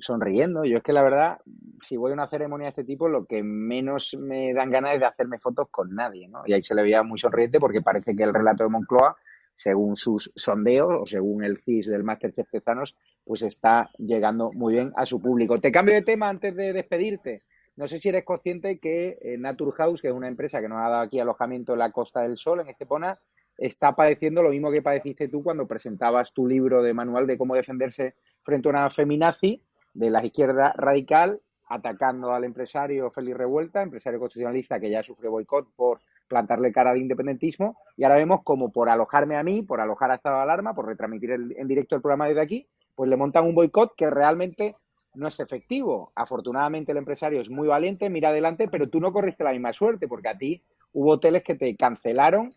sonriendo. 0.00 0.64
Yo 0.64 0.78
es 0.78 0.82
que 0.82 0.92
la 0.92 1.02
verdad, 1.02 1.38
si 1.86 1.96
voy 1.96 2.10
a 2.10 2.14
una 2.14 2.28
ceremonia 2.28 2.66
de 2.66 2.70
este 2.70 2.84
tipo, 2.84 3.08
lo 3.08 3.26
que 3.26 3.42
menos 3.42 4.16
me 4.18 4.52
dan 4.52 4.70
ganas 4.70 4.94
es 4.94 5.00
de 5.00 5.06
hacerme 5.06 5.38
fotos 5.38 5.68
con 5.70 5.94
nadie, 5.94 6.28
¿no? 6.28 6.42
Y 6.46 6.52
ahí 6.52 6.62
se 6.62 6.74
le 6.74 6.82
veía 6.82 7.02
muy 7.02 7.18
sonriente 7.18 7.60
porque 7.60 7.82
parece 7.82 8.14
que 8.14 8.22
el 8.22 8.34
relato 8.34 8.64
de 8.64 8.70
Moncloa, 8.70 9.16
según 9.54 9.96
sus 9.96 10.32
sondeos 10.34 11.02
o 11.02 11.06
según 11.06 11.44
el 11.44 11.58
CIS 11.58 11.86
del 11.86 12.02
Masterchef 12.02 12.50
Tezanos, 12.50 12.96
pues 13.24 13.42
está 13.42 13.90
llegando 13.98 14.50
muy 14.52 14.74
bien 14.74 14.92
a 14.96 15.06
su 15.06 15.20
público. 15.20 15.60
Te 15.60 15.70
cambio 15.70 15.94
de 15.94 16.02
tema 16.02 16.28
antes 16.28 16.54
de 16.56 16.72
despedirte. 16.72 17.42
No 17.76 17.88
sé 17.88 17.98
si 17.98 18.08
eres 18.08 18.24
consciente 18.24 18.78
que 18.78 19.18
eh, 19.20 19.36
Naturhaus, 19.38 20.00
que 20.00 20.08
es 20.08 20.14
una 20.14 20.28
empresa 20.28 20.60
que 20.60 20.68
nos 20.68 20.78
ha 20.78 20.88
dado 20.88 21.02
aquí 21.02 21.18
alojamiento 21.18 21.72
en 21.72 21.80
la 21.80 21.90
Costa 21.90 22.22
del 22.22 22.36
Sol, 22.36 22.60
en 22.60 22.68
Estepona, 22.68 23.18
está 23.58 23.94
padeciendo 23.94 24.42
lo 24.42 24.50
mismo 24.50 24.70
que 24.70 24.82
padeciste 24.82 25.28
tú 25.28 25.42
cuando 25.42 25.66
presentabas 25.66 26.32
tu 26.32 26.46
libro 26.46 26.82
de 26.82 26.94
manual 26.94 27.26
de 27.26 27.38
cómo 27.38 27.54
defenderse 27.54 28.14
frente 28.42 28.68
a 28.68 28.70
una 28.70 28.90
feminazi 28.90 29.62
de 29.92 30.10
la 30.10 30.24
izquierda 30.24 30.72
radical, 30.76 31.40
atacando 31.68 32.32
al 32.32 32.44
empresario 32.44 33.10
Félix 33.10 33.36
Revuelta, 33.36 33.82
empresario 33.82 34.18
constitucionalista 34.18 34.80
que 34.80 34.90
ya 34.90 35.02
sufre 35.02 35.28
boicot 35.28 35.68
por 35.74 36.00
plantarle 36.28 36.72
cara 36.72 36.90
al 36.90 36.98
independentismo, 36.98 37.78
y 37.96 38.04
ahora 38.04 38.16
vemos 38.16 38.42
como 38.42 38.72
por 38.72 38.88
alojarme 38.88 39.36
a 39.36 39.42
mí, 39.42 39.62
por 39.62 39.80
alojar 39.80 40.10
a 40.10 40.16
estado 40.16 40.36
de 40.36 40.42
alarma, 40.42 40.74
por 40.74 40.86
retransmitir 40.86 41.30
en 41.32 41.68
directo 41.68 41.96
el 41.96 42.02
programa 42.02 42.26
desde 42.26 42.40
aquí, 42.40 42.68
pues 42.94 43.08
le 43.08 43.16
montan 43.16 43.44
un 43.44 43.54
boicot 43.54 43.94
que 43.96 44.10
realmente 44.10 44.74
no 45.14 45.28
es 45.28 45.38
efectivo. 45.40 46.12
Afortunadamente 46.14 46.92
el 46.92 46.98
empresario 46.98 47.40
es 47.40 47.48
muy 47.48 47.68
valiente, 47.68 48.10
mira 48.10 48.30
adelante, 48.30 48.68
pero 48.68 48.88
tú 48.88 49.00
no 49.00 49.12
corriste 49.12 49.44
la 49.44 49.52
misma 49.52 49.72
suerte, 49.72 50.08
porque 50.08 50.28
a 50.28 50.38
ti 50.38 50.62
hubo 50.92 51.12
hoteles 51.12 51.42
que 51.42 51.54
te 51.54 51.76
cancelaron 51.76 52.54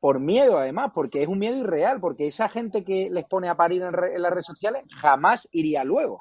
por 0.00 0.18
miedo 0.18 0.58
además, 0.58 0.92
porque 0.94 1.22
es 1.22 1.28
un 1.28 1.38
miedo 1.38 1.58
irreal, 1.58 2.00
porque 2.00 2.26
esa 2.26 2.48
gente 2.48 2.82
que 2.84 3.08
les 3.10 3.26
pone 3.26 3.48
a 3.48 3.54
parir 3.54 3.82
en, 3.82 3.92
las 3.92 4.32
redes 4.32 4.46
sociales 4.46 4.84
jamás 4.96 5.46
iría 5.52 5.84
luego. 5.84 6.20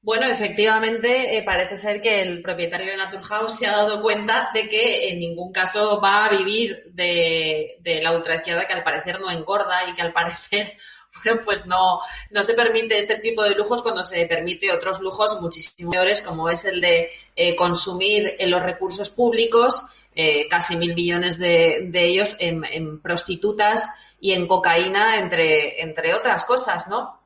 Bueno, 0.00 0.26
efectivamente, 0.26 1.36
eh, 1.36 1.44
parece 1.44 1.76
ser 1.76 2.00
que 2.00 2.22
el 2.22 2.42
propietario 2.42 2.90
de 2.90 2.96
Naturhaus 2.96 3.56
se 3.56 3.68
ha 3.68 3.76
dado 3.76 4.02
cuenta 4.02 4.50
de 4.52 4.68
que 4.68 5.08
en 5.10 5.20
ningún 5.20 5.52
caso 5.52 6.00
va 6.00 6.24
a 6.24 6.30
vivir 6.30 6.90
de, 6.92 7.78
la 8.02 8.12
ultraizquierda 8.12 8.66
que 8.66 8.72
al 8.72 8.82
parecer 8.82 9.20
no 9.20 9.30
engorda 9.30 9.88
y 9.88 9.92
que 9.92 10.02
al 10.02 10.12
parecer 10.12 10.76
pues 11.44 11.66
no, 11.66 12.00
no 12.30 12.42
se 12.42 12.54
permite 12.54 12.98
este 12.98 13.18
tipo 13.18 13.44
de 13.44 13.54
lujos 13.54 13.80
cuando 13.82 14.02
se 14.02 14.26
permite 14.26 14.72
otros 14.72 15.00
lujos 15.00 15.40
muchísimo 15.40 15.90
mayores, 15.90 16.20
como 16.20 16.48
es 16.48 16.64
el 16.64 16.80
de 16.80 17.10
eh, 17.36 17.54
consumir 17.54 18.34
en 18.40 18.50
los 18.50 18.62
recursos 18.62 19.08
públicos, 19.08 19.84
eh, 20.14 20.48
casi 20.48 20.76
mil 20.76 20.94
millones 20.94 21.38
de, 21.38 21.88
de 21.90 22.04
ellos 22.06 22.36
en, 22.38 23.00
prostitutas 23.00 23.88
y 24.20 24.32
en 24.32 24.46
cocaína, 24.46 25.18
entre, 25.18 25.82
entre 25.82 26.14
otras 26.14 26.44
cosas, 26.44 26.88
¿no? 26.88 27.20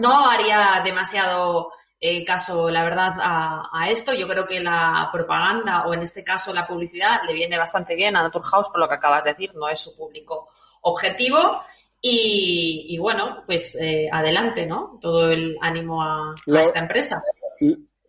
No 0.00 0.28
haría 0.28 0.80
demasiado 0.84 1.72
eh, 2.00 2.24
caso, 2.24 2.70
la 2.70 2.82
verdad, 2.82 3.14
a, 3.20 3.68
a, 3.72 3.90
esto. 3.90 4.12
Yo 4.12 4.26
creo 4.26 4.46
que 4.46 4.60
la 4.60 5.08
propaganda, 5.12 5.84
o 5.86 5.94
en 5.94 6.02
este 6.02 6.24
caso 6.24 6.52
la 6.52 6.66
publicidad, 6.66 7.22
le 7.26 7.34
viene 7.34 7.58
bastante 7.58 7.94
bien 7.94 8.16
a 8.16 8.22
Naturhaus, 8.22 8.68
por 8.68 8.80
lo 8.80 8.88
que 8.88 8.94
acabas 8.94 9.24
de 9.24 9.30
decir, 9.30 9.54
no 9.54 9.68
es 9.68 9.78
su 9.78 9.96
público 9.96 10.48
objetivo. 10.82 11.60
Y, 12.06 12.98
bueno, 12.98 13.44
pues 13.46 13.74
eh, 13.80 14.10
adelante, 14.12 14.66
¿no? 14.66 14.98
Todo 15.00 15.30
el 15.30 15.56
ánimo 15.62 16.02
a, 16.02 16.34
esta 16.46 16.80
empresa. 16.80 17.22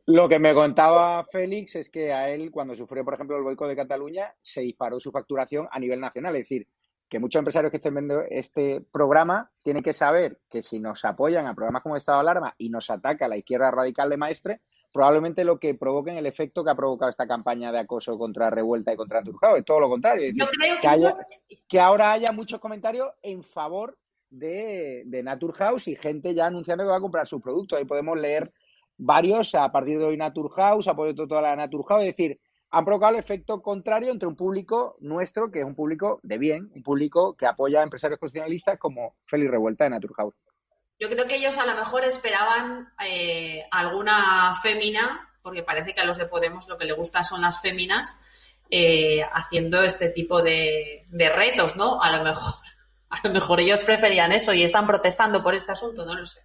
Lo 0.07 0.29
que 0.29 0.37
me 0.37 0.53
contaba 0.53 1.23
Félix 1.23 1.75
es 1.75 1.89
que 1.89 2.13
a 2.13 2.29
él, 2.29 2.51
cuando 2.51 2.75
sufrió, 2.75 3.03
por 3.03 3.15
ejemplo, 3.15 3.37
el 3.37 3.43
boicot 3.43 3.67
de 3.67 3.75
Cataluña, 3.75 4.35
se 4.41 4.61
disparó 4.61 4.99
su 4.99 5.11
facturación 5.11 5.67
a 5.71 5.79
nivel 5.79 5.99
nacional. 5.99 6.35
Es 6.35 6.43
decir, 6.47 6.67
que 7.09 7.19
muchos 7.19 7.39
empresarios 7.39 7.71
que 7.71 7.77
estén 7.77 7.95
viendo 7.95 8.21
este 8.29 8.81
programa 8.91 9.51
tienen 9.63 9.81
que 9.81 9.93
saber 9.93 10.39
que 10.49 10.61
si 10.61 10.79
nos 10.79 11.05
apoyan 11.05 11.47
a 11.47 11.55
programas 11.55 11.81
como 11.81 11.97
Estado 11.97 12.19
de 12.19 12.21
Alarma 12.21 12.53
y 12.57 12.69
nos 12.69 12.89
ataca 12.91 13.27
la 13.27 13.37
izquierda 13.37 13.71
radical 13.71 14.09
de 14.09 14.17
Maestre, 14.17 14.61
probablemente 14.91 15.43
lo 15.43 15.59
que 15.59 15.73
provoquen 15.73 16.17
el 16.17 16.27
efecto 16.27 16.63
que 16.63 16.69
ha 16.69 16.75
provocado 16.75 17.09
esta 17.09 17.27
campaña 17.27 17.71
de 17.71 17.79
acoso 17.79 18.17
contra 18.17 18.51
Revuelta 18.51 18.93
y 18.93 18.97
contra 18.97 19.23
Turjao. 19.23 19.57
Es 19.57 19.65
todo 19.65 19.79
lo 19.79 19.89
contrario. 19.89 20.31
Yo 20.35 20.45
creo 20.47 20.77
que, 20.79 21.57
que, 21.67 21.79
ahora 21.79 22.11
haya 22.11 22.31
muchos 22.31 22.59
comentarios 22.59 23.09
en 23.23 23.43
favor 23.43 23.97
de, 24.29 25.03
de 25.05 25.23
Naturhaus 25.23 25.87
y 25.87 25.95
gente 25.95 26.33
ya 26.35 26.45
anunciando 26.45 26.83
que 26.83 26.91
va 26.91 26.97
a 26.97 27.01
comprar 27.01 27.27
sus 27.27 27.41
productos. 27.41 27.77
Ahí 27.77 27.85
podemos 27.85 28.17
leer 28.17 28.53
varios 28.97 29.55
a 29.55 29.71
partir 29.71 29.99
de 29.99 30.05
hoy 30.05 30.17
Naturhaus, 30.17 30.87
apoyo 30.87 31.15
toda 31.15 31.41
la 31.41 31.55
Naturhaus, 31.55 32.01
es 32.01 32.15
decir, 32.15 32.39
han 32.71 32.83
provocado 32.83 33.13
el 33.13 33.19
efecto 33.19 33.61
contrario 33.61 34.11
entre 34.11 34.27
un 34.27 34.35
público 34.35 34.97
nuestro, 34.99 35.51
que 35.51 35.59
es 35.59 35.65
un 35.65 35.75
público 35.75 36.19
de 36.23 36.37
bien, 36.37 36.71
un 36.75 36.83
público 36.83 37.35
que 37.35 37.45
apoya 37.45 37.79
a 37.79 37.83
empresarios 37.83 38.19
constitucionalistas 38.19 38.77
como 38.79 39.15
Félix 39.25 39.51
Revuelta 39.51 39.85
de 39.85 39.91
Naturhaus. 39.91 40.33
Yo 40.99 41.09
creo 41.09 41.27
que 41.27 41.35
ellos 41.35 41.57
a 41.57 41.65
lo 41.65 41.75
mejor 41.75 42.03
esperaban 42.05 42.89
eh, 43.05 43.65
alguna 43.71 44.55
fémina, 44.61 45.29
porque 45.41 45.63
parece 45.63 45.93
que 45.93 46.01
a 46.01 46.05
los 46.05 46.17
de 46.17 46.25
Podemos 46.25 46.67
lo 46.67 46.77
que 46.77 46.85
le 46.85 46.93
gusta 46.93 47.23
son 47.23 47.41
las 47.41 47.61
féminas, 47.61 48.21
eh, 48.69 49.21
haciendo 49.33 49.83
este 49.83 50.09
tipo 50.09 50.41
de, 50.41 51.05
retos, 51.11 51.75
¿no? 51.75 52.01
A 52.01 52.15
lo 52.17 52.23
mejor, 52.23 52.55
a 53.09 53.27
lo 53.27 53.33
mejor 53.33 53.59
ellos 53.59 53.81
preferían 53.81 54.31
eso 54.31 54.53
y 54.53 54.63
están 54.63 54.87
protestando 54.87 55.43
por 55.43 55.53
este 55.53 55.71
asunto, 55.71 56.05
no 56.05 56.15
lo 56.15 56.25
sé. 56.25 56.41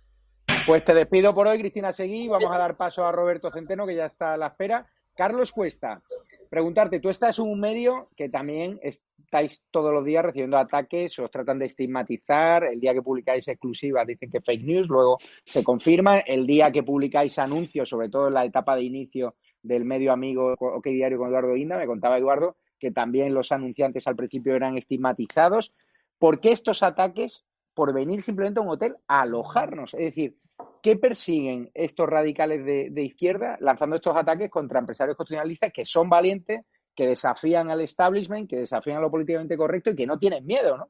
Pues 0.67 0.85
te 0.85 0.95
despido 0.95 1.35
por 1.35 1.49
hoy, 1.49 1.59
Cristina 1.59 1.93
Seguí. 1.93 2.29
Vamos 2.29 2.51
a 2.51 2.59
dar 2.59 2.77
paso 2.77 3.05
a 3.05 3.13
Roberto 3.13 3.51
Centeno, 3.51 3.87
que 3.87 3.97
ya 3.97 4.07
está 4.07 4.35
a 4.35 4.37
la 4.37 4.49
espera. 4.49 4.87
Carlos 5.15 5.53
Cuesta, 5.53 6.03
preguntarte, 6.49 7.01
tú 7.01 7.09
estás 7.09 7.39
en 7.39 7.47
un 7.47 7.61
medio 7.61 8.09
que 8.17 8.29
también 8.29 8.79
estáis 8.83 9.63
todos 9.71 9.93
los 9.93 10.05
días 10.05 10.25
recibiendo 10.25 10.57
ataques, 10.57 11.19
os 11.19 11.31
tratan 11.31 11.59
de 11.59 11.67
estigmatizar, 11.67 12.65
el 12.65 12.81
día 12.81 12.95
que 12.95 13.03
publicáis 13.03 13.47
exclusivas 13.49 14.07
dicen 14.07 14.31
que 14.31 14.41
fake 14.41 14.65
news, 14.65 14.89
luego 14.89 15.19
se 15.45 15.63
confirma, 15.63 16.21
el 16.21 16.47
día 16.47 16.71
que 16.71 16.83
publicáis 16.83 17.39
anuncios, 17.39 17.89
sobre 17.89 18.09
todo 18.09 18.29
en 18.29 18.35
la 18.35 18.45
etapa 18.45 18.77
de 18.77 18.85
inicio 18.85 19.35
del 19.63 19.85
medio 19.85 20.13
amigo 20.13 20.55
OK 20.59 20.87
Diario 20.87 21.19
con 21.19 21.29
Eduardo 21.29 21.57
Inda, 21.57 21.77
me 21.77 21.87
contaba 21.87 22.17
Eduardo 22.17 22.57
que 22.79 22.91
también 22.91 23.35
los 23.35 23.53
anunciantes 23.53 24.07
al 24.07 24.17
principio 24.17 24.57
eran 24.57 24.79
estigmatizados. 24.79 25.75
¿Por 26.19 26.41
qué 26.41 26.53
estos 26.53 26.83
ataques 26.83 27.45
por 27.81 27.95
venir 27.95 28.21
simplemente 28.21 28.61
a 28.61 28.63
un 28.63 28.69
hotel 28.69 28.95
a 29.09 29.23
alojarnos? 29.23 29.95
Es 29.95 30.01
decir, 30.01 30.37
¿Qué 30.83 30.97
persiguen 30.97 31.71
estos 31.73 32.07
radicales 32.07 32.63
de, 32.63 33.03
izquierda 33.03 33.57
lanzando 33.59 33.97
estos 33.97 34.15
ataques 34.15 34.51
contra 34.51 34.79
empresarios 34.79 35.17
constitucionalistas 35.17 35.73
que 35.73 35.87
son 35.87 36.11
valientes, 36.11 36.67
que 36.95 37.07
desafían 37.07 37.71
al 37.71 37.81
establishment, 37.81 38.51
que 38.51 38.57
desafían 38.57 38.99
a 38.99 39.01
lo 39.01 39.11
políticamente 39.11 39.57
correcto 39.57 39.89
y 39.89 39.97
que 39.97 40.07
no 40.07 40.19
tienen 40.19 40.45
miedo, 40.45 40.77
¿no? 40.77 40.89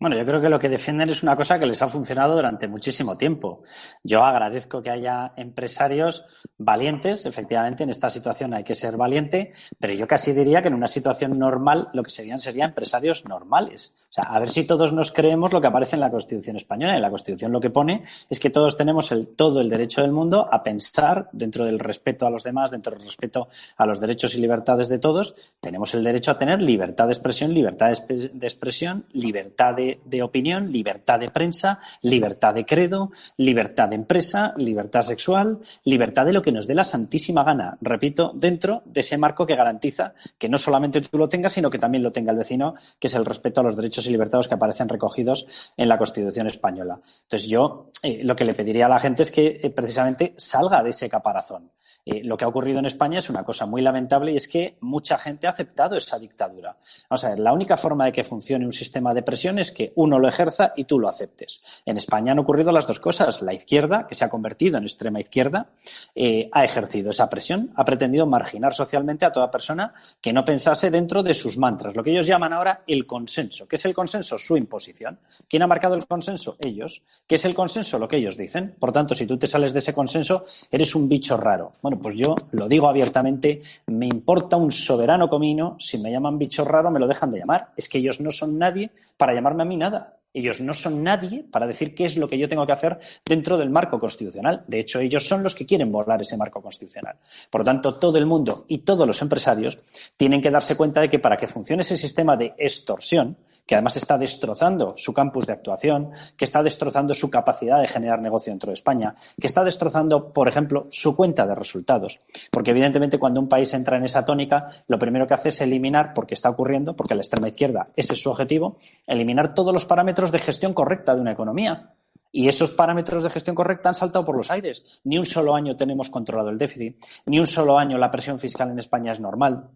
Bueno, 0.00 0.16
yo 0.16 0.24
creo 0.24 0.40
que 0.40 0.48
lo 0.48 0.60
que 0.60 0.68
defienden 0.68 1.08
es 1.10 1.24
una 1.24 1.34
cosa 1.34 1.58
que 1.60 1.66
les 1.66 1.80
ha 1.82 1.88
funcionado 1.88 2.36
durante 2.36 2.68
muchísimo 2.68 3.16
tiempo. 3.16 3.64
Yo 4.04 4.22
agradezco 4.24 4.80
que 4.80 4.90
haya 4.90 5.32
empresarios 5.36 6.24
valientes, 6.56 7.26
efectivamente, 7.26 7.82
en 7.82 7.90
esta 7.90 8.10
situación 8.10 8.54
hay 8.54 8.62
que 8.62 8.76
ser 8.76 8.96
valiente, 8.96 9.52
pero 9.80 9.94
yo 9.94 10.06
casi 10.06 10.32
diría 10.32 10.62
que 10.62 10.68
en 10.68 10.74
una 10.74 10.86
situación 10.86 11.32
normal 11.32 11.88
lo 11.92 12.04
que 12.04 12.10
serían 12.10 12.38
serían 12.38 12.68
empresarios 12.68 13.24
normales. 13.28 13.96
A 14.26 14.38
ver 14.40 14.50
si 14.50 14.66
todos 14.66 14.92
nos 14.92 15.12
creemos 15.12 15.52
lo 15.52 15.60
que 15.60 15.68
aparece 15.68 15.96
en 15.96 16.00
la 16.00 16.10
Constitución 16.10 16.56
española. 16.56 16.96
En 16.96 17.02
la 17.02 17.10
Constitución 17.10 17.52
lo 17.52 17.60
que 17.60 17.70
pone 17.70 18.04
es 18.28 18.40
que 18.40 18.50
todos 18.50 18.76
tenemos 18.76 19.12
todo 19.36 19.60
el 19.60 19.68
derecho 19.68 20.02
del 20.02 20.12
mundo 20.12 20.48
a 20.50 20.62
pensar 20.62 21.28
dentro 21.32 21.64
del 21.64 21.78
respeto 21.78 22.26
a 22.26 22.30
los 22.30 22.42
demás, 22.42 22.70
dentro 22.70 22.96
del 22.96 23.04
respeto 23.04 23.48
a 23.76 23.86
los 23.86 24.00
derechos 24.00 24.34
y 24.34 24.40
libertades 24.40 24.88
de 24.88 24.98
todos. 24.98 25.34
Tenemos 25.60 25.94
el 25.94 26.02
derecho 26.02 26.32
a 26.32 26.38
tener 26.38 26.60
libertad 26.60 27.06
de 27.06 27.12
expresión, 27.12 27.54
libertad 27.54 27.92
de 28.08 28.46
expresión, 28.46 29.04
libertad 29.12 29.74
de, 29.74 30.00
de 30.04 30.22
opinión, 30.22 30.72
libertad 30.72 31.20
de 31.20 31.28
prensa, 31.28 31.78
libertad 32.02 32.54
de 32.54 32.64
credo, 32.64 33.10
libertad 33.36 33.88
de 33.88 33.96
empresa, 33.96 34.52
libertad 34.56 35.02
sexual, 35.02 35.58
libertad 35.84 36.26
de 36.26 36.32
lo 36.32 36.42
que 36.42 36.52
nos 36.52 36.66
dé 36.66 36.74
la 36.74 36.84
santísima 36.84 37.44
gana. 37.44 37.78
Repito, 37.80 38.32
dentro 38.34 38.82
de 38.84 39.00
ese 39.00 39.16
marco 39.16 39.46
que 39.46 39.54
garantiza 39.54 40.14
que 40.36 40.48
no 40.48 40.58
solamente 40.58 41.00
tú 41.00 41.18
lo 41.18 41.28
tengas, 41.28 41.52
sino 41.52 41.70
que 41.70 41.78
también 41.78 42.02
lo 42.02 42.10
tenga 42.10 42.32
el 42.32 42.38
vecino, 42.38 42.74
que 42.98 43.06
es 43.06 43.14
el 43.14 43.24
respeto 43.24 43.60
a 43.60 43.64
los 43.64 43.76
derechos 43.76 44.07
y 44.08 44.12
libertades 44.12 44.48
que 44.48 44.54
aparecen 44.54 44.88
recogidos 44.88 45.46
en 45.76 45.88
la 45.88 45.98
Constitución 45.98 46.46
española. 46.46 47.00
Entonces, 47.22 47.48
yo 47.48 47.90
eh, 48.02 48.22
lo 48.24 48.34
que 48.34 48.44
le 48.44 48.54
pediría 48.54 48.86
a 48.86 48.88
la 48.88 49.00
gente 49.00 49.22
es 49.22 49.30
que 49.30 49.60
eh, 49.62 49.70
precisamente 49.70 50.34
salga 50.36 50.82
de 50.82 50.90
ese 50.90 51.08
caparazón. 51.08 51.70
Eh, 52.10 52.22
lo 52.24 52.38
que 52.38 52.46
ha 52.46 52.48
ocurrido 52.48 52.78
en 52.78 52.86
España 52.86 53.18
es 53.18 53.28
una 53.28 53.44
cosa 53.44 53.66
muy 53.66 53.82
lamentable 53.82 54.32
y 54.32 54.36
es 54.36 54.48
que 54.48 54.76
mucha 54.80 55.18
gente 55.18 55.46
ha 55.46 55.50
aceptado 55.50 55.94
esa 55.94 56.18
dictadura. 56.18 56.74
Vamos 57.10 57.24
a 57.24 57.28
ver, 57.28 57.38
la 57.38 57.52
única 57.52 57.76
forma 57.76 58.06
de 58.06 58.12
que 58.12 58.24
funcione 58.24 58.64
un 58.64 58.72
sistema 58.72 59.12
de 59.12 59.22
presión 59.22 59.58
es 59.58 59.70
que 59.70 59.92
uno 59.96 60.18
lo 60.18 60.26
ejerza 60.26 60.72
y 60.74 60.84
tú 60.84 60.98
lo 60.98 61.10
aceptes. 61.10 61.62
En 61.84 61.98
España 61.98 62.32
han 62.32 62.38
ocurrido 62.38 62.72
las 62.72 62.86
dos 62.86 62.98
cosas. 62.98 63.42
La 63.42 63.52
izquierda, 63.52 64.06
que 64.06 64.14
se 64.14 64.24
ha 64.24 64.30
convertido 64.30 64.78
en 64.78 64.84
extrema 64.84 65.20
izquierda, 65.20 65.66
eh, 66.14 66.48
ha 66.50 66.64
ejercido 66.64 67.10
esa 67.10 67.28
presión, 67.28 67.72
ha 67.76 67.84
pretendido 67.84 68.24
marginar 68.24 68.72
socialmente 68.72 69.26
a 69.26 69.32
toda 69.32 69.50
persona 69.50 69.92
que 70.22 70.32
no 70.32 70.46
pensase 70.46 70.90
dentro 70.90 71.22
de 71.22 71.34
sus 71.34 71.58
mantras, 71.58 71.94
lo 71.94 72.02
que 72.02 72.12
ellos 72.12 72.26
llaman 72.26 72.54
ahora 72.54 72.84
el 72.86 73.06
consenso. 73.06 73.68
¿Qué 73.68 73.76
es 73.76 73.84
el 73.84 73.92
consenso? 73.92 74.38
Su 74.38 74.56
imposición. 74.56 75.18
¿Quién 75.46 75.62
ha 75.62 75.66
marcado 75.66 75.94
el 75.94 76.06
consenso? 76.06 76.56
Ellos. 76.58 77.02
¿Qué 77.26 77.34
es 77.34 77.44
el 77.44 77.54
consenso? 77.54 77.98
Lo 77.98 78.08
que 78.08 78.16
ellos 78.16 78.38
dicen. 78.38 78.76
Por 78.78 78.92
tanto, 78.92 79.14
si 79.14 79.26
tú 79.26 79.36
te 79.36 79.46
sales 79.46 79.74
de 79.74 79.80
ese 79.80 79.92
consenso, 79.92 80.46
eres 80.70 80.94
un 80.94 81.06
bicho 81.06 81.36
raro. 81.36 81.72
Bueno, 81.82 81.97
pues 82.00 82.16
yo 82.16 82.34
lo 82.52 82.68
digo 82.68 82.88
abiertamente, 82.88 83.60
me 83.86 84.06
importa 84.06 84.56
un 84.56 84.70
soberano 84.70 85.28
comino, 85.28 85.76
si 85.78 85.98
me 85.98 86.10
llaman 86.10 86.38
bicho 86.38 86.64
raro 86.64 86.90
me 86.90 87.00
lo 87.00 87.06
dejan 87.06 87.30
de 87.30 87.38
llamar. 87.38 87.68
Es 87.76 87.88
que 87.88 87.98
ellos 87.98 88.20
no 88.20 88.30
son 88.30 88.58
nadie 88.58 88.90
para 89.16 89.34
llamarme 89.34 89.62
a 89.62 89.66
mí 89.66 89.76
nada. 89.76 90.14
Ellos 90.32 90.60
no 90.60 90.74
son 90.74 91.02
nadie 91.02 91.42
para 91.50 91.66
decir 91.66 91.94
qué 91.94 92.04
es 92.04 92.16
lo 92.16 92.28
que 92.28 92.38
yo 92.38 92.48
tengo 92.48 92.66
que 92.66 92.72
hacer 92.72 92.98
dentro 93.24 93.56
del 93.56 93.70
marco 93.70 93.98
constitucional. 93.98 94.62
De 94.66 94.78
hecho, 94.78 95.00
ellos 95.00 95.26
son 95.26 95.42
los 95.42 95.54
que 95.54 95.64
quieren 95.64 95.90
volar 95.90 96.20
ese 96.20 96.36
marco 96.36 96.60
constitucional. 96.60 97.16
Por 97.50 97.62
lo 97.62 97.64
tanto, 97.64 97.98
todo 97.98 98.18
el 98.18 98.26
mundo 98.26 98.64
y 98.68 98.78
todos 98.78 99.06
los 99.06 99.20
empresarios 99.22 99.78
tienen 100.16 100.42
que 100.42 100.50
darse 100.50 100.76
cuenta 100.76 101.00
de 101.00 101.08
que 101.08 101.18
para 101.18 101.36
que 101.36 101.46
funcione 101.46 101.80
ese 101.80 101.96
sistema 101.96 102.36
de 102.36 102.54
extorsión, 102.58 103.36
que 103.68 103.74
además 103.74 103.98
está 103.98 104.16
destrozando 104.16 104.94
su 104.96 105.12
campus 105.12 105.46
de 105.46 105.52
actuación, 105.52 106.10
que 106.38 106.46
está 106.46 106.62
destrozando 106.62 107.12
su 107.12 107.28
capacidad 107.28 107.78
de 107.78 107.86
generar 107.86 108.18
negocio 108.18 108.50
dentro 108.50 108.70
de 108.70 108.74
España, 108.74 109.14
que 109.38 109.46
está 109.46 109.62
destrozando, 109.62 110.32
por 110.32 110.48
ejemplo, 110.48 110.86
su 110.88 111.14
cuenta 111.14 111.46
de 111.46 111.54
resultados. 111.54 112.18
Porque 112.50 112.70
evidentemente 112.70 113.18
cuando 113.18 113.40
un 113.40 113.48
país 113.48 113.74
entra 113.74 113.98
en 113.98 114.06
esa 114.06 114.24
tónica, 114.24 114.70
lo 114.86 114.98
primero 114.98 115.26
que 115.26 115.34
hace 115.34 115.50
es 115.50 115.60
eliminar, 115.60 116.14
porque 116.14 116.32
está 116.32 116.48
ocurriendo, 116.48 116.96
porque 116.96 117.14
la 117.14 117.20
extrema 117.20 117.48
izquierda 117.48 117.86
ese 117.94 118.14
es 118.14 118.22
su 118.22 118.30
objetivo, 118.30 118.78
eliminar 119.06 119.52
todos 119.52 119.74
los 119.74 119.84
parámetros 119.84 120.32
de 120.32 120.38
gestión 120.38 120.72
correcta 120.72 121.14
de 121.14 121.20
una 121.20 121.32
economía. 121.32 121.92
Y 122.32 122.48
esos 122.48 122.70
parámetros 122.70 123.22
de 123.22 123.30
gestión 123.30 123.54
correcta 123.54 123.90
han 123.90 123.94
saltado 123.94 124.24
por 124.24 124.36
los 124.36 124.50
aires. 124.50 124.82
Ni 125.04 125.18
un 125.18 125.26
solo 125.26 125.54
año 125.54 125.76
tenemos 125.76 126.08
controlado 126.08 126.48
el 126.48 126.56
déficit, 126.56 127.04
ni 127.26 127.38
un 127.38 127.46
solo 127.46 127.78
año 127.78 127.98
la 127.98 128.10
presión 128.10 128.38
fiscal 128.38 128.70
en 128.70 128.78
España 128.78 129.12
es 129.12 129.20
normal 129.20 129.68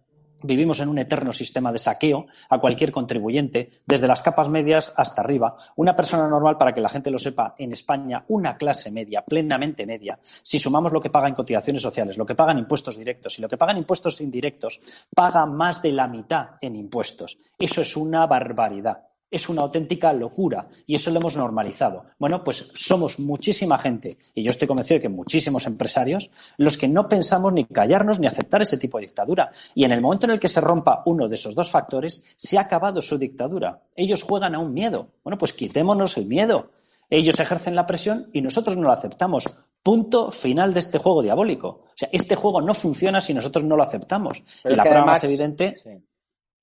Vivimos 0.42 0.80
en 0.80 0.88
un 0.88 0.98
eterno 0.98 1.32
sistema 1.32 1.70
de 1.72 1.78
saqueo 1.78 2.26
a 2.48 2.58
cualquier 2.58 2.90
contribuyente, 2.90 3.68
desde 3.86 4.06
las 4.06 4.22
capas 4.22 4.48
medias 4.48 4.92
hasta 4.96 5.22
arriba. 5.22 5.56
Una 5.76 5.94
persona 5.94 6.28
normal, 6.28 6.56
para 6.56 6.72
que 6.72 6.80
la 6.80 6.88
gente 6.88 7.10
lo 7.10 7.18
sepa, 7.18 7.54
en 7.58 7.72
España, 7.72 8.24
una 8.28 8.56
clase 8.56 8.90
media, 8.90 9.22
plenamente 9.22 9.86
media, 9.86 10.18
si 10.42 10.58
sumamos 10.58 10.92
lo 10.92 11.00
que 11.00 11.10
paga 11.10 11.28
en 11.28 11.34
cotizaciones 11.34 11.82
sociales, 11.82 12.16
lo 12.16 12.26
que 12.26 12.34
pagan 12.34 12.58
impuestos 12.58 12.96
directos 12.96 13.38
y 13.38 13.42
lo 13.42 13.48
que 13.48 13.56
pagan 13.56 13.78
impuestos 13.78 14.20
indirectos, 14.20 14.80
paga 15.14 15.46
más 15.46 15.82
de 15.82 15.92
la 15.92 16.08
mitad 16.08 16.50
en 16.60 16.76
impuestos. 16.76 17.38
Eso 17.58 17.82
es 17.82 17.96
una 17.96 18.26
barbaridad 18.26 19.11
es 19.32 19.48
una 19.48 19.62
auténtica 19.62 20.12
locura 20.12 20.68
y 20.86 20.94
eso 20.94 21.10
lo 21.10 21.18
hemos 21.18 21.36
normalizado. 21.36 22.04
Bueno, 22.18 22.44
pues 22.44 22.70
somos 22.74 23.18
muchísima 23.18 23.78
gente, 23.78 24.18
y 24.34 24.44
yo 24.44 24.50
estoy 24.50 24.68
convencido 24.68 24.98
de 24.98 25.02
que 25.02 25.08
muchísimos 25.08 25.66
empresarios, 25.66 26.30
los 26.58 26.76
que 26.76 26.86
no 26.86 27.08
pensamos 27.08 27.52
ni 27.52 27.64
callarnos 27.64 28.20
ni 28.20 28.26
aceptar 28.26 28.60
ese 28.60 28.76
tipo 28.76 28.98
de 28.98 29.06
dictadura. 29.06 29.50
Y 29.74 29.84
en 29.84 29.92
el 29.92 30.02
momento 30.02 30.26
en 30.26 30.32
el 30.32 30.40
que 30.40 30.48
se 30.48 30.60
rompa 30.60 31.02
uno 31.06 31.28
de 31.28 31.34
esos 31.34 31.54
dos 31.54 31.70
factores, 31.70 32.22
se 32.36 32.58
ha 32.58 32.62
acabado 32.62 33.00
su 33.00 33.16
dictadura. 33.16 33.80
Ellos 33.96 34.22
juegan 34.22 34.54
a 34.54 34.58
un 34.58 34.74
miedo. 34.74 35.08
Bueno, 35.24 35.38
pues 35.38 35.54
quitémonos 35.54 36.16
el 36.18 36.26
miedo. 36.26 36.70
Ellos 37.08 37.40
ejercen 37.40 37.74
la 37.74 37.86
presión 37.86 38.28
y 38.32 38.42
nosotros 38.42 38.76
no 38.76 38.84
lo 38.84 38.92
aceptamos. 38.92 39.44
Punto 39.82 40.30
final 40.30 40.72
de 40.74 40.80
este 40.80 40.98
juego 40.98 41.22
diabólico. 41.22 41.68
O 41.68 41.96
sea, 41.96 42.08
este 42.12 42.36
juego 42.36 42.60
no 42.60 42.74
funciona 42.74 43.20
si 43.20 43.34
nosotros 43.34 43.64
no 43.64 43.76
lo 43.76 43.82
aceptamos. 43.82 44.42
y 44.64 44.74
la 44.74 44.84
prueba 44.84 45.06
más 45.06 45.24
evidente. 45.24 45.76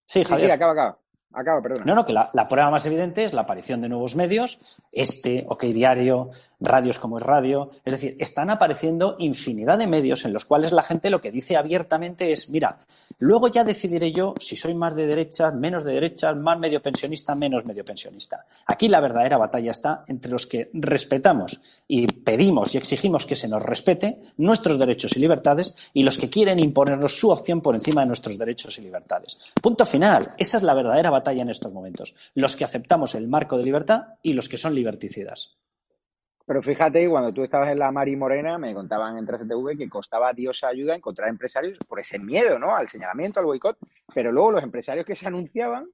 Sí, 0.05 0.23
Javier. 0.23 0.47
sí, 0.47 0.51
acaba, 0.51 0.71
acaba. 0.71 0.99
Acaba. 1.31 1.61
No, 1.85 1.93
no, 1.93 2.05
que 2.05 2.13
la, 2.13 2.47
prueba 2.49 2.71
más 2.71 2.87
evidente 2.87 3.23
es 3.23 3.33
la 3.33 3.41
aparición 3.41 3.81
de 3.81 3.89
nuevos 3.89 4.15
medios, 4.15 4.57
este, 4.91 5.45
OK 5.47 5.65
Diario, 5.65 6.31
radios 6.59 6.97
como 6.97 7.19
es 7.19 7.23
radio. 7.23 7.69
Es 7.85 7.93
decir, 7.93 8.15
están 8.17 8.49
apareciendo 8.49 9.15
infinidad 9.19 9.77
de 9.77 9.85
medios 9.85 10.25
en 10.25 10.33
los 10.33 10.45
cuales 10.45 10.71
la 10.71 10.81
gente 10.81 11.11
lo 11.11 11.21
que 11.21 11.31
dice 11.31 11.55
abiertamente 11.55 12.31
es, 12.31 12.49
mira, 12.49 12.79
luego 13.19 13.47
ya 13.47 13.63
decidiré 13.63 14.11
yo 14.11 14.33
si 14.39 14.55
soy 14.55 14.73
más 14.73 14.95
de 14.95 15.05
derechas, 15.05 15.53
menos 15.53 15.85
de 15.85 15.93
derechas, 15.93 16.35
más 16.35 16.57
medio 16.57 16.81
pensionista, 16.81 17.35
menos 17.35 17.63
medio 17.63 17.85
pensionista. 17.85 18.45
Aquí 18.65 18.87
la 18.87 18.99
verdadera 18.99 19.37
batalla 19.37 19.71
está 19.71 20.03
entre 20.07 20.31
los 20.31 20.47
que 20.47 20.71
respetamos 20.73 21.61
y 21.87 22.07
pedimos 22.07 22.73
y 22.73 22.79
exigimos 22.79 23.27
que 23.27 23.35
se 23.35 23.47
nos 23.47 23.61
respete 23.61 24.19
nuestros 24.37 24.79
derechos 24.79 25.15
y 25.15 25.19
libertades 25.19 25.75
y 25.93 26.01
los 26.01 26.17
que 26.17 26.29
quieren 26.29 26.57
imponernos 26.57 27.19
su 27.19 27.29
opción 27.29 27.61
por 27.61 27.75
encima 27.75 28.01
de 28.01 28.07
nuestros 28.07 28.35
derechos 28.35 28.79
y 28.79 28.81
libertades. 28.81 29.37
Punto 29.61 29.85
final. 29.85 30.29
Esa 30.35 30.57
es 30.57 30.63
la 30.63 30.73
verdadera 30.73 31.11
batalla 31.11 31.18
batalla 31.19 31.43
en 31.43 31.49
estos 31.49 31.71
momentos. 31.71 32.15
Los 32.33 32.55
que 32.55 32.65
aceptamos 32.65 33.15
el 33.15 33.27
marco 33.27 33.57
de 33.57 33.63
libertad 33.63 34.15
y 34.21 34.33
los 34.33 34.49
que 34.49 34.57
son 34.57 34.75
liberticidas. 34.75 35.57
Pero 36.49 36.63
fíjate, 36.63 37.07
cuando 37.07 37.31
tú 37.31 37.43
estabas 37.43 37.71
en 37.71 37.77
la 37.77 37.91
Mari 37.91 38.15
Morena, 38.15 38.57
me 38.57 38.73
contaban 38.73 39.17
en 39.17 39.27
3TV 39.27 39.77
que 39.77 39.87
costaba 39.87 40.33
Dios 40.33 40.63
ayuda 40.63 40.95
encontrar 40.95 41.29
empresarios 41.29 41.77
por 41.87 41.99
ese 41.99 42.17
miedo, 42.17 42.57
¿no? 42.57 42.75
Al 42.75 42.89
señalamiento, 42.89 43.39
al 43.39 43.45
boicot. 43.45 43.77
Pero 44.15 44.31
luego 44.31 44.53
los 44.53 44.63
empresarios 44.63 45.05
que 45.05 45.15
se 45.15 45.27
anunciaban 45.27 45.87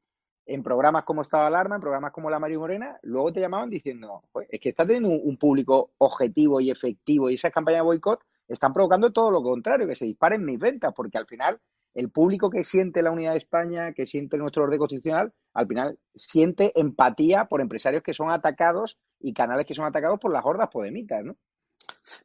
en 0.45 0.63
programas 0.63 1.03
como 1.03 1.23
Estado 1.23 1.43
de 1.43 1.47
Alarma, 1.47 1.75
en 1.75 1.81
programas 1.81 2.13
como 2.13 2.29
la 2.29 2.39
Mari 2.39 2.57
Morena, 2.57 2.97
luego 3.01 3.33
te 3.33 3.41
llamaban 3.41 3.69
diciendo, 3.69 4.23
es 4.49 4.59
que 4.61 4.69
está 4.69 4.85
teniendo 4.85 5.09
un, 5.09 5.37
público 5.37 5.91
objetivo 5.97 6.61
y 6.61 6.71
efectivo 6.71 7.29
y 7.29 7.33
esas 7.33 7.51
campañas 7.51 7.79
de 7.79 7.85
boicot 7.87 8.21
están 8.47 8.71
provocando 8.71 9.11
todo 9.11 9.31
lo 9.31 9.41
contrario, 9.41 9.87
que 9.87 9.95
se 9.95 10.05
disparen 10.05 10.45
mis 10.45 10.59
ventas, 10.59 10.93
porque 10.95 11.17
al 11.17 11.25
final 11.25 11.59
el 11.95 12.11
público 12.11 12.49
que 12.49 12.63
siente 12.63 13.01
la 13.01 13.11
unidad 13.11 13.31
de 13.31 13.39
España, 13.39 13.93
que 13.93 14.05
siente 14.05 14.37
nuestro 14.37 14.63
orden 14.63 14.77
constitucional, 14.77 15.33
al 15.53 15.67
final 15.67 15.97
siente 16.13 16.77
empatía 16.79 17.45
por 17.45 17.61
empresarios 17.61 18.03
que 18.03 18.13
son 18.13 18.29
atacados 18.29 18.99
y 19.19 19.33
canales 19.33 19.65
que 19.65 19.73
son 19.73 19.85
atacados 19.85 20.19
por 20.19 20.31
las 20.31 20.45
hordas 20.45 20.69
podemitas, 20.69 21.23
¿no? 21.23 21.35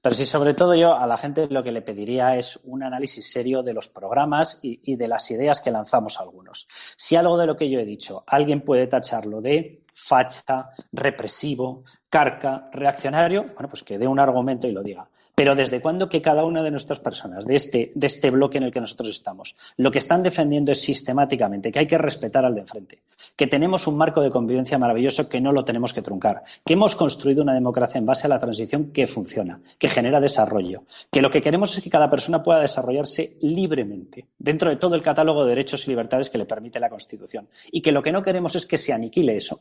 Pero 0.03 0.15
sí, 0.15 0.27
sobre 0.27 0.55
todo 0.55 0.75
yo 0.75 0.95
a 0.95 1.07
la 1.07 1.17
gente 1.17 1.47
lo 1.49 1.63
que 1.63 1.73
le 1.73 1.83
pediría 1.83 2.37
es 2.37 2.59
un 2.65 2.83
análisis 2.83 3.31
serio 3.31 3.63
de 3.63 3.73
los 3.73 3.89
programas 3.89 4.59
y, 4.63 4.81
y, 4.85 4.97
de 4.97 5.09
las 5.09 5.31
ideas 5.31 5.61
que 5.61 5.71
lanzamos 5.71 6.21
algunos. 6.21 6.69
Si 6.97 7.17
algo 7.17 7.39
de 7.39 7.47
lo 7.47 7.57
que 7.57 7.71
yo 7.71 7.81
he 7.81 7.85
dicho 7.85 8.23
alguien 8.27 8.63
puede 8.63 8.87
tacharlo 8.87 9.41
de 9.41 9.85
facha, 9.95 10.71
represivo, 10.93 11.85
carca, 12.09 12.69
reaccionario, 12.73 13.43
bueno, 13.55 13.69
pues 13.69 13.83
que 13.83 13.99
dé 13.99 14.07
un 14.07 14.21
argumento 14.21 14.67
y 14.67 14.73
lo 14.73 14.83
diga. 14.83 15.09
Pero 15.41 15.55
¿desde 15.55 15.81
cuándo 15.81 16.11
que 16.11 16.21
cada 16.21 16.45
una 16.45 16.63
de 16.63 16.71
nuestras 16.71 17.01
personas, 17.01 17.47
de 17.47 17.55
este, 17.55 17.93
de 17.95 18.07
este 18.07 18.31
bloque 18.31 18.59
en 18.59 18.65
el 18.65 18.71
que 18.71 18.79
nosotros 18.79 19.09
estamos, 19.09 19.57
lo 19.79 19.91
que 19.91 19.97
están 19.97 20.23
defendiendo 20.23 20.71
es 20.71 20.83
sistemáticamente 20.83 21.73
que 21.73 21.79
hay 21.79 21.87
que 21.87 21.97
respetar 21.97 22.45
al 22.45 22.55
de 22.55 22.61
enfrente, 22.61 22.99
que 23.37 23.47
tenemos 23.47 23.87
un 23.87 23.97
marco 23.97 24.21
de 24.21 24.29
convivencia 24.29 24.77
maravilloso 24.77 25.31
que 25.31 25.41
no 25.41 25.51
lo 25.51 25.65
tenemos 25.65 25.95
que 25.95 26.03
truncar, 26.03 26.43
que 26.63 26.75
hemos 26.75 26.95
construido 26.95 27.43
una 27.43 27.55
democracia 27.55 27.99
en 27.99 28.05
base 28.05 28.27
a 28.27 28.29
la 28.29 28.39
transición 28.39 28.93
que 28.93 29.07
funciona, 29.07 29.63
que 29.79 29.89
genera 29.89 30.21
desarrollo, 30.21 30.83
que 31.11 31.23
lo 31.23 31.31
que 31.31 31.41
queremos 31.41 31.75
es 31.75 31.83
que 31.83 31.89
cada 31.89 32.11
persona 32.11 32.43
pueda 32.43 32.61
desarrollarse 32.61 33.39
libremente 33.41 34.27
dentro 34.39 34.69
de 34.69 34.77
todo 34.77 34.95
el 34.95 35.03
catálogo 35.03 35.45
de 35.45 35.49
derechos 35.49 35.87
y 35.87 35.89
libertades 35.89 36.29
que 36.29 36.37
le 36.37 36.45
permite 36.45 36.79
la 36.81 36.91
Constitución 36.91 37.49
y 37.73 37.81
que 37.81 37.93
lo 37.93 38.03
que 38.03 38.13
no 38.13 38.21
queremos 38.21 38.57
es 38.57 38.67
que 38.67 38.77
se 38.77 38.93
aniquile 38.93 39.37
eso, 39.37 39.59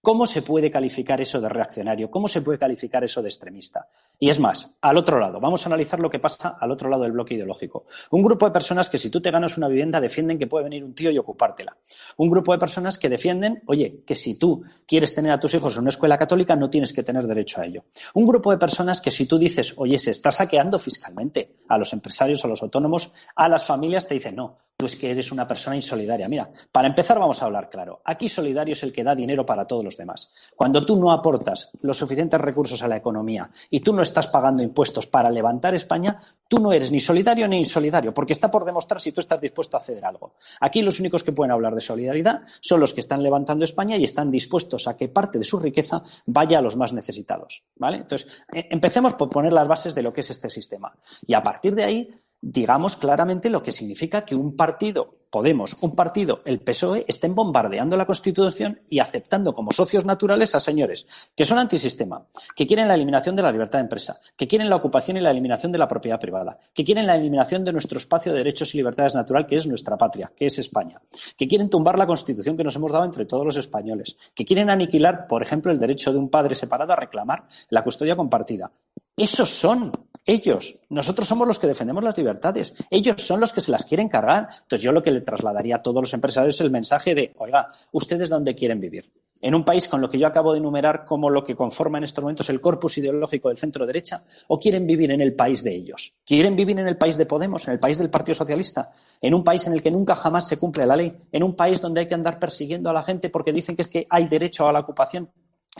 ¿Cómo 0.00 0.26
se 0.26 0.42
puede 0.42 0.70
calificar 0.70 1.20
eso 1.20 1.40
de 1.40 1.48
reaccionario? 1.48 2.08
¿Cómo 2.08 2.28
se 2.28 2.40
puede 2.40 2.56
calificar 2.56 3.02
eso 3.02 3.20
de 3.20 3.28
extremista? 3.28 3.88
Y 4.20 4.30
es 4.30 4.38
más, 4.38 4.76
al 4.80 4.96
otro 4.96 5.18
lado, 5.18 5.40
vamos 5.40 5.64
a 5.64 5.68
analizar 5.68 5.98
lo 5.98 6.08
que 6.08 6.20
pasa 6.20 6.56
al 6.60 6.70
otro 6.70 6.88
lado 6.88 7.02
del 7.02 7.12
bloque 7.12 7.34
ideológico. 7.34 7.86
Un 8.12 8.22
grupo 8.22 8.46
de 8.46 8.52
personas 8.52 8.88
que 8.88 8.96
si 8.96 9.10
tú 9.10 9.20
te 9.20 9.32
ganas 9.32 9.56
una 9.56 9.66
vivienda 9.66 10.00
defienden 10.00 10.38
que 10.38 10.46
puede 10.46 10.64
venir 10.64 10.84
un 10.84 10.94
tío 10.94 11.10
y 11.10 11.18
ocupártela. 11.18 11.76
Un 12.16 12.28
grupo 12.28 12.52
de 12.52 12.58
personas 12.58 12.96
que 12.96 13.08
defienden, 13.08 13.62
oye, 13.66 14.04
que 14.06 14.14
si 14.14 14.38
tú 14.38 14.62
quieres 14.86 15.14
tener 15.14 15.32
a 15.32 15.40
tus 15.40 15.54
hijos 15.54 15.74
en 15.74 15.80
una 15.80 15.90
escuela 15.90 16.16
católica 16.16 16.54
no 16.54 16.70
tienes 16.70 16.92
que 16.92 17.02
tener 17.02 17.26
derecho 17.26 17.60
a 17.60 17.66
ello. 17.66 17.84
Un 18.14 18.24
grupo 18.24 18.52
de 18.52 18.58
personas 18.58 19.00
que 19.00 19.10
si 19.10 19.26
tú 19.26 19.36
dices, 19.36 19.74
oye, 19.76 19.98
se 19.98 20.12
está 20.12 20.30
saqueando 20.30 20.78
fiscalmente 20.78 21.56
a 21.68 21.76
los 21.76 21.92
empresarios, 21.92 22.44
a 22.44 22.48
los 22.48 22.62
autónomos, 22.62 23.12
a 23.34 23.48
las 23.48 23.64
familias, 23.64 24.06
te 24.06 24.14
dicen, 24.14 24.36
no, 24.36 24.58
tú 24.78 24.86
es 24.86 24.94
que 24.94 25.10
eres 25.10 25.32
una 25.32 25.46
persona 25.48 25.74
insolidaria. 25.74 26.28
Mira, 26.28 26.48
para 26.70 26.86
empezar 26.86 27.18
vamos 27.18 27.42
a 27.42 27.46
hablar 27.46 27.68
claro. 27.68 28.00
Aquí 28.04 28.28
solidario 28.28 28.74
es 28.74 28.82
el 28.84 28.92
que 28.92 29.02
da 29.02 29.12
dinero 29.12 29.44
para 29.44 29.64
todos 29.64 29.84
los 29.84 29.96
demás. 29.96 30.32
Cuando 30.54 30.80
tú 30.82 30.96
no 30.96 31.10
aportas 31.10 31.70
los 31.82 31.96
suficientes 31.96 32.40
recursos 32.40 32.80
a 32.84 32.86
la 32.86 32.96
economía 32.96 33.50
y 33.70 33.80
tú 33.80 33.92
no 33.92 34.02
estás 34.02 34.28
pagando 34.28 34.62
impuestos 34.62 35.08
para 35.08 35.32
levantar 35.32 35.74
España, 35.74 36.20
tú 36.46 36.58
no 36.60 36.72
eres 36.72 36.92
ni 36.92 37.00
solidario 37.00 37.48
ni 37.48 37.58
insolidario, 37.58 38.14
porque 38.14 38.32
está 38.32 38.52
por 38.52 38.64
demostrar 38.64 39.00
si 39.00 39.10
tú 39.10 39.20
estás 39.20 39.40
dispuesto 39.40 39.76
a 39.76 39.80
ceder 39.80 40.04
algo. 40.04 40.34
Aquí 40.60 40.80
los 40.80 41.00
únicos 41.00 41.24
que 41.24 41.32
pueden 41.32 41.50
hablar 41.50 41.74
de 41.74 41.80
solidaridad 41.80 42.42
son 42.60 42.78
los 42.78 42.94
que 42.94 43.00
están 43.00 43.20
levantando 43.20 43.64
España 43.64 43.96
y 43.96 44.04
están 44.04 44.30
dispuestos 44.30 44.86
a 44.86 44.96
que 44.96 45.08
parte 45.08 45.40
de 45.40 45.44
su 45.44 45.58
riqueza 45.58 46.04
vaya 46.26 46.58
a 46.58 46.62
los 46.62 46.76
más 46.76 46.92
necesitados. 46.92 47.64
¿Vale? 47.74 47.96
Entonces, 47.96 48.30
eh, 48.54 48.68
empecemos 48.70 49.14
por 49.14 49.28
poner 49.28 49.52
las 49.52 49.66
bases 49.66 49.96
de 49.96 50.02
lo 50.02 50.12
que 50.12 50.20
es 50.20 50.30
este 50.30 50.48
sistema. 50.50 50.96
Y 51.26 51.34
a 51.34 51.42
partir 51.42 51.74
de 51.74 51.82
ahí, 51.82 52.08
digamos 52.40 52.96
claramente 52.96 53.50
lo 53.50 53.62
que 53.62 53.72
significa 53.72 54.24
que 54.24 54.34
un 54.34 54.56
partido, 54.56 55.18
Podemos, 55.30 55.76
un 55.82 55.94
partido, 55.94 56.40
el 56.46 56.60
PSOE, 56.60 57.04
estén 57.06 57.34
bombardeando 57.34 57.98
la 57.98 58.06
Constitución 58.06 58.80
y 58.88 58.98
aceptando 58.98 59.52
como 59.52 59.72
socios 59.72 60.06
naturales 60.06 60.54
a 60.54 60.60
señores 60.60 61.06
que 61.36 61.44
son 61.44 61.58
antisistema, 61.58 62.24
que 62.56 62.66
quieren 62.66 62.88
la 62.88 62.94
eliminación 62.94 63.36
de 63.36 63.42
la 63.42 63.52
libertad 63.52 63.78
de 63.78 63.82
empresa, 63.82 64.20
que 64.38 64.48
quieren 64.48 64.70
la 64.70 64.76
ocupación 64.76 65.18
y 65.18 65.20
la 65.20 65.30
eliminación 65.30 65.70
de 65.70 65.78
la 65.78 65.86
propiedad 65.86 66.18
privada, 66.18 66.58
que 66.72 66.82
quieren 66.82 67.06
la 67.06 67.14
eliminación 67.14 67.62
de 67.62 67.72
nuestro 67.72 67.98
espacio 67.98 68.32
de 68.32 68.38
derechos 68.38 68.74
y 68.74 68.78
libertades 68.78 69.14
natural, 69.14 69.46
que 69.46 69.58
es 69.58 69.66
nuestra 69.66 69.98
patria, 69.98 70.32
que 70.34 70.46
es 70.46 70.58
España, 70.58 70.98
que 71.36 71.46
quieren 71.46 71.68
tumbar 71.68 71.98
la 71.98 72.06
Constitución 72.06 72.56
que 72.56 72.64
nos 72.64 72.76
hemos 72.76 72.92
dado 72.92 73.04
entre 73.04 73.26
todos 73.26 73.44
los 73.44 73.56
españoles, 73.58 74.16
que 74.34 74.46
quieren 74.46 74.70
aniquilar, 74.70 75.26
por 75.26 75.42
ejemplo, 75.42 75.70
el 75.70 75.78
derecho 75.78 76.10
de 76.10 76.18
un 76.18 76.30
padre 76.30 76.54
separado 76.54 76.94
a 76.94 76.96
reclamar 76.96 77.44
la 77.68 77.84
custodia 77.84 78.16
compartida. 78.16 78.70
Esos 79.14 79.50
son 79.50 79.92
ellos. 80.28 80.76
Nosotros 80.90 81.26
somos 81.26 81.48
los 81.48 81.58
que 81.58 81.66
defendemos 81.66 82.04
las 82.04 82.16
libertades. 82.16 82.74
Ellos 82.90 83.22
son 83.22 83.40
los 83.40 83.52
que 83.52 83.62
se 83.62 83.72
las 83.72 83.86
quieren 83.86 84.08
cargar. 84.08 84.48
Entonces 84.62 84.82
yo 84.82 84.92
lo 84.92 85.02
que 85.02 85.10
le 85.10 85.22
trasladaría 85.22 85.76
a 85.76 85.82
todos 85.82 86.02
los 86.02 86.12
empresarios 86.12 86.54
es 86.54 86.60
el 86.60 86.70
mensaje 86.70 87.14
de, 87.14 87.32
oiga, 87.38 87.72
¿ustedes 87.92 88.28
dónde 88.28 88.54
quieren 88.54 88.78
vivir? 88.78 89.10
¿En 89.40 89.54
un 89.54 89.64
país 89.64 89.88
con 89.88 90.00
lo 90.00 90.10
que 90.10 90.18
yo 90.18 90.26
acabo 90.26 90.52
de 90.52 90.58
enumerar 90.58 91.04
como 91.06 91.30
lo 91.30 91.44
que 91.44 91.54
conforma 91.54 91.96
en 91.98 92.04
estos 92.04 92.22
momentos 92.22 92.50
el 92.50 92.60
corpus 92.60 92.98
ideológico 92.98 93.48
del 93.48 93.56
centro 93.56 93.86
derecha? 93.86 94.24
¿O 94.48 94.58
quieren 94.58 94.86
vivir 94.86 95.10
en 95.12 95.22
el 95.22 95.34
país 95.34 95.62
de 95.62 95.74
ellos? 95.74 96.12
¿Quieren 96.26 96.56
vivir 96.56 96.78
en 96.78 96.88
el 96.88 96.98
país 96.98 97.16
de 97.16 97.24
Podemos, 97.24 97.66
en 97.66 97.74
el 97.74 97.80
país 97.80 97.98
del 97.98 98.10
Partido 98.10 98.34
Socialista? 98.34 98.90
¿En 99.22 99.34
un 99.34 99.42
país 99.42 99.66
en 99.66 99.72
el 99.72 99.82
que 99.82 99.90
nunca 99.90 100.14
jamás 100.14 100.46
se 100.46 100.58
cumple 100.58 100.84
la 100.86 100.96
ley? 100.96 101.10
¿En 101.32 101.42
un 101.42 101.54
país 101.54 101.80
donde 101.80 102.00
hay 102.00 102.08
que 102.08 102.14
andar 102.14 102.38
persiguiendo 102.38 102.90
a 102.90 102.92
la 102.92 103.02
gente 103.02 103.30
porque 103.30 103.52
dicen 103.52 103.76
que 103.76 103.82
es 103.82 103.88
que 103.88 104.06
hay 104.10 104.28
derecho 104.28 104.68
a 104.68 104.72
la 104.72 104.80
ocupación? 104.80 105.30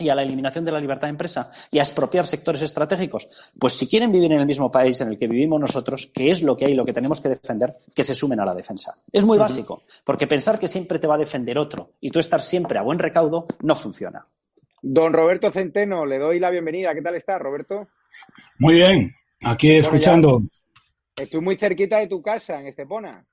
Y 0.00 0.08
a 0.08 0.14
la 0.14 0.22
eliminación 0.22 0.64
de 0.64 0.72
la 0.72 0.80
libertad 0.80 1.08
de 1.08 1.12
empresa 1.12 1.50
y 1.70 1.78
a 1.78 1.82
expropiar 1.82 2.26
sectores 2.26 2.62
estratégicos, 2.62 3.28
pues 3.58 3.74
si 3.74 3.88
quieren 3.88 4.12
vivir 4.12 4.32
en 4.32 4.40
el 4.40 4.46
mismo 4.46 4.70
país 4.70 5.00
en 5.00 5.08
el 5.08 5.18
que 5.18 5.26
vivimos 5.26 5.60
nosotros, 5.60 6.10
que 6.14 6.30
es 6.30 6.42
lo 6.42 6.56
que 6.56 6.66
hay, 6.66 6.74
lo 6.74 6.84
que 6.84 6.92
tenemos 6.92 7.20
que 7.20 7.30
defender, 7.30 7.70
que 7.94 8.04
se 8.04 8.14
sumen 8.14 8.40
a 8.40 8.44
la 8.44 8.54
defensa. 8.54 8.94
Es 9.12 9.24
muy 9.24 9.38
básico, 9.38 9.82
porque 10.04 10.26
pensar 10.26 10.58
que 10.58 10.68
siempre 10.68 10.98
te 10.98 11.06
va 11.06 11.16
a 11.16 11.18
defender 11.18 11.58
otro 11.58 11.92
y 12.00 12.10
tú 12.10 12.18
estar 12.18 12.40
siempre 12.40 12.78
a 12.78 12.82
buen 12.82 12.98
recaudo 12.98 13.46
no 13.62 13.74
funciona. 13.74 14.26
Don 14.82 15.12
Roberto 15.12 15.50
Centeno, 15.50 16.06
le 16.06 16.18
doy 16.18 16.38
la 16.38 16.50
bienvenida. 16.50 16.94
¿Qué 16.94 17.02
tal 17.02 17.16
está, 17.16 17.38
Roberto? 17.38 17.88
Muy 18.58 18.74
bien, 18.74 19.14
aquí 19.42 19.72
escuchando. 19.72 20.42
estoy 21.16 21.40
muy 21.40 21.56
cerquita 21.56 21.98
de 21.98 22.06
tu 22.06 22.22
casa, 22.22 22.60
en 22.60 22.68
Estepona. 22.68 23.24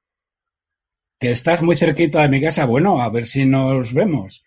Que 1.20 1.32
estás 1.32 1.62
muy 1.62 1.76
cerquita 1.76 2.22
de 2.22 2.30
mi 2.30 2.42
casa. 2.42 2.66
Bueno, 2.66 3.02
a 3.02 3.10
ver 3.10 3.26
si 3.26 3.46
nos 3.46 3.94
vemos. 3.94 4.44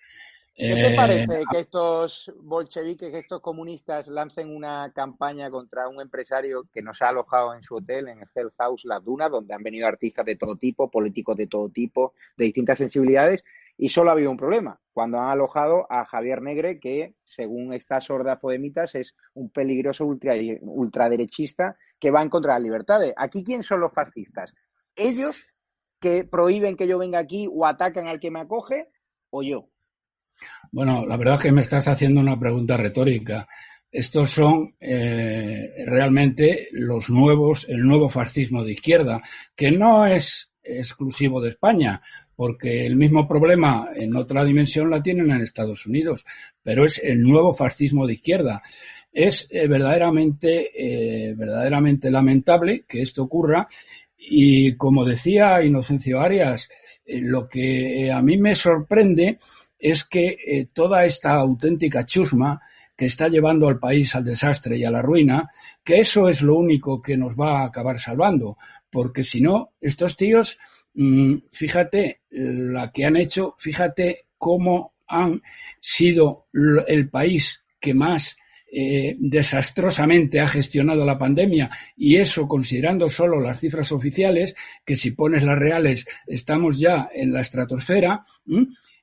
¿Qué 0.60 0.74
te 0.74 0.96
parece 0.96 1.44
que 1.48 1.60
estos 1.60 2.32
bolcheviques, 2.42 3.12
que 3.12 3.20
estos 3.20 3.40
comunistas 3.40 4.08
lancen 4.08 4.52
una 4.52 4.92
campaña 4.92 5.52
contra 5.52 5.88
un 5.88 6.00
empresario 6.00 6.64
que 6.72 6.82
nos 6.82 7.00
ha 7.00 7.10
alojado 7.10 7.54
en 7.54 7.62
su 7.62 7.76
hotel, 7.76 8.08
en 8.08 8.18
el 8.18 8.28
Hell 8.34 8.50
House 8.58 8.84
Las 8.84 9.04
Dunas, 9.04 9.30
donde 9.30 9.54
han 9.54 9.62
venido 9.62 9.86
artistas 9.86 10.26
de 10.26 10.34
todo 10.34 10.56
tipo, 10.56 10.90
políticos 10.90 11.36
de 11.36 11.46
todo 11.46 11.68
tipo, 11.68 12.14
de 12.36 12.46
distintas 12.46 12.78
sensibilidades, 12.78 13.44
y 13.76 13.88
solo 13.90 14.10
ha 14.10 14.14
habido 14.14 14.32
un 14.32 14.36
problema, 14.36 14.80
cuando 14.92 15.20
han 15.20 15.30
alojado 15.30 15.86
a 15.90 16.04
Javier 16.04 16.42
Negre, 16.42 16.80
que 16.80 17.14
según 17.22 17.72
estas 17.72 18.06
sordas 18.06 18.40
podemitas 18.40 18.96
es 18.96 19.14
un 19.34 19.50
peligroso 19.50 20.06
ultraderechista 20.06 21.76
que 22.00 22.10
va 22.10 22.20
en 22.20 22.30
contra 22.30 22.54
de 22.54 22.58
las 22.58 22.64
libertades. 22.64 23.14
¿Aquí 23.16 23.44
quién 23.44 23.62
son 23.62 23.78
los 23.78 23.92
fascistas? 23.92 24.52
¿Ellos 24.96 25.54
que 26.00 26.24
prohíben 26.24 26.76
que 26.76 26.88
yo 26.88 26.98
venga 26.98 27.20
aquí 27.20 27.48
o 27.48 27.64
atacan 27.64 28.08
al 28.08 28.18
que 28.18 28.32
me 28.32 28.40
acoge 28.40 28.88
o 29.30 29.44
yo? 29.44 29.68
Bueno, 30.70 31.06
la 31.06 31.16
verdad 31.16 31.36
es 31.36 31.40
que 31.40 31.52
me 31.52 31.62
estás 31.62 31.88
haciendo 31.88 32.20
una 32.20 32.38
pregunta 32.38 32.76
retórica. 32.76 33.48
Estos 33.90 34.30
son 34.30 34.74
eh, 34.80 35.70
realmente 35.86 36.68
los 36.72 37.08
nuevos, 37.08 37.64
el 37.68 37.86
nuevo 37.86 38.10
fascismo 38.10 38.62
de 38.62 38.72
izquierda, 38.72 39.22
que 39.56 39.70
no 39.70 40.06
es 40.06 40.52
exclusivo 40.62 41.40
de 41.40 41.50
España 41.50 42.02
porque 42.36 42.86
el 42.86 42.94
mismo 42.94 43.26
problema 43.26 43.88
en 43.96 44.14
otra 44.14 44.44
dimensión 44.44 44.90
la 44.90 45.02
tienen 45.02 45.30
en 45.32 45.40
Estados 45.40 45.86
Unidos, 45.86 46.24
pero 46.62 46.84
es 46.84 47.00
el 47.02 47.22
nuevo 47.22 47.52
fascismo 47.52 48.06
de 48.06 48.12
izquierda. 48.12 48.62
Es 49.10 49.48
eh, 49.50 49.66
verdaderamente, 49.66 50.70
eh, 50.76 51.34
verdaderamente 51.34 52.10
lamentable 52.12 52.84
que 52.86 53.02
esto 53.02 53.24
ocurra 53.24 53.66
y 54.16 54.76
como 54.76 55.04
decía 55.04 55.64
Inocencio 55.64 56.20
Arias, 56.20 56.68
lo 57.06 57.48
que 57.48 58.12
a 58.12 58.20
mí 58.20 58.36
me 58.36 58.54
sorprende 58.54 59.38
es 59.78 60.04
que 60.04 60.68
toda 60.72 61.04
esta 61.04 61.34
auténtica 61.34 62.04
chusma 62.04 62.60
que 62.96 63.06
está 63.06 63.28
llevando 63.28 63.68
al 63.68 63.78
país 63.78 64.14
al 64.14 64.24
desastre 64.24 64.76
y 64.76 64.84
a 64.84 64.90
la 64.90 65.02
ruina, 65.02 65.48
que 65.84 66.00
eso 66.00 66.28
es 66.28 66.42
lo 66.42 66.56
único 66.56 67.00
que 67.00 67.16
nos 67.16 67.36
va 67.36 67.60
a 67.60 67.66
acabar 67.66 68.00
salvando, 68.00 68.58
porque 68.90 69.22
si 69.22 69.40
no, 69.40 69.70
estos 69.80 70.16
tíos 70.16 70.58
Mm, 71.00 71.42
fíjate 71.52 72.22
la 72.30 72.90
que 72.90 73.04
han 73.04 73.14
hecho, 73.14 73.54
fíjate 73.56 74.26
cómo 74.36 74.94
han 75.06 75.40
sido 75.80 76.48
el 76.52 77.08
país 77.08 77.62
que 77.78 77.94
más 77.94 78.36
eh, 78.72 79.14
desastrosamente 79.20 80.40
ha 80.40 80.48
gestionado 80.48 81.04
la 81.04 81.16
pandemia 81.16 81.70
y 81.96 82.16
eso 82.16 82.48
considerando 82.48 83.08
solo 83.08 83.40
las 83.40 83.60
cifras 83.60 83.92
oficiales, 83.92 84.56
que 84.84 84.96
si 84.96 85.12
pones 85.12 85.44
las 85.44 85.56
reales 85.56 86.04
estamos 86.26 86.80
ya 86.80 87.08
en 87.14 87.32
la 87.32 87.42
estratosfera, 87.42 88.24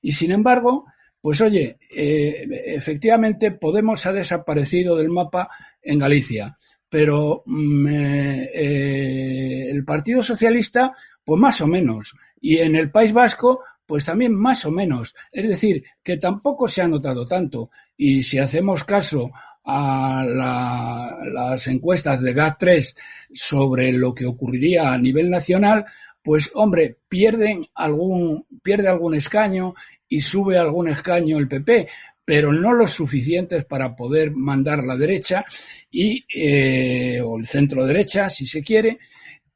y 0.05 0.11
sin 0.11 0.29
embargo, 0.29 0.85
pues 1.19 1.41
oye, 1.41 1.79
eh, 1.89 2.45
efectivamente 2.67 3.49
Podemos 3.49 4.05
ha 4.05 4.13
desaparecido 4.13 4.95
del 4.95 5.09
mapa 5.09 5.49
en 5.81 5.97
Galicia, 5.97 6.55
pero 6.87 7.41
mm, 7.47 7.87
eh, 7.87 9.69
el 9.71 9.83
Partido 9.83 10.21
Socialista 10.21 10.93
pues 11.23 11.41
más 11.41 11.59
o 11.61 11.65
menos. 11.65 12.13
Y 12.39 12.57
en 12.59 12.75
el 12.75 12.91
País 12.91 13.13
Vasco, 13.13 13.61
pues 13.83 14.05
también 14.05 14.35
más 14.35 14.63
o 14.65 14.69
menos. 14.69 15.15
Es 15.31 15.49
decir, 15.49 15.83
que 16.03 16.17
tampoco 16.17 16.67
se 16.67 16.83
ha 16.83 16.87
notado 16.87 17.25
tanto. 17.25 17.71
Y 17.97 18.21
si 18.21 18.37
hacemos 18.37 18.83
caso 18.83 19.31
a 19.63 20.23
las 20.23 21.65
encuestas 21.65 22.21
de 22.21 22.35
GAT3 22.35 22.95
sobre 23.33 23.91
lo 23.91 24.13
que 24.13 24.27
ocurriría 24.27 24.93
a 24.93 24.99
nivel 24.99 25.31
nacional, 25.31 25.85
pues 26.25 26.49
hombre, 26.55 26.97
pierden 27.07 27.67
algún, 27.75 28.47
pierde 28.63 28.87
algún 28.87 29.13
escaño 29.13 29.75
y 30.09 30.21
sube 30.21 30.57
algún 30.57 30.89
escaño 30.89 31.37
el 31.37 31.47
PP, 31.47 31.87
pero 32.25 32.51
no 32.51 32.73
los 32.73 32.89
suficientes 32.89 33.63
para 33.63 33.95
poder 33.95 34.31
mandar 34.31 34.83
la 34.83 34.97
derecha 34.97 35.45
y 35.91 36.25
eh, 36.33 37.21
o 37.23 37.37
el 37.37 37.45
centro 37.45 37.85
derecha, 37.85 38.31
si 38.31 38.47
se 38.47 38.63
quiere, 38.63 38.97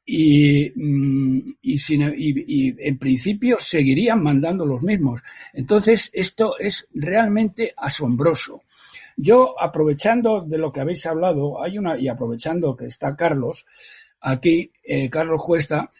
y, 0.06 0.70
mm, 0.76 1.56
y, 1.60 2.88
en 2.88 2.98
principio 2.98 3.58
seguirían 3.58 4.22
mandando 4.22 4.64
los 4.64 4.80
mismos. 4.80 5.22
Entonces, 5.52 6.08
esto 6.12 6.56
es 6.56 6.86
realmente 6.94 7.74
asombroso. 7.76 8.62
Yo, 9.16 9.60
aprovechando 9.60 10.40
de 10.42 10.58
lo 10.58 10.70
que 10.70 10.80
habéis 10.80 11.04
hablado, 11.04 11.60
hay 11.60 11.78
una, 11.78 11.98
y 11.98 12.06
aprovechando 12.06 12.76
que 12.76 12.86
está 12.86 13.16
Carlos, 13.16 13.66
aquí, 14.20 14.72
eh, 14.84 15.10
Carlos 15.10 15.42
Cuesta, 15.44 15.90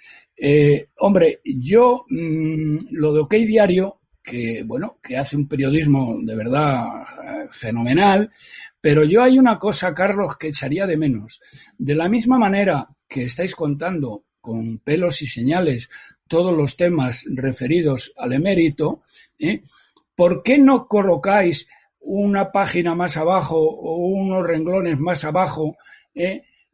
eh, 0.43 0.89
hombre, 0.97 1.41
yo 1.45 2.07
mm, 2.09 2.77
lo 2.93 3.13
de 3.13 3.21
OK 3.21 3.35
Diario, 3.35 4.01
que 4.23 4.63
bueno, 4.65 4.99
que 5.03 5.19
hace 5.19 5.37
un 5.37 5.47
periodismo 5.47 6.17
de 6.23 6.35
verdad 6.35 6.87
eh, 6.87 7.49
fenomenal, 7.51 8.31
pero 8.81 9.05
yo 9.05 9.23
hay 9.23 9.39
una 9.39 9.59
cosa, 9.59 9.95
Carlos, 9.95 10.39
que 10.39 10.49
echaría 10.49 10.87
de 10.87 10.97
menos. 10.97 11.43
De 11.77 11.95
la 11.95 12.09
misma 12.09 12.39
manera 12.39 12.89
que 13.07 13.25
estáis 13.25 13.55
contando 13.55 14.25
con 14.41 14.79
pelos 14.79 15.21
y 15.21 15.27
señales 15.27 15.91
todos 16.27 16.57
los 16.57 16.75
temas 16.75 17.27
referidos 17.29 18.11
al 18.17 18.33
emérito, 18.33 19.03
¿eh? 19.39 19.61
¿por 20.15 20.43
qué 20.43 20.57
no 20.57 20.89
colocáis 20.89 21.67
una 21.99 22.51
página 22.51 22.95
más 22.95 23.19
abajo 23.19 23.59
o 23.59 24.07
unos 24.07 24.47
renglones 24.47 24.99
más 24.99 25.25
abajo 25.25 25.77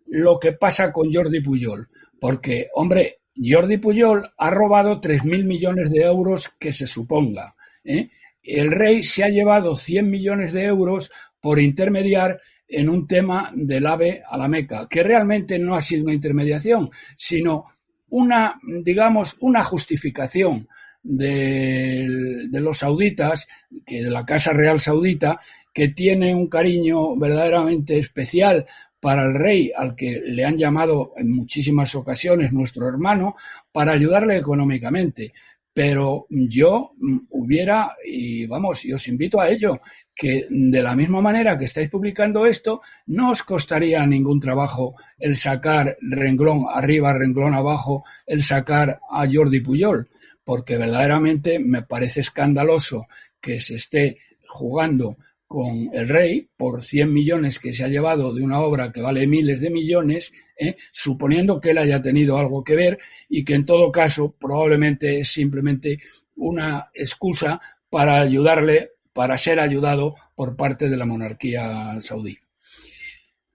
lo 0.07 0.39
que 0.39 0.53
pasa 0.53 0.93
con 0.93 1.13
Jordi 1.13 1.41
Puyol? 1.41 1.89
Porque, 2.21 2.69
hombre, 2.75 3.23
Jordi 3.43 3.79
Puyol 3.79 4.33
ha 4.37 4.51
robado 4.51 5.01
3.000 5.01 5.45
millones 5.45 5.91
de 5.91 6.03
euros 6.03 6.51
que 6.59 6.73
se 6.73 6.87
suponga. 6.87 7.55
¿eh? 7.85 8.11
El 8.43 8.71
rey 8.71 9.03
se 9.03 9.25
ha 9.25 9.29
llevado 9.29 9.77
100 9.77 10.11
millones 10.11 10.53
de 10.53 10.65
euros 10.65 11.11
por 11.41 11.61
intermediar 11.61 12.39
en 12.69 12.89
un 12.89 13.07
tema 13.07 13.53
del 13.55 13.87
AVE 13.87 14.23
a 14.29 14.37
la 14.37 14.49
Meca, 14.49 14.89
que 14.89 15.03
realmente 15.03 15.59
no 15.59 15.77
ha 15.77 15.83
sido 15.83 16.05
una 16.05 16.15
intermediación, 16.15 16.91
sino 17.17 17.67
una, 18.09 18.61
digamos, 18.83 19.37
una 19.41 19.63
justificación 19.63 20.69
de, 21.03 22.49
los 22.53 22.79
sauditas, 22.79 23.47
que 23.85 24.03
de 24.03 24.11
la 24.11 24.25
Casa 24.25 24.53
Real 24.53 24.81
Saudita, 24.81 25.39
que 25.73 25.89
tiene 25.89 26.35
un 26.35 26.49
cariño 26.49 27.17
verdaderamente 27.17 27.99
especial 27.99 28.67
para 29.01 29.23
el 29.23 29.35
rey, 29.35 29.73
al 29.77 29.95
que 29.95 30.23
le 30.25 30.45
han 30.45 30.57
llamado 30.57 31.13
en 31.17 31.35
muchísimas 31.35 31.95
ocasiones 31.95 32.53
nuestro 32.53 32.89
hermano, 32.89 33.37
para 33.73 33.93
ayudarle 33.93 34.37
económicamente. 34.37 35.33
Pero 35.73 36.27
yo 36.31 36.93
hubiera, 37.31 37.95
y 38.05 38.47
vamos, 38.47 38.85
y 38.87 38.95
os 38.95 39.07
invito 39.09 39.41
a 39.41 39.51
ello, 39.51 39.81
que 40.15 40.47
de 40.49 40.83
la 40.83 40.97
misma 40.97 41.21
manera 41.21 41.59
que 41.59 41.67
estáis 41.67 41.91
publicando 41.91 42.47
esto, 42.47 42.81
no 43.07 43.31
os 43.31 43.43
costaría 43.43 44.07
ningún 44.07 44.41
trabajo 44.41 44.95
el 45.19 45.37
sacar 45.37 45.99
renglón 46.01 46.65
arriba, 46.73 47.13
renglón 47.13 47.55
abajo, 47.55 48.05
el 48.27 48.43
sacar 48.43 49.01
a 49.11 49.27
Jordi 49.31 49.61
Puyol, 49.61 50.09
porque 50.43 50.79
verdaderamente 50.79 51.59
me 51.59 51.83
parece 51.83 52.21
escandaloso 52.21 53.07
que 53.39 53.61
se 53.61 53.75
esté 53.75 54.17
jugando 54.49 55.19
con 55.47 55.91
el 55.93 56.09
rey 56.09 56.49
por 56.57 56.83
100 56.83 57.13
millones 57.13 57.59
que 57.59 57.73
se 57.73 57.85
ha 57.85 57.89
llevado 57.89 58.33
de 58.33 58.43
una 58.43 58.61
obra 58.61 58.93
que 58.93 59.01
vale 59.01 59.27
miles 59.27 59.61
de 59.61 59.71
millones, 59.71 60.33
¿eh? 60.59 60.77
suponiendo 60.91 61.61
que 61.61 61.71
él 61.71 61.79
haya 61.79 62.03
tenido 62.03 62.39
algo 62.39 62.65
que 62.65 62.75
ver 62.75 62.99
y 63.29 63.45
que 63.45 63.55
en 63.55 63.65
todo 63.65 63.93
caso 63.93 64.35
probablemente 64.39 65.21
es 65.21 65.33
simplemente 65.33 66.01
una 66.35 66.91
excusa 66.95 67.61
para 67.89 68.21
ayudarle 68.21 68.93
para 69.13 69.39
ser 69.39 69.61
ayudado 69.61 70.15
por 70.35 70.57
parte 70.57 70.91
de 70.91 70.97
la 70.97 71.07
monarquía 71.07 72.01
saudí. 72.03 72.37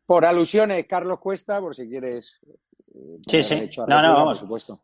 Por 0.06 0.26
alusiones, 0.26 0.88
Carlos 0.88 1.20
Cuesta, 1.20 1.62
por 1.62 1.76
si 1.76 1.88
quieres. 1.88 2.39
Eh, 2.96 3.20
sí, 3.28 3.44
sí. 3.44 3.70
No, 3.78 4.02
no, 4.02 4.14
vamos. 4.14 4.39
Por 4.39 4.48
supuesto. 4.48 4.82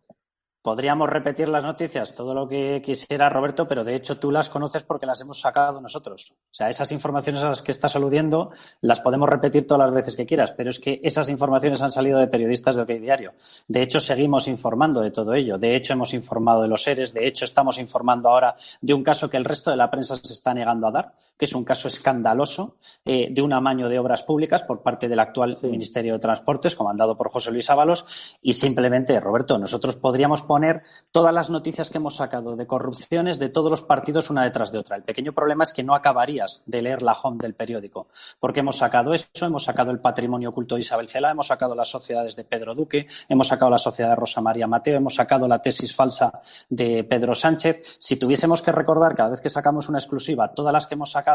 Podríamos 0.68 1.08
repetir 1.08 1.48
las 1.48 1.64
noticias, 1.64 2.14
todo 2.14 2.34
lo 2.34 2.46
que 2.46 2.82
quisiera 2.84 3.30
Roberto, 3.30 3.70
pero 3.70 3.86
de 3.86 3.96
hecho 3.96 4.20
tú 4.20 4.32
las 4.32 4.50
conoces 4.50 4.84
porque 4.84 5.06
las 5.06 5.22
hemos 5.22 5.40
sacado 5.40 5.80
nosotros. 5.80 6.34
O 6.34 6.54
sea, 6.54 6.68
esas 6.68 6.92
informaciones 6.92 7.42
a 7.42 7.48
las 7.48 7.62
que 7.62 7.72
estás 7.72 7.96
aludiendo 7.96 8.52
las 8.82 9.00
podemos 9.00 9.30
repetir 9.30 9.66
todas 9.66 9.88
las 9.88 9.96
veces 9.96 10.18
que 10.18 10.26
quieras, 10.26 10.52
pero 10.52 10.70
es 10.70 10.78
que 10.78 11.00
esas 11.06 11.30
informaciones 11.30 11.82
han 11.82 11.90
salido 11.90 12.20
de 12.20 12.28
periodistas 12.28 12.76
de 12.76 12.82
OK 12.82 12.90
Diario. 12.90 13.32
De 13.66 13.82
hecho, 13.82 14.02
seguimos 14.02 14.50
informando 14.50 15.00
de 15.00 15.12
todo 15.12 15.34
ello. 15.36 15.58
De 15.58 15.74
hecho, 15.74 15.94
hemos 15.94 16.14
informado 16.14 16.64
de 16.64 16.68
los 16.68 16.84
seres. 16.84 17.14
De 17.14 17.26
hecho, 17.26 17.46
estamos 17.46 17.80
informando 17.80 18.28
ahora 18.28 18.58
de 18.82 18.94
un 18.94 19.04
caso 19.04 19.30
que 19.30 19.38
el 19.38 19.46
resto 19.46 19.72
de 19.72 19.78
la 19.78 19.90
prensa 19.90 20.18
se 20.18 20.34
está 20.34 20.54
negando 20.54 20.88
a 20.88 20.92
dar, 20.92 21.14
que 21.38 21.46
es 21.46 21.54
un 21.54 21.64
caso 21.64 21.88
escandaloso 21.88 22.78
eh, 23.06 23.28
de 23.32 23.42
un 23.42 23.54
amaño 23.54 23.88
de 23.90 24.00
obras 24.00 24.24
públicas 24.24 24.64
por 24.64 24.82
parte 24.82 25.08
del 25.08 25.20
actual 25.20 25.56
Ministerio 25.64 26.14
de 26.14 26.20
Transportes, 26.20 26.76
comandado 26.76 27.16
por 27.16 27.30
José 27.30 27.52
Luis 27.52 27.70
Ábalos. 27.70 28.06
Y 28.42 28.54
simplemente, 28.54 29.20
Roberto, 29.20 29.58
nosotros 29.58 29.96
podríamos 29.96 30.42
poner 30.42 30.82
todas 31.12 31.34
las 31.34 31.50
noticias 31.50 31.90
que 31.90 32.00
hemos 32.00 32.16
sacado 32.16 32.56
de 32.56 32.66
corrupciones 32.66 33.40
de 33.40 33.50
todos 33.50 33.70
los 33.70 33.84
partidos 33.84 34.30
una 34.30 34.44
detrás 34.44 34.72
de 34.72 34.80
otra. 34.80 34.96
El 34.96 35.04
pequeño 35.04 35.34
problema 35.34 35.64
es 35.64 35.72
que 35.72 35.84
no 35.84 35.94
acabarías 35.94 36.64
de 36.66 36.82
leer 36.82 37.04
la 37.04 37.14
home 37.14 37.38
del 37.40 37.54
periódico, 37.54 38.08
porque 38.40 38.62
hemos 38.62 38.78
sacado 38.78 39.14
eso, 39.14 39.46
hemos 39.46 39.64
sacado 39.64 39.92
el 39.92 40.00
patrimonio 40.00 40.50
oculto 40.50 40.76
de 40.76 40.82
Isabel 40.82 41.08
Cela, 41.08 41.32
hemos 41.32 41.48
sacado 41.48 41.76
las 41.76 41.90
sociedades 41.90 42.36
de 42.36 42.44
Pedro 42.44 42.74
Duque, 42.74 43.08
hemos 43.30 43.48
sacado 43.48 43.70
la 43.70 43.78
sociedad 43.78 44.10
de 44.10 44.16
Rosa 44.16 44.42
María 44.42 44.68
Mateo, 44.68 44.98
hemos 44.98 45.16
sacado 45.16 45.48
la 45.48 45.62
tesis 45.62 45.96
falsa 45.96 46.42
de 46.70 47.04
Pedro 47.04 47.36
Sánchez. 47.36 47.98
Si 48.00 48.18
tuviésemos 48.18 48.62
que 48.62 48.72
recordar 48.72 49.16
cada 49.16 49.30
vez 49.30 49.42
que 49.42 49.50
sacamos 49.50 49.88
una 49.88 50.00
exclusiva 50.00 50.54
todas 50.54 50.74
las 50.74 50.88
que 50.88 50.96
hemos 50.96 51.12
sacado, 51.12 51.27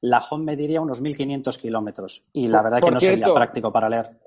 la 0.00 0.18
home 0.30 0.44
mediría 0.44 0.80
unos 0.80 1.02
1.500 1.02 1.58
kilómetros. 1.58 2.24
Y 2.32 2.48
la 2.48 2.62
verdad 2.62 2.80
que 2.80 2.90
no 2.90 3.00
sería 3.00 3.32
práctico 3.32 3.72
para 3.72 3.88
leer. 3.88 4.18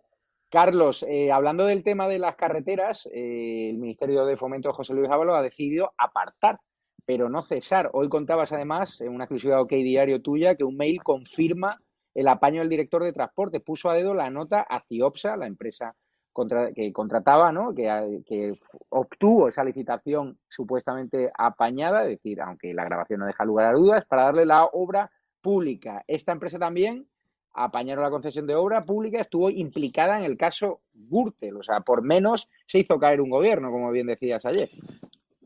Carlos, 0.50 1.04
eh, 1.08 1.32
hablando 1.32 1.66
del 1.66 1.84
tema 1.84 2.08
de 2.08 2.20
las 2.20 2.36
carreteras, 2.36 3.08
eh, 3.14 3.70
el 3.70 3.78
Ministerio 3.78 4.26
de 4.26 4.36
Fomento 4.36 4.74
José 4.74 4.94
Luis 4.94 5.10
Ábalos 5.10 5.38
ha 5.38 5.42
decidido 5.42 5.94
apartar, 5.98 6.60
pero 7.06 7.30
no 7.30 7.44
cesar. 7.44 7.90
Hoy 7.94 8.10
contabas 8.10 8.52
además 8.52 9.00
en 9.00 9.16
una 9.16 9.24
exclusiva 9.24 9.62
OK 9.62 9.72
Diario 9.72 10.22
tuya 10.22 10.56
que 10.56 10.66
un 10.66 10.76
mail 10.76 11.02
confirma 11.04 11.80
el 12.14 12.28
apaño 12.28 12.60
del 12.60 12.70
director 12.70 13.02
de 13.04 13.14
transporte. 13.14 13.62
Puso 13.62 13.90
a 13.90 13.94
dedo 13.94 14.14
la 14.14 14.30
nota 14.30 14.62
a 14.62 14.82
Ciopsa, 14.82 15.38
la 15.38 15.48
empresa 15.48 15.96
que 16.76 16.94
contrataba, 16.94 17.52
¿no? 17.52 17.72
Que, 17.74 18.24
que, 18.26 18.60
obtuvo 18.90 19.48
esa 19.48 19.64
licitación 19.64 20.38
supuestamente 20.48 21.32
apañada, 21.38 22.04
es 22.04 22.10
decir, 22.10 22.42
aunque 22.42 22.74
la 22.74 22.86
grabación 22.86 23.20
no 23.20 23.26
deja 23.26 23.46
lugar 23.46 23.68
a 23.68 23.78
dudas, 23.78 24.06
para 24.06 24.24
darle 24.24 24.46
la 24.46 24.66
obra 24.66 25.12
pública. 25.42 26.04
Esta 26.08 26.32
empresa 26.32 26.60
también 26.60 27.08
apañaron 27.54 28.04
la 28.04 28.10
concesión 28.10 28.48
de 28.48 28.56
obra 28.56 28.82
pública, 28.82 29.20
estuvo 29.20 29.50
implicada 29.50 30.18
en 30.18 30.24
el 30.24 30.38
caso 30.38 30.82
Gürtel, 30.94 31.58
o 31.58 31.64
sea, 31.64 31.82
por 31.82 32.02
menos 32.02 32.48
se 32.68 32.80
hizo 32.80 33.00
caer 33.00 33.20
un 33.20 33.30
gobierno, 33.30 33.72
como 33.72 33.92
bien 33.92 34.08
decías 34.08 34.46
ayer. 34.46 34.70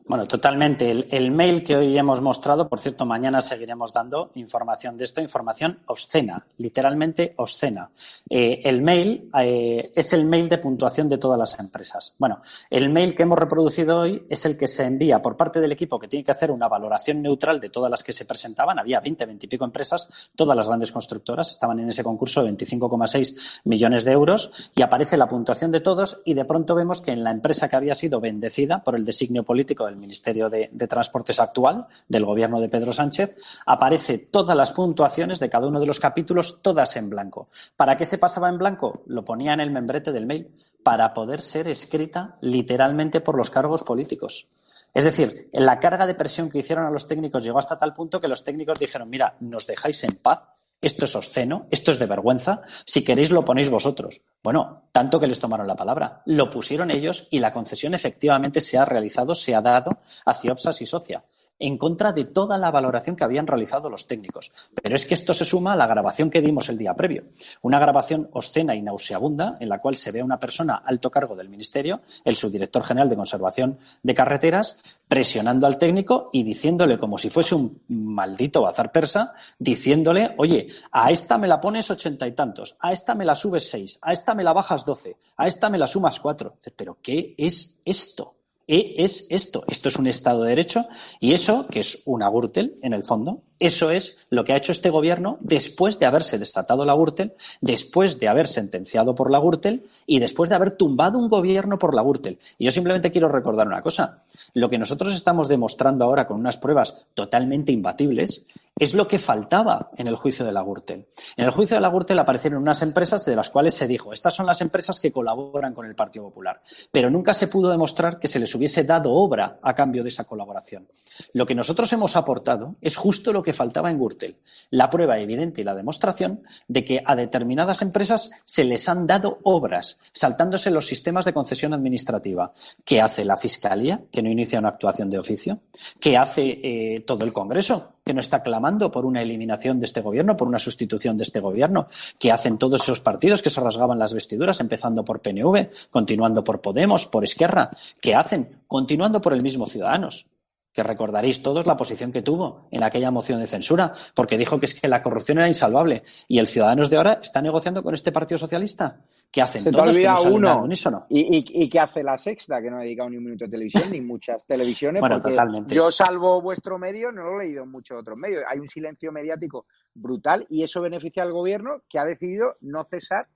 Bueno, 0.08 0.28
totalmente. 0.28 0.92
El, 0.92 1.32
mail 1.32 1.64
que 1.64 1.76
hoy 1.76 1.98
hemos 1.98 2.22
mostrado, 2.22 2.70
por 2.70 2.80
cierto, 2.80 3.08
mañana 3.08 3.42
seguiremos 3.42 3.92
dando 3.92 4.30
información 4.36 4.96
de 4.98 5.04
esto, 5.04 5.20
información 5.20 5.80
obscena, 5.88 6.46
literalmente 6.60 7.34
obscena. 7.38 7.90
Eh, 8.30 8.62
el 8.66 8.84
mail 8.84 9.32
eh, 9.42 9.92
es 9.96 10.14
el 10.14 10.26
mail 10.26 10.48
de 10.48 10.60
puntuación 10.60 11.10
de 11.10 11.18
todas 11.18 11.40
las 11.40 11.58
empresas. 11.58 12.14
Bueno, 12.20 12.44
el 12.70 12.92
mail 12.92 13.16
que 13.16 13.24
hemos 13.24 13.40
reproducido 13.40 14.02
hoy 14.02 14.28
es 14.30 14.46
el 14.46 14.56
que 14.60 14.68
se 14.68 14.84
envía 14.84 15.24
por 15.24 15.38
parte 15.38 15.60
del 15.60 15.72
equipo 15.72 15.98
que 15.98 16.08
tiene 16.08 16.24
que 16.24 16.34
hacer 16.34 16.52
una 16.52 16.68
valoración 16.68 17.24
neutral 17.24 17.60
de 17.60 17.72
todas 17.72 17.90
las 17.90 18.04
que 18.04 18.14
se 18.14 18.26
presentaban. 18.26 18.78
Había 18.78 19.00
20, 19.00 19.26
20 19.26 19.44
y 19.48 19.50
pico 19.50 19.66
empresas, 19.66 20.08
todas 20.36 20.56
las 20.56 20.68
grandes 20.68 20.92
constructoras 20.92 21.50
estaban 21.50 21.80
en 21.80 21.90
ese 21.90 22.04
concurso 22.04 22.44
de 22.44 22.52
25,6 22.52 23.36
millones 23.64 24.06
de 24.06 24.12
euros 24.12 24.52
y 24.76 24.84
aparece 24.84 25.18
la 25.18 25.28
puntuación 25.28 25.72
de 25.72 25.82
todos 25.82 26.22
y 26.26 26.36
de 26.36 26.46
pronto 26.46 26.76
vemos 26.76 27.02
que 27.02 27.12
en 27.12 27.24
la 27.24 27.32
empresa 27.32 27.68
que 27.68 27.76
había 27.76 27.96
sido 27.96 28.22
bendecida 28.22 28.84
por 28.84 28.96
el 28.96 29.04
designio 29.04 29.44
político 29.44 29.88
del 29.88 29.95
Ministerio 29.98 30.50
de, 30.50 30.70
Transportes 30.88 31.40
actual, 31.40 31.88
del 32.08 32.26
gobierno 32.26 32.60
de 32.60 32.70
Pedro 32.70 32.94
Sánchez, 32.94 33.36
aparece 33.66 34.18
todas 34.18 34.56
las 34.56 34.72
puntuaciones 34.72 35.40
de 35.40 35.50
cada 35.50 35.68
uno 35.68 35.80
de 35.80 35.86
los 35.86 36.00
capítulos, 36.00 36.62
todas 36.62 36.96
en 36.96 37.10
blanco. 37.10 37.48
¿Para 37.76 37.98
qué 37.98 38.06
se 38.06 38.18
pasaba 38.18 38.50
en 38.50 38.58
blanco? 38.58 39.04
Lo 39.08 39.26
ponía 39.26 39.54
en 39.54 39.60
el 39.60 39.72
membrete 39.72 40.12
del 40.12 40.26
mail, 40.26 40.52
para 40.84 41.16
poder 41.16 41.42
ser 41.42 41.68
escrita 41.68 42.36
literalmente 42.42 43.20
por 43.20 43.36
los 43.36 43.50
cargos 43.50 43.82
políticos. 43.82 44.50
Es 44.94 45.04
decir, 45.04 45.50
la 45.52 45.80
carga 45.80 46.08
de 46.08 46.16
presión 46.16 46.50
que 46.50 46.60
hicieron 46.60 46.86
a 46.86 46.92
los 46.92 47.06
técnicos 47.06 47.44
llegó 47.44 47.60
hasta 47.60 47.78
tal 47.78 47.92
punto 47.92 48.22
que 48.22 48.30
los 48.30 48.44
técnicos 48.44 48.80
dijeron, 48.80 49.10
mira, 49.10 49.36
nos 49.42 49.68
dejáis 49.68 50.04
en 50.04 50.16
paz, 50.16 50.40
esto 50.86 51.06
es 51.06 51.16
obsceno, 51.16 51.66
esto 51.72 51.90
es 51.90 51.98
de 51.98 52.06
vergüenza, 52.06 52.62
si 52.86 53.04
queréis 53.04 53.32
lo 53.32 53.42
ponéis 53.42 53.70
vosotros. 53.70 54.22
Bueno, 54.44 54.84
tanto 54.92 55.20
que 55.20 55.26
les 55.26 55.40
tomaron 55.40 55.66
la 55.66 55.76
palabra, 55.76 56.22
lo 56.26 56.52
pusieron 56.52 56.92
ellos 56.92 57.28
y 57.32 57.40
la 57.40 57.52
concesión 57.52 57.96
efectivamente 57.96 58.62
se 58.62 58.78
ha 58.78 58.86
realizado, 58.86 59.34
se 59.34 59.56
ha 59.56 59.62
dado 59.62 59.90
a 60.26 60.34
Ciopsas 60.36 60.82
y 60.82 60.86
Socia 60.86 61.24
en 61.60 61.78
contra 61.78 62.12
de 62.12 62.26
toda 62.26 62.58
la 62.58 62.72
valoración 62.72 63.16
que 63.16 63.24
habían 63.24 63.48
realizado 63.48 63.90
los 63.90 64.08
técnicos. 64.08 64.52
Pero 64.82 64.96
es 64.96 65.06
que 65.06 65.14
esto 65.14 65.34
se 65.34 65.46
suma 65.46 65.74
a 65.74 65.76
la 65.76 65.88
grabación 65.88 66.30
que 66.30 66.42
dimos 66.42 66.70
el 66.70 66.78
día 66.78 66.94
previo. 66.94 67.26
Una 67.62 67.80
grabación 67.80 68.30
obscena 68.34 68.76
y 68.76 68.82
nauseabunda 68.82 69.58
en 69.60 69.70
la 69.70 69.80
cual 69.80 69.96
se 69.96 70.12
ve 70.12 70.22
a 70.22 70.26
una 70.26 70.40
persona 70.40 70.82
alto 70.86 71.10
cargo 71.10 71.36
del 71.36 71.50
Ministerio, 71.50 72.02
el 72.24 72.36
subdirector 72.36 72.84
general 72.84 73.10
de 73.10 73.16
Conservación 73.16 73.80
de 74.04 74.14
Carreteras, 74.14 74.78
presionando 75.08 75.68
al 75.68 75.78
técnico 75.78 76.30
y 76.34 76.44
diciéndole 76.44 76.98
como 76.98 77.18
si 77.18 77.30
fuese 77.30 77.56
un 77.56 77.82
maldito 77.88 78.62
bazar 78.62 78.92
persa, 78.92 79.34
diciéndole, 79.60 80.36
oye, 80.38 80.68
a 80.92 81.12
esta 81.12 81.38
me 81.38 81.48
la 81.48 81.62
pones 81.62 81.90
ochenta 81.90 82.28
y 82.28 82.34
tantos, 82.34 82.76
a 82.80 82.92
esta 82.92 83.16
me 83.16 83.26
la 83.26 83.36
subes 83.36 83.70
seis, 83.70 84.00
a 84.02 84.14
esta 84.14 84.34
me 84.34 84.44
la 84.44 84.54
bajas 84.54 84.86
doce, 84.86 85.18
a 85.38 85.48
esta 85.48 85.70
me 85.70 85.78
la 85.78 85.88
sumas 85.88 86.20
cuatro. 86.20 86.58
Pero 86.76 86.98
¿qué 87.02 87.36
es 87.38 87.80
esto? 87.86 88.36
E 88.68 88.96
es 88.98 89.28
esto. 89.30 89.64
Esto 89.68 89.90
es 89.90 89.96
un 89.98 90.08
Estado 90.08 90.44
de 90.44 90.50
Derecho 90.50 90.88
y 91.20 91.34
eso, 91.34 91.68
que 91.68 91.82
es 91.82 92.02
una 92.06 92.30
Gürtel 92.30 92.80
en 92.82 92.94
el 92.94 93.06
fondo, 93.06 93.44
eso 93.60 93.92
es 93.92 94.18
lo 94.30 94.44
que 94.44 94.54
ha 94.54 94.58
hecho 94.58 94.72
este 94.72 94.90
gobierno 94.90 95.38
después 95.40 96.00
de 96.00 96.08
haberse 96.08 96.40
desatado 96.40 96.84
la 96.84 96.96
Gürtel, 96.96 97.34
después 97.62 98.20
de 98.20 98.28
haber 98.28 98.48
sentenciado 98.48 99.14
por 99.14 99.30
la 99.30 99.40
Gürtel 99.40 99.88
y 100.08 100.20
después 100.20 100.50
de 100.50 100.56
haber 100.56 100.72
tumbado 100.72 101.20
un 101.20 101.30
gobierno 101.30 101.78
por 101.78 101.94
la 101.94 102.02
Gürtel. 102.02 102.40
Y 102.58 102.66
yo 102.66 102.72
simplemente 102.72 103.12
quiero 103.12 103.30
recordar 103.30 103.68
una 103.68 103.82
cosa. 103.82 104.24
Lo 104.54 104.70
que 104.70 104.80
nosotros 104.80 105.14
estamos 105.14 105.48
demostrando 105.48 106.04
ahora 106.04 106.26
con 106.26 106.40
unas 106.40 106.58
pruebas 106.58 107.06
totalmente 107.14 107.72
imbatibles 107.72 108.46
es 108.78 108.94
lo 108.94 109.08
que 109.08 109.20
faltaba 109.20 109.92
en 109.96 110.08
el 110.08 110.18
juicio 110.18 110.46
de 110.46 110.52
la 110.52 110.62
Gürtel. 110.62 111.08
En 111.38 111.46
el 111.46 111.52
juicio 111.52 111.78
de 111.78 111.82
la 111.82 111.90
Gürtel 111.90 112.20
aparecieron 112.20 112.62
unas 112.62 112.82
empresas 112.82 113.24
de 113.24 113.34
las 113.34 113.50
cuales 113.50 113.74
se 113.74 113.88
dijo, 113.88 114.12
estas 114.12 114.34
son 114.34 114.46
las 114.46 114.60
empresas 114.60 115.00
que 115.00 115.14
colaboran 115.14 115.74
con 115.74 115.86
el 115.86 115.96
Partido 115.96 116.26
Popular, 116.26 116.62
pero 116.92 117.10
nunca 117.10 117.34
se 117.34 117.48
pudo 117.48 117.72
demostrar 117.72 118.20
que 118.20 118.28
se 118.28 118.38
les 118.38 118.54
hubiese 118.54 118.84
dado 118.84 119.14
obra 119.14 119.60
a 119.62 119.74
cambio 119.74 120.04
de 120.04 120.10
esa 120.10 120.26
colaboración. 120.26 120.90
Lo 121.32 121.46
que 121.46 121.56
nosotros 121.56 121.92
hemos 121.94 122.18
aportado 122.18 122.76
es 122.82 122.98
justo 122.98 123.32
lo 123.32 123.42
que 123.42 123.54
faltaba 123.54 123.90
en 123.90 123.98
Gürtel, 123.98 124.40
la 124.72 124.90
prueba 124.90 125.20
evidente 125.20 125.62
y 125.62 125.64
la 125.64 125.74
demostración 125.74 126.44
de 126.68 126.84
que 126.84 127.02
a 127.06 127.16
determinadas 127.16 127.82
empresas 127.82 128.32
se 128.44 128.66
les 128.66 128.90
han 128.90 129.08
dado 129.08 129.40
obras, 129.44 130.00
saltándose 130.12 130.70
los 130.70 130.86
sistemas 130.86 131.24
de 131.24 131.34
concesión 131.34 131.74
administrativa. 131.74 132.52
¿Qué 132.84 133.00
hace 133.00 133.24
la 133.24 133.38
Fiscalía, 133.38 134.02
que 134.12 134.22
no 134.22 134.30
inicia 134.30 134.60
una 134.60 134.70
actuación 134.70 135.10
de 135.10 135.20
oficio? 135.20 135.60
¿Qué 135.98 136.18
hace 136.18 136.60
eh, 136.62 137.04
todo 137.08 137.24
el 137.24 137.32
Congreso, 137.32 137.95
que 138.06 138.14
no 138.14 138.20
está 138.20 138.44
clamando 138.44 138.92
por 138.92 139.04
una 139.04 139.24
eliminación 139.24 139.80
de 139.80 139.88
este 139.88 140.02
gobierno, 140.02 140.38
por 140.38 140.48
una 140.48 140.60
sustitución 140.60 141.18
de 141.18 141.24
este 141.24 141.40
gobierno, 141.40 141.88
que 142.20 142.32
hacen 142.32 142.60
todos 142.60 142.84
esos 142.84 143.02
partidos 143.02 143.42
que 143.42 143.50
se 143.50 143.60
rasgaban 143.60 143.98
las 143.98 144.14
vestiduras, 144.14 144.60
empezando 144.60 145.04
por 145.04 145.22
PNV, 145.22 145.70
continuando 145.90 146.44
por 146.44 146.62
Podemos, 146.62 147.08
por 147.08 147.24
Esquerra, 147.24 147.72
que 148.00 148.14
hacen, 148.14 148.62
continuando 148.68 149.20
por 149.22 149.34
el 149.34 149.42
mismo 149.42 149.66
Ciudadanos 149.66 150.28
que 150.72 150.84
recordaréis 150.84 151.42
todos 151.42 151.66
la 151.66 151.78
posición 151.78 152.12
que 152.12 152.22
tuvo 152.22 152.68
en 152.70 152.84
aquella 152.84 153.10
moción 153.10 153.40
de 153.40 153.48
censura, 153.48 153.94
porque 154.14 154.38
dijo 154.38 154.60
que 154.60 154.66
es 154.66 154.74
que 154.74 154.90
la 154.90 155.02
corrupción 155.02 155.38
era 155.38 155.48
insalvable. 155.48 156.04
Y 156.28 156.38
el 156.38 156.48
Ciudadanos 156.48 156.90
de 156.90 156.98
ahora 156.98 157.20
está 157.24 157.42
negociando 157.42 157.82
con 157.82 157.94
este 157.94 158.12
Partido 158.12 158.38
Socialista. 158.38 159.00
¿Qué 159.36 159.42
hacen 159.42 159.62
Se 159.64 159.70
todos? 159.70 159.94
Te 159.94 160.08
uno. 160.30 160.66
¿Y, 161.10 161.44
y, 161.62 161.70
qué 161.70 161.78
hace 161.78 162.02
la 162.02 162.18
sexta, 162.18 162.62
que 162.62 162.72
no 162.72 162.78
ha 162.78 162.84
dedicado 162.84 163.10
ni 163.10 163.18
un 163.18 163.26
minuto 163.26 163.44
a 163.44 163.50
televisión, 163.50 163.92
ni 163.92 164.00
muchas 164.00 164.46
televisiones? 164.46 165.02
bueno, 165.02 165.20
totalmente. 165.20 165.76
Yo, 165.76 165.92
salvo 165.92 166.42
vuestro 166.42 166.80
medio, 166.80 167.12
no 167.12 167.24
lo 167.24 167.42
he 167.42 167.48
leído 167.48 167.66
en 167.66 167.70
muchos 167.70 168.00
otros 168.00 168.18
medios. 168.18 168.46
Hay 168.50 168.60
un 168.60 168.68
silencio 168.70 169.12
mediático 169.12 169.66
brutal 169.94 170.48
y 170.50 170.64
eso 170.64 170.80
beneficia 170.80 171.22
al 171.22 171.34
gobierno 171.34 171.82
que 171.90 172.00
ha 172.00 172.06
decidido 172.06 172.56
no 172.62 172.86
cesar 172.86 173.28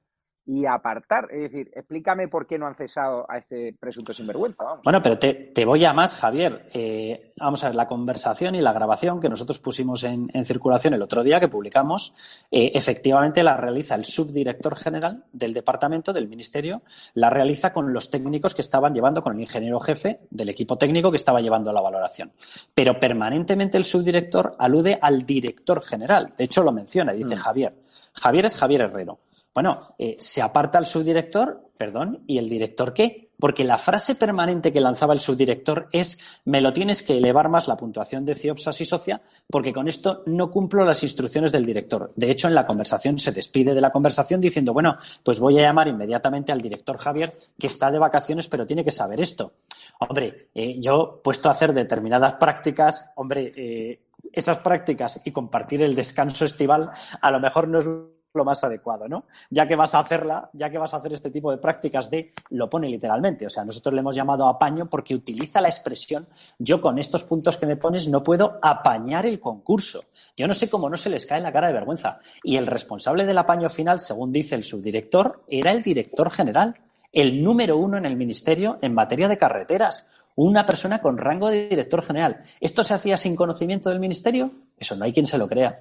y 0.49 0.65
apartar. 0.65 1.27
Es 1.31 1.43
decir, 1.43 1.69
explícame 1.75 2.27
por 2.27 2.47
qué 2.47 2.57
no 2.57 2.65
han 2.65 2.73
cesado 2.73 3.23
a 3.29 3.37
este 3.37 3.75
presunto 3.79 4.15
sinvergüenza. 4.15 4.63
Bueno, 4.83 4.99
pero 4.99 5.19
te, 5.19 5.63
voy 5.63 5.85
a 5.85 5.93
más, 5.93 6.15
Javier. 6.15 6.71
Eh, 6.73 7.33
vamos 7.37 7.63
a 7.63 7.67
ver, 7.67 7.75
la 7.75 7.85
conversación 7.85 8.55
y 8.55 8.61
la 8.61 8.73
grabación 8.73 9.19
que 9.19 9.29
nosotros 9.29 9.59
pusimos 9.59 10.03
en, 10.03 10.27
circulación 10.45 10.95
el 10.95 11.03
otro 11.03 11.21
día, 11.21 11.39
que 11.39 11.49
publicamos, 11.49 12.15
eh, 12.49 12.71
efectivamente 12.73 13.43
la 13.43 13.57
realiza 13.57 13.93
el 13.93 14.05
subdirector 14.05 14.75
general 14.75 15.23
del 15.31 15.53
departamento, 15.53 16.13
del 16.13 16.27
ministerio, 16.27 16.81
la 17.13 17.29
realiza 17.29 17.71
con 17.71 17.93
los 17.93 18.09
técnicos 18.09 18.55
que 18.55 18.63
estaban 18.63 18.91
llevando, 18.91 19.21
con 19.21 19.35
el 19.35 19.41
ingeniero 19.41 19.79
jefe 19.79 20.21
del 20.31 20.49
equipo 20.49 20.79
técnico 20.79 21.11
que 21.11 21.17
estaba 21.17 21.41
llevando 21.41 21.71
la 21.71 21.81
valoración. 21.81 22.31
Pero 22.73 22.99
permanentemente 22.99 23.77
el 23.77 23.83
subdirector 23.83 24.55
alude 24.57 24.97
al 24.99 25.27
director 25.27 25.83
general. 25.83 26.33
De 26.35 26.45
hecho, 26.45 26.63
lo 26.63 26.71
menciona, 26.71 27.13
dice 27.13 27.35
mm. 27.35 27.39
Javier. 27.39 27.75
Javier 28.13 28.45
es 28.45 28.57
Javier 28.57 28.81
Herrero. 28.81 29.19
Bueno, 29.59 29.93
eh, 29.97 30.15
se 30.17 30.41
aparta 30.41 30.79
el 30.79 30.85
subdirector, 30.85 31.71
perdón, 31.77 32.23
¿y 32.27 32.37
el 32.37 32.47
director 32.47 32.93
qué? 32.93 33.29
Porque 33.37 33.65
la 33.65 33.77
frase 33.77 34.15
permanente 34.15 34.71
que 34.71 34.79
lanzaba 34.79 35.11
el 35.11 35.19
subdirector 35.19 35.89
es 35.91 36.17
me 36.45 36.61
lo 36.61 36.71
tienes 36.71 37.03
que 37.03 37.17
elevar 37.17 37.49
más 37.49 37.67
la 37.67 37.75
puntuación 37.75 38.23
de 38.23 38.35
Ciopsas 38.35 38.79
y 38.79 38.85
Socia 38.85 39.21
porque 39.49 39.73
con 39.73 39.89
esto 39.89 40.23
no 40.27 40.49
cumplo 40.49 40.85
las 40.85 41.03
instrucciones 41.03 41.51
del 41.51 41.65
director. 41.65 42.09
De 42.15 42.31
hecho, 42.31 42.47
en 42.47 42.55
la 42.55 42.65
conversación 42.65 43.19
se 43.19 43.33
despide 43.33 43.73
de 43.73 43.81
la 43.81 43.91
conversación 43.91 44.39
diciendo, 44.39 44.71
bueno, 44.71 44.95
pues 45.25 45.41
voy 45.41 45.59
a 45.59 45.63
llamar 45.63 45.89
inmediatamente 45.89 46.53
al 46.53 46.61
director 46.61 46.97
Javier 46.97 47.29
que 47.59 47.67
está 47.67 47.91
de 47.91 47.99
vacaciones 47.99 48.47
pero 48.47 48.65
tiene 48.65 48.85
que 48.85 48.91
saber 48.91 49.19
esto. 49.19 49.55
Hombre, 49.99 50.51
eh, 50.55 50.79
yo 50.79 51.19
puesto 51.21 51.49
a 51.49 51.51
hacer 51.51 51.73
determinadas 51.73 52.35
prácticas, 52.35 53.11
hombre, 53.17 53.51
eh, 53.57 54.03
esas 54.31 54.59
prácticas 54.59 55.19
y 55.25 55.33
compartir 55.33 55.83
el 55.83 55.95
descanso 55.95 56.45
estival, 56.45 56.91
a 57.19 57.29
lo 57.29 57.41
mejor 57.41 57.67
no 57.67 57.79
es 57.79 57.85
lo 58.33 58.45
más 58.45 58.63
adecuado, 58.63 59.07
¿no? 59.07 59.25
Ya 59.49 59.67
que 59.67 59.75
vas 59.75 59.95
a 59.95 59.99
hacerla, 59.99 60.49
ya 60.53 60.69
que 60.69 60.77
vas 60.77 60.93
a 60.93 60.97
hacer 60.97 61.13
este 61.13 61.31
tipo 61.31 61.51
de 61.51 61.57
prácticas 61.57 62.09
de, 62.09 62.33
lo 62.51 62.69
pone 62.69 62.87
literalmente, 62.87 63.45
o 63.45 63.49
sea, 63.49 63.65
nosotros 63.65 63.93
le 63.93 64.01
hemos 64.01 64.15
llamado 64.15 64.47
apaño 64.47 64.87
porque 64.87 65.15
utiliza 65.15 65.61
la 65.61 65.67
expresión, 65.67 66.27
yo 66.59 66.79
con 66.79 66.99
estos 66.99 67.23
puntos 67.23 67.57
que 67.57 67.65
me 67.65 67.75
pones 67.75 68.07
no 68.07 68.23
puedo 68.23 68.59
apañar 68.61 69.25
el 69.25 69.39
concurso. 69.39 70.05
Yo 70.37 70.47
no 70.47 70.53
sé 70.53 70.69
cómo 70.69 70.89
no 70.89 70.97
se 70.97 71.09
les 71.09 71.25
cae 71.25 71.37
en 71.39 71.43
la 71.43 71.51
cara 71.51 71.67
de 71.67 71.73
vergüenza. 71.73 72.19
Y 72.43 72.57
el 72.57 72.67
responsable 72.67 73.25
del 73.25 73.37
apaño 73.37 73.69
final, 73.69 73.99
según 73.99 74.31
dice 74.31 74.55
el 74.55 74.63
subdirector, 74.63 75.43
era 75.47 75.71
el 75.71 75.81
director 75.81 76.29
general, 76.31 76.75
el 77.11 77.43
número 77.43 77.77
uno 77.77 77.97
en 77.97 78.05
el 78.05 78.15
ministerio 78.15 78.77
en 78.81 78.93
materia 78.93 79.27
de 79.27 79.37
carreteras 79.37 80.07
una 80.35 80.65
persona 80.65 81.01
con 81.01 81.17
rango 81.17 81.49
de 81.49 81.67
director 81.67 82.01
general. 82.01 82.43
¿Esto 82.61 82.83
se 82.83 82.93
hacía 82.93 83.17
sin 83.17 83.35
conocimiento 83.35 83.89
del 83.89 83.99
ministerio? 83.99 84.51
Eso 84.77 84.95
no 84.95 85.03
hay 85.03 85.11
quien 85.11 85.25
se 85.25 85.37
lo 85.37 85.49
crea. 85.49 85.75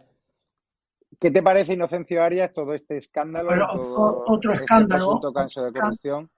¿Qué 1.21 1.33
te 1.33 1.43
parece, 1.43 1.73
Inocencio 1.73 2.23
Arias, 2.23 2.53
todo 2.53 2.75
este 2.75 2.97
escándalo? 2.97 3.57
otro 4.27 4.53
este 4.53 4.65
escándalo. 4.65 5.21
de 5.21 5.73
corrupción 5.73 6.31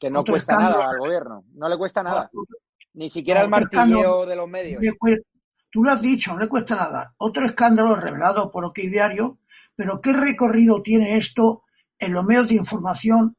que 0.00 0.10
no 0.10 0.24
cuesta 0.24 0.56
nada 0.56 0.88
al 0.90 0.98
gobierno. 0.98 1.44
No 1.52 1.68
le 1.68 1.76
cuesta 1.76 2.02
nada. 2.02 2.30
Ni 2.94 3.10
siquiera 3.10 3.42
el 3.42 3.50
martillo 3.50 4.24
de 4.24 4.36
los 4.36 4.48
medios. 4.48 4.82
Tú 5.70 5.82
lo 5.82 5.90
has 5.90 6.00
dicho, 6.00 6.32
no 6.32 6.38
le 6.38 6.48
cuesta 6.48 6.76
nada. 6.76 7.14
Otro 7.18 7.44
escándalo 7.44 7.96
revelado 7.96 8.50
por 8.50 8.64
OK 8.64 8.78
Diario, 8.78 9.40
pero 9.74 10.00
¿qué 10.00 10.12
recorrido 10.12 10.80
tiene 10.82 11.16
esto 11.16 11.64
en 11.98 12.12
los 12.12 12.24
medios 12.24 12.48
de 12.48 12.54
información 12.54 13.36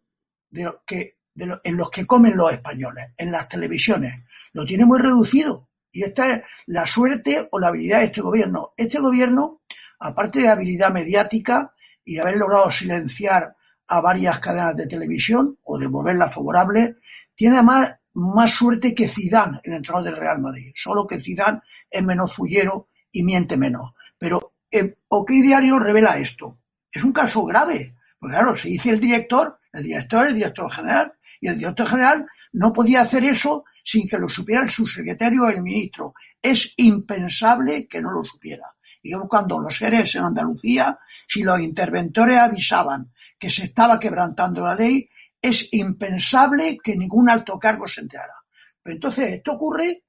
de 0.50 0.70
que, 0.86 1.18
en 1.36 1.78
los 1.78 1.90
que 1.90 2.06
comen 2.06 2.36
los 2.36 2.52
españoles, 2.52 3.14
en 3.18 3.32
las 3.32 3.48
televisiones? 3.48 4.14
Lo 4.52 4.66
tiene 4.66 4.86
muy 4.86 5.00
reducido. 5.00 5.70
Y 5.92 6.04
esta 6.04 6.34
es 6.34 6.44
la 6.68 6.86
suerte 6.86 7.48
o 7.52 7.58
la 7.58 7.70
habilidad 7.70 8.00
de 8.00 8.06
este 8.06 8.20
gobierno. 8.20 8.74
Este 8.76 9.00
gobierno 9.00 9.62
aparte 10.00 10.40
de 10.40 10.50
habilidad 10.50 10.92
mediática 10.92 11.74
y 12.04 12.20
haber 12.20 12.38
logrado 12.38 12.70
silenciar 12.72 13.56
a 13.88 14.02
varias 14.02 14.40
cadenas 14.40 14.76
de 14.76 14.88
televisión 14.88 15.58
o 15.64 15.78
de 15.78 15.88
volverlas 15.88 16.34
favorables, 16.34 16.96
tiene 17.36 17.56
además 17.56 17.96
más 18.14 18.52
suerte 18.52 18.96
que 18.96 19.08
Zidane, 19.08 19.60
el 19.64 19.74
entrenador 19.74 20.06
del 20.06 20.18
Real 20.18 20.40
Madrid. 20.40 20.72
Solo 20.74 21.06
que 21.06 21.22
Zidane 21.22 21.62
es 21.90 22.04
menos 22.04 22.34
fullero 22.34 22.90
y 23.12 23.24
miente 23.24 23.58
menos. 23.58 23.92
Pero 24.18 24.54
el 24.72 24.98
OK 25.08 25.30
Diario 25.32 25.80
revela 25.80 26.18
esto. 26.18 26.60
Es 26.92 27.04
un 27.04 27.12
caso 27.12 27.44
grave. 27.44 27.96
Porque 28.18 28.38
claro, 28.38 28.56
se 28.56 28.70
dice 28.70 28.90
el 28.92 29.00
director, 29.00 29.58
el 29.74 29.84
director 29.84 30.28
el 30.28 30.34
director 30.34 30.72
general, 30.72 31.14
y 31.42 31.48
el 31.50 31.58
director 31.58 31.88
general 31.88 32.26
no 32.54 32.72
podía 32.72 33.02
hacer 33.02 33.26
eso 33.26 33.66
sin 33.84 34.08
que 34.08 34.18
lo 34.18 34.30
supiera 34.30 34.64
el 34.64 34.70
subsecretario 34.70 35.44
o 35.44 35.50
el 35.50 35.62
ministro. 35.62 36.14
Es 36.42 36.74
impensable 36.78 37.88
que 37.88 38.02
no 38.02 38.12
lo 38.12 38.24
supiera 38.24 38.75
digamos, 39.06 39.30
cuando 39.30 39.60
los 39.60 39.78
seres 39.78 40.16
en 40.16 40.24
Andalucía, 40.24 40.98
si 41.28 41.44
los 41.44 41.60
interventores 41.60 42.40
avisaban 42.40 43.12
que 43.38 43.52
se 43.52 43.66
estaba 43.66 44.00
quebrantando 44.00 44.66
la 44.66 44.74
ley, 44.74 45.08
es 45.40 45.72
impensable 45.74 46.80
que 46.84 46.98
ningún 46.98 47.30
alto 47.30 47.60
cargo 47.60 47.88
se 47.88 48.02
enterara. 48.02 48.34
Pero 48.82 48.96
entonces 48.96 49.32
esto 49.32 49.54
ocurre 49.54 50.06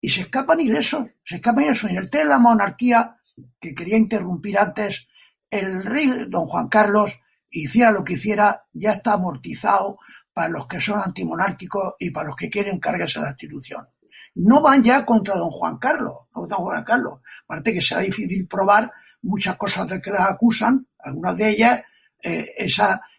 y 0.00 0.08
se 0.08 0.22
escapan 0.22 0.60
ilesos, 0.60 1.04
se 1.22 1.36
escapan 1.36 1.64
ilesos. 1.64 1.90
En 1.90 1.98
el 1.98 2.08
tema 2.08 2.24
de 2.24 2.28
la 2.30 2.38
monarquía, 2.38 3.18
que 3.60 3.74
quería 3.74 3.98
interrumpir 3.98 4.58
antes, 4.58 5.06
el 5.50 5.84
rey 5.84 6.08
don 6.30 6.46
Juan 6.46 6.68
Carlos, 6.68 7.20
hiciera 7.50 7.90
lo 7.90 8.02
que 8.02 8.14
hiciera, 8.14 8.64
ya 8.72 8.92
está 8.92 9.12
amortizado 9.12 9.98
para 10.32 10.48
los 10.48 10.66
que 10.66 10.80
son 10.80 11.00
antimonárquicos 11.00 11.96
y 11.98 12.12
para 12.12 12.28
los 12.28 12.36
que 12.36 12.48
quieren 12.48 12.78
cargarse 12.78 13.20
la 13.20 13.28
institución 13.28 13.86
no 14.34 14.62
van 14.62 14.82
ya 14.82 15.04
contra 15.04 15.36
don 15.36 15.50
Juan 15.50 15.78
Carlos, 15.78 16.14
no 16.34 16.46
don 16.46 16.58
Juan 16.58 16.84
Carlos. 16.84 17.20
Aparte 17.44 17.74
que 17.74 17.82
será 17.82 18.00
difícil 18.00 18.46
probar 18.46 18.92
muchas 19.22 19.56
cosas 19.56 19.88
de 19.88 20.00
que 20.00 20.10
las 20.10 20.30
acusan, 20.30 20.86
algunas 20.98 21.36
de 21.36 21.50
ellas, 21.50 21.82
eh, 22.22 22.46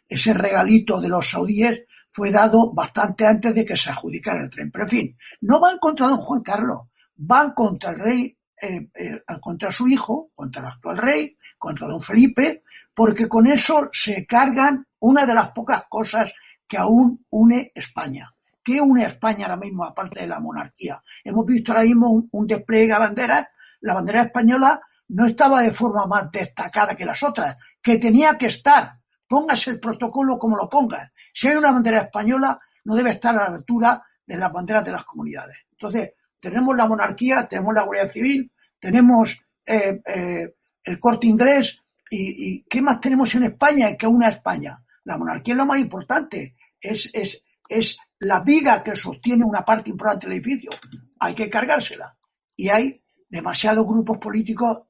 ese 0.08 0.34
regalito 0.34 1.00
de 1.00 1.10
los 1.10 1.30
saudíes 1.30 1.84
fue 2.12 2.32
dado 2.32 2.74
bastante 2.74 3.26
antes 3.26 3.54
de 3.54 3.66
que 3.66 3.78
se 3.78 3.92
adjudicara 3.92 4.44
el 4.44 4.50
tren. 4.50 4.72
Pero 4.72 4.86
en 4.86 4.90
fin, 4.90 5.16
no 5.42 5.60
van 5.60 5.78
contra 5.78 6.08
don 6.08 6.18
Juan 6.18 6.42
Carlos, 6.42 6.82
van 7.16 7.52
contra 7.52 7.92
el 7.92 8.00
rey, 8.00 8.38
eh, 8.62 8.90
eh, 8.94 9.22
contra 9.40 9.72
su 9.72 9.88
hijo, 9.88 10.32
contra 10.36 10.62
el 10.62 10.68
actual 10.68 10.98
rey, 10.98 11.38
contra 11.58 11.88
don 11.88 12.02
Felipe, 12.02 12.64
porque 12.94 13.28
con 13.28 13.48
eso 13.48 13.90
se 13.92 14.26
cargan 14.26 14.86
una 15.00 15.26
de 15.26 15.34
las 15.34 15.52
pocas 15.52 15.84
cosas 15.88 16.34
que 16.68 16.78
aún 16.78 17.26
une 17.30 17.72
España 17.74 18.34
¿Qué 18.64 18.82
une 18.82 19.06
España 19.06 19.46
ahora 19.46 19.58
mismo, 19.58 19.84
aparte 19.84 20.22
de 20.22 20.28
la 20.28 20.40
monarquía? 20.40 21.02
Hemos 21.24 21.46
visto 21.46 21.72
ahora 21.72 21.86
mismo 21.86 22.28
un, 22.32 22.48
despliegue 22.48 22.94
de 22.94 23.00
banderas. 23.00 23.48
La 23.82 23.94
bandera 23.94 24.24
española 24.24 24.82
no 25.10 25.26
estaba 25.26 25.62
de 25.62 25.72
forma 25.72 26.06
más 26.06 26.32
destacada 26.32 26.96
que 26.96 27.06
las 27.06 27.24
otras, 27.24 27.58
que 27.82 27.98
tenía 27.98 28.38
que 28.38 28.48
estar. 28.48 29.00
Póngase 29.28 29.72
el 29.72 29.80
protocolo 29.80 30.38
como 30.38 30.58
lo 30.58 30.70
pongas. 30.70 31.12
Si 31.34 31.48
hay 31.48 31.56
una 31.56 31.72
bandera 31.72 32.02
española, 32.02 32.60
no 32.86 32.96
debe 32.96 33.12
estar 33.12 33.36
a 33.36 33.50
la 33.50 33.56
altura 33.56 34.04
de 34.26 34.38
las 34.38 34.52
banderas 34.52 34.86
de 34.86 34.92
las 34.92 35.06
comunidades. 35.06 35.58
Entonces, 35.72 36.14
tenemos 36.40 36.76
la 36.76 36.88
monarquía, 36.88 37.48
tenemos 37.48 37.74
la 37.74 37.84
Guardia 37.84 38.08
Civil, 38.08 38.52
tenemos 38.80 39.46
eh, 39.66 40.02
eh, 40.06 40.56
el 40.84 41.00
corte 41.00 41.28
inglés, 41.28 41.80
y, 42.10 42.54
y, 42.54 42.64
¿qué 42.64 42.82
más 42.82 43.00
tenemos 43.00 43.34
en 43.36 43.44
España 43.44 43.96
que 43.96 44.08
una 44.08 44.30
España? 44.30 44.84
La 45.04 45.18
monarquía 45.18 45.54
es 45.54 45.58
lo 45.58 45.66
más 45.66 45.80
importante. 45.80 46.56
Es, 46.82 47.10
es, 47.14 47.44
es 47.68 48.00
la 48.20 48.42
viga 48.42 48.84
que 48.84 48.96
sostiene 48.96 49.46
una 49.46 49.64
parte 49.64 49.90
importante 49.90 50.28
del 50.28 50.36
edificio. 50.36 50.72
Hay 51.20 51.36
que 51.36 51.50
cargársela. 51.50 52.18
Y 52.56 52.70
hay 52.70 53.04
demasiados 53.30 53.86
grupos 53.86 54.18
políticos 54.18 54.84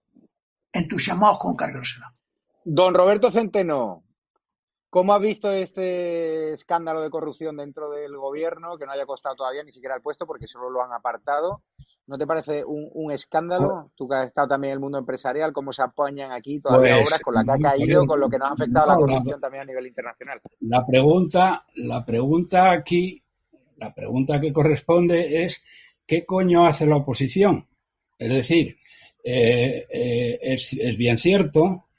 entusiasmados 0.71 1.39
con 1.39 1.55
cargársela. 1.55 2.13
Don 2.63 2.93
Roberto 2.93 3.31
Centeno, 3.31 4.03
¿cómo 4.89 5.13
ha 5.13 5.19
visto 5.19 5.51
este 5.51 6.53
escándalo 6.53 7.01
de 7.01 7.09
corrupción 7.09 7.57
dentro 7.57 7.89
del 7.89 8.17
gobierno 8.17 8.77
que 8.77 8.85
no 8.85 8.91
haya 8.91 9.05
costado 9.05 9.35
todavía 9.35 9.63
ni 9.63 9.71
siquiera 9.71 9.95
el 9.95 10.01
puesto 10.01 10.25
porque 10.25 10.47
solo 10.47 10.69
lo 10.69 10.83
han 10.83 10.93
apartado? 10.93 11.63
¿No 12.09 12.17
te 12.17 12.25
parece 12.25 12.63
un, 12.65 13.11
escándalo? 13.11 13.83
Pues 13.83 13.95
Tú 13.95 14.07
que 14.07 14.15
has 14.15 14.27
estado 14.29 14.47
también 14.47 14.71
en 14.71 14.77
el 14.77 14.79
mundo 14.79 14.97
empresarial, 14.97 15.53
¿cómo 15.53 15.71
se 15.71 15.83
apañan 15.83 16.31
aquí 16.31 16.59
todavía 16.59 16.95
pues, 16.95 17.07
obras 17.07 17.19
con 17.19 17.35
la 17.35 17.43
que 17.43 17.51
ha 17.51 17.71
caído, 17.71 18.07
con 18.07 18.19
lo 18.19 18.27
que 18.27 18.39
nos 18.39 18.49
ha 18.49 18.53
afectado 18.53 18.87
la 18.87 18.95
corrupción 18.95 19.39
también 19.39 19.61
a 19.61 19.65
nivel 19.65 19.85
internacional? 19.85 20.41
La 20.61 20.83
pregunta, 20.87 21.65
la 21.75 22.03
pregunta 22.03 22.71
aquí, 22.71 23.21
la 23.77 23.93
pregunta 23.93 24.41
que 24.41 24.51
corresponde 24.51 25.43
es 25.43 25.61
¿qué 26.07 26.25
coño 26.25 26.65
hace 26.65 26.87
la 26.87 26.95
oposición? 26.95 27.67
Es 28.17 28.33
decir, 28.33 28.79
eh, 29.23 29.85
eh, 29.87 30.39
es, 30.41 30.75
bien 30.97 31.19
cierto 31.19 31.89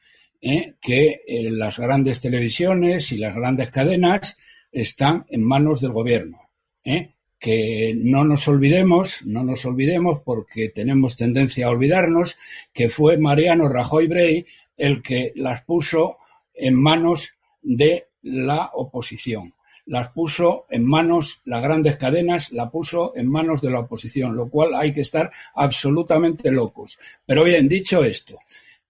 eh, 0.41 0.75
que 0.83 1.23
las 1.53 1.79
grandes 1.79 2.19
televisiones 2.19 3.13
y 3.13 3.19
las 3.19 3.37
grandes 3.37 3.71
cadenas 3.71 4.37
están 4.73 5.25
en 5.29 5.45
manos 5.47 5.81
del 5.81 5.93
gobierno. 5.93 6.51
¿eh? 6.83 7.15
Que 7.41 7.95
no 7.97 8.23
nos 8.23 8.47
olvidemos, 8.47 9.25
no 9.25 9.43
nos 9.43 9.65
olvidemos 9.65 10.21
porque 10.23 10.69
tenemos 10.69 11.17
tendencia 11.17 11.67
a 11.67 11.71
olvidarnos, 11.71 12.37
que 12.73 12.91
fue 12.91 13.17
Mariano 13.17 13.69
Rajoy 13.69 14.07
Brey 14.07 14.47
el 14.77 15.03
que 15.03 15.33
las 15.35 15.63
puso 15.63 16.19
en 16.55 16.75
manos 16.75 17.33
de 17.63 18.09
la 18.23 18.71
oposición. 18.75 19.55
Las 19.87 20.11
puso 20.11 20.67
en 20.69 20.87
manos, 20.87 21.41
las 21.45 21.63
grandes 21.63 21.97
cadenas, 21.97 22.53
la 22.53 22.71
puso 22.71 23.13
en 23.17 23.29
manos 23.29 23.63
de 23.63 23.71
la 23.71 23.81
oposición, 23.81 24.37
lo 24.37 24.49
cual 24.49 24.75
hay 24.75 24.93
que 24.93 25.01
estar 25.01 25.33
absolutamente 25.55 26.51
locos. 26.53 26.99
Pero 27.25 27.43
bien, 27.43 27.69
dicho 27.69 28.05
esto, 28.05 28.39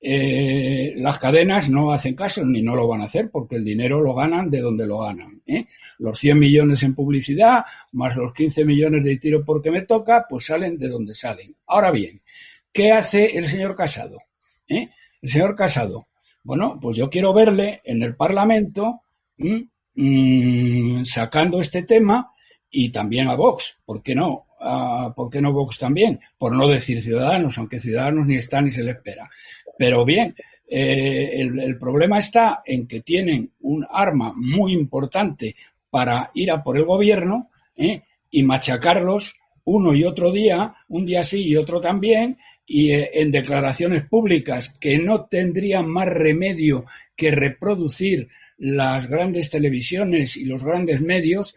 eh, 0.03 0.95
las 0.97 1.19
cadenas 1.19 1.69
no 1.69 1.93
hacen 1.93 2.15
caso 2.15 2.43
ni 2.43 2.63
no 2.63 2.75
lo 2.75 2.89
van 2.89 3.03
a 3.03 3.05
hacer 3.05 3.31
porque 3.31 3.57
el 3.57 3.65
dinero 3.65 4.01
lo 4.01 4.15
ganan 4.15 4.49
de 4.49 4.61
donde 4.61 4.87
lo 4.87 5.01
ganan. 5.01 5.43
¿eh? 5.47 5.67
Los 5.99 6.19
100 6.19 6.39
millones 6.39 6.83
en 6.83 6.95
publicidad 6.95 7.65
más 7.93 8.17
los 8.17 8.33
15 8.33 8.65
millones 8.65 9.05
de 9.05 9.19
tiro 9.19 9.45
porque 9.45 9.71
me 9.71 9.83
toca, 9.83 10.27
pues 10.29 10.47
salen 10.47 10.79
de 10.79 10.89
donde 10.89 11.15
salen. 11.15 11.55
Ahora 11.67 11.91
bien, 11.91 12.23
¿qué 12.73 12.93
hace 12.93 13.37
el 13.37 13.47
señor 13.47 13.77
Casado? 13.77 14.19
¿Eh? 14.69 14.89
El 15.21 15.29
señor 15.29 15.55
Casado, 15.55 16.09
bueno, 16.43 16.79
pues 16.81 16.97
yo 16.97 17.11
quiero 17.11 17.35
verle 17.35 17.83
en 17.85 18.03
el 18.03 18.17
Parlamento 18.17 19.03
mm, 19.37 21.03
sacando 21.05 21.61
este 21.61 21.83
tema 21.83 22.33
y 22.71 22.91
también 22.91 23.29
a 23.29 23.35
Vox, 23.35 23.77
¿por 23.85 24.03
qué 24.03 24.15
no? 24.15 24.47
Ah, 24.61 25.13
¿Por 25.17 25.31
qué 25.31 25.41
no 25.41 25.53
Vox 25.53 25.79
también? 25.79 26.21
Por 26.39 26.55
no 26.55 26.69
decir 26.69 27.03
Ciudadanos, 27.03 27.57
aunque 27.57 27.81
Ciudadanos 27.81 28.27
ni 28.27 28.37
está 28.37 28.61
ni 28.61 28.71
se 28.71 28.83
le 28.83 28.93
espera. 28.93 29.29
Pero 29.81 30.05
bien, 30.05 30.35
eh, 30.69 31.41
el, 31.41 31.79
problema 31.79 32.19
está 32.19 32.61
en 32.67 32.87
que 32.87 33.01
tienen 33.01 33.53
un 33.61 33.87
arma 33.91 34.31
muy 34.37 34.75
importante 34.75 35.57
para 35.89 36.31
ir 36.35 36.51
a 36.51 36.63
por 36.63 36.77
el 36.77 36.85
gobierno 36.85 37.49
¿eh? 37.79 38.03
y 38.31 38.43
machacarlos 38.43 39.37
uno 39.65 39.95
y 39.95 40.05
otro 40.05 40.33
día, 40.33 40.75
un 40.89 41.07
día 41.07 41.25
sí 41.25 41.47
y 41.47 41.57
otro 41.57 41.81
también, 41.81 42.37
y 42.67 42.93
eh, 42.93 43.11
en 43.15 43.31
declaraciones 43.31 44.05
públicas 44.05 44.69
que 44.79 44.99
no 44.99 45.25
tendrían 45.25 45.89
más 45.89 46.09
remedio 46.09 46.85
que 47.17 47.31
reproducir 47.31 48.29
las 48.59 49.07
grandes 49.07 49.49
televisiones 49.49 50.37
y 50.37 50.45
los 50.45 50.63
grandes 50.63 51.01
medios, 51.01 51.55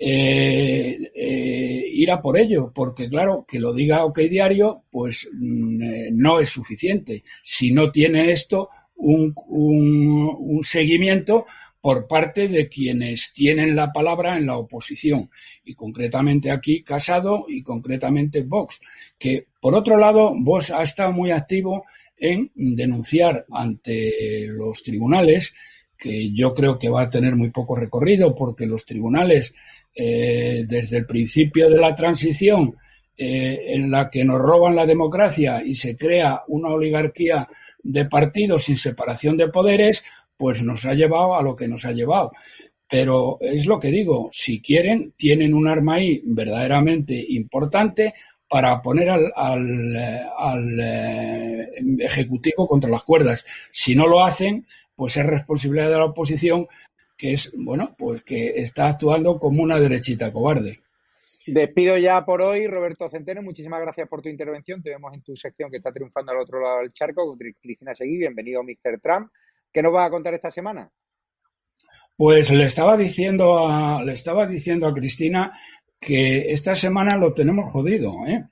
eh, 0.00 1.84
ir 1.92 2.10
a 2.12 2.20
por 2.20 2.38
ello, 2.38 2.70
porque 2.72 3.08
claro, 3.08 3.44
que 3.48 3.58
lo 3.58 3.74
diga 3.74 4.04
OK 4.04 4.18
Diario, 4.20 4.84
pues 4.90 5.28
mm, 5.32 5.82
eh, 5.82 6.10
no 6.12 6.38
es 6.38 6.50
suficiente. 6.50 7.24
Si 7.42 7.72
no 7.72 7.90
tiene 7.90 8.30
esto 8.30 8.68
un, 8.96 9.34
un, 9.48 10.62
seguimiento 10.62 11.46
por 11.80 12.06
parte 12.06 12.48
de 12.48 12.68
quienes 12.68 13.32
tienen 13.32 13.74
la 13.76 13.92
palabra 13.92 14.36
en 14.36 14.46
la 14.46 14.56
oposición, 14.56 15.30
y 15.64 15.74
concretamente 15.74 16.50
aquí 16.50 16.82
Casado 16.82 17.46
y 17.48 17.62
concretamente 17.62 18.42
Vox, 18.42 18.80
que 19.18 19.46
por 19.60 19.74
otro 19.74 19.96
lado 19.96 20.32
Vox 20.34 20.70
ha 20.70 20.82
estado 20.82 21.12
muy 21.12 21.30
activo 21.30 21.84
en 22.16 22.50
denunciar 22.54 23.46
ante 23.50 24.46
los 24.48 24.82
tribunales, 24.82 25.54
que 25.96 26.32
yo 26.32 26.54
creo 26.54 26.78
que 26.78 26.88
va 26.88 27.02
a 27.02 27.10
tener 27.10 27.36
muy 27.36 27.50
poco 27.50 27.76
recorrido 27.76 28.34
porque 28.34 28.66
los 28.66 28.84
tribunales 28.84 29.54
eh, 30.00 30.64
desde 30.64 30.98
el 30.98 31.06
principio 31.06 31.68
de 31.68 31.76
la 31.76 31.92
transición 31.92 32.76
eh, 33.16 33.74
en 33.74 33.90
la 33.90 34.08
que 34.08 34.24
nos 34.24 34.38
roban 34.38 34.76
la 34.76 34.86
democracia 34.86 35.60
y 35.64 35.74
se 35.74 35.96
crea 35.96 36.44
una 36.46 36.68
oligarquía 36.68 37.48
de 37.82 38.04
partidos 38.04 38.62
sin 38.62 38.76
separación 38.76 39.36
de 39.36 39.48
poderes, 39.48 40.04
pues 40.36 40.62
nos 40.62 40.84
ha 40.84 40.94
llevado 40.94 41.34
a 41.34 41.42
lo 41.42 41.56
que 41.56 41.66
nos 41.66 41.84
ha 41.84 41.90
llevado. 41.90 42.30
Pero 42.88 43.38
es 43.40 43.66
lo 43.66 43.80
que 43.80 43.88
digo, 43.88 44.30
si 44.32 44.62
quieren, 44.62 45.14
tienen 45.16 45.52
un 45.52 45.66
arma 45.66 45.94
ahí 45.94 46.22
verdaderamente 46.24 47.26
importante 47.30 48.14
para 48.48 48.80
poner 48.80 49.10
al, 49.10 49.32
al, 49.34 50.80
eh, 50.80 51.70
Ejecutivo 51.98 52.68
contra 52.68 52.88
las 52.88 53.02
cuerdas. 53.02 53.44
Si 53.72 53.96
no 53.96 54.06
lo 54.06 54.24
hacen, 54.24 54.64
pues 54.94 55.16
es 55.16 55.26
responsabilidad 55.26 55.90
de 55.90 55.98
la 55.98 56.04
oposición 56.04 56.68
que 57.18 57.32
es, 57.32 57.52
bueno, 57.52 57.94
pues 57.98 58.22
que 58.22 58.46
está 58.60 58.88
actuando 58.88 59.38
como 59.38 59.62
una 59.62 59.80
derechita 59.80 60.32
cobarde. 60.32 60.80
Despido 61.46 61.96
ya 61.98 62.24
por 62.24 62.40
hoy, 62.42 62.66
Roberto 62.68 63.10
Centeno. 63.10 63.42
Muchísimas 63.42 63.80
gracias 63.80 64.08
por 64.08 64.22
tu 64.22 64.28
intervención. 64.28 64.82
Te 64.82 64.90
vemos 64.90 65.12
en 65.12 65.22
tu 65.22 65.34
sección 65.34 65.70
que 65.70 65.78
está 65.78 65.90
triunfando 65.90 66.30
al 66.30 66.38
otro 66.38 66.60
lado 66.60 66.78
del 66.78 66.92
charco 66.92 67.26
con 67.26 67.38
Cristina 67.38 67.94
Seguí. 67.94 68.18
Bienvenido, 68.18 68.62
Mr. 68.62 69.00
Trump. 69.02 69.30
¿Qué 69.72 69.82
nos 69.82 69.92
va 69.92 70.04
a 70.04 70.10
contar 70.10 70.34
esta 70.34 70.50
semana? 70.50 70.90
Pues 72.16 72.50
le 72.50 72.64
estaba 72.64 72.96
diciendo 72.96 73.66
a, 73.66 74.02
le 74.04 74.12
estaba 74.12 74.46
diciendo 74.46 74.86
a 74.86 74.94
Cristina 74.94 75.52
que 75.98 76.52
esta 76.52 76.76
semana 76.76 77.16
lo 77.16 77.32
tenemos 77.32 77.72
jodido, 77.72 78.14
¿eh? 78.26 78.44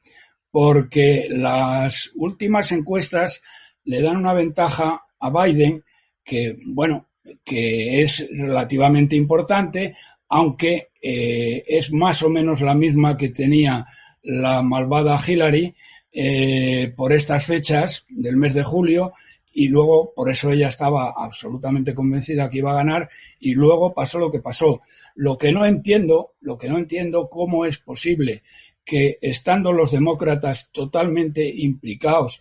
porque 0.50 1.26
las 1.28 2.10
últimas 2.14 2.72
encuestas 2.72 3.42
le 3.84 4.00
dan 4.00 4.16
una 4.16 4.32
ventaja 4.32 5.04
a 5.20 5.30
Biden 5.30 5.84
que, 6.24 6.56
bueno, 6.66 7.08
que 7.44 8.02
es 8.02 8.28
relativamente 8.30 9.16
importante, 9.16 9.96
aunque 10.28 10.88
eh, 11.00 11.64
es 11.66 11.92
más 11.92 12.22
o 12.22 12.28
menos 12.28 12.60
la 12.60 12.74
misma 12.74 13.16
que 13.16 13.28
tenía 13.28 13.86
la 14.22 14.62
malvada 14.62 15.20
Hillary 15.24 15.74
eh, 16.12 16.92
por 16.96 17.12
estas 17.12 17.44
fechas 17.44 18.04
del 18.08 18.36
mes 18.36 18.54
de 18.54 18.64
julio 18.64 19.12
y 19.52 19.68
luego 19.68 20.12
por 20.14 20.30
eso 20.30 20.50
ella 20.50 20.68
estaba 20.68 21.14
absolutamente 21.16 21.94
convencida 21.94 22.50
que 22.50 22.58
iba 22.58 22.72
a 22.72 22.76
ganar 22.76 23.08
y 23.40 23.54
luego 23.54 23.94
pasó 23.94 24.18
lo 24.18 24.30
que 24.30 24.40
pasó. 24.40 24.82
Lo 25.14 25.38
que 25.38 25.50
no 25.52 25.64
entiendo, 25.64 26.34
lo 26.40 26.58
que 26.58 26.68
no 26.68 26.76
entiendo 26.76 27.28
cómo 27.30 27.64
es 27.64 27.78
posible 27.78 28.42
que 28.84 29.18
estando 29.20 29.72
los 29.72 29.92
demócratas 29.92 30.68
totalmente 30.72 31.48
implicados 31.48 32.40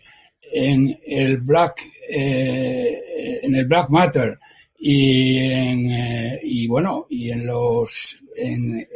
en 0.52 0.98
el 1.06 1.38
Black 1.38 1.82
eh, 2.08 3.40
en 3.42 3.54
el 3.54 3.66
Black 3.66 3.88
Matter 3.90 4.38
y 4.78 5.38
en, 5.38 5.90
eh, 5.90 6.40
y 6.42 6.66
bueno 6.66 7.06
y 7.08 7.30
en 7.30 7.46
los 7.46 8.22
en, 8.36 8.86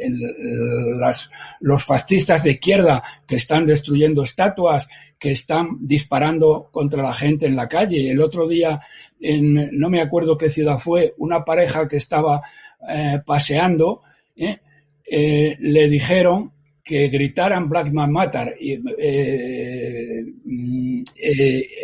las, 0.99 1.31
los 1.59 1.83
fascistas 1.83 2.43
de 2.43 2.51
izquierda 2.51 3.03
que 3.27 3.37
están 3.37 3.65
destruyendo 3.65 4.23
estatuas 4.23 4.87
que 5.17 5.31
están 5.31 5.77
disparando 5.79 6.69
contra 6.71 7.01
la 7.01 7.13
gente 7.13 7.45
en 7.45 7.55
la 7.55 7.67
calle. 7.67 8.09
El 8.11 8.21
otro 8.21 8.47
día 8.47 8.79
en 9.19 9.77
no 9.77 9.89
me 9.89 10.01
acuerdo 10.01 10.37
qué 10.37 10.49
ciudad 10.49 10.77
fue 10.77 11.13
una 11.17 11.43
pareja 11.43 11.87
que 11.87 11.97
estaba 11.97 12.41
eh, 12.87 13.19
paseando 13.25 14.01
eh, 15.13 15.57
le 15.59 15.89
dijeron 15.89 16.53
que 16.83 17.09
gritaran 17.09 17.69
Black 17.69 17.91
Man 17.91 18.11
Matter. 18.11 18.55
Y 18.59 18.77
mm, 20.45 21.03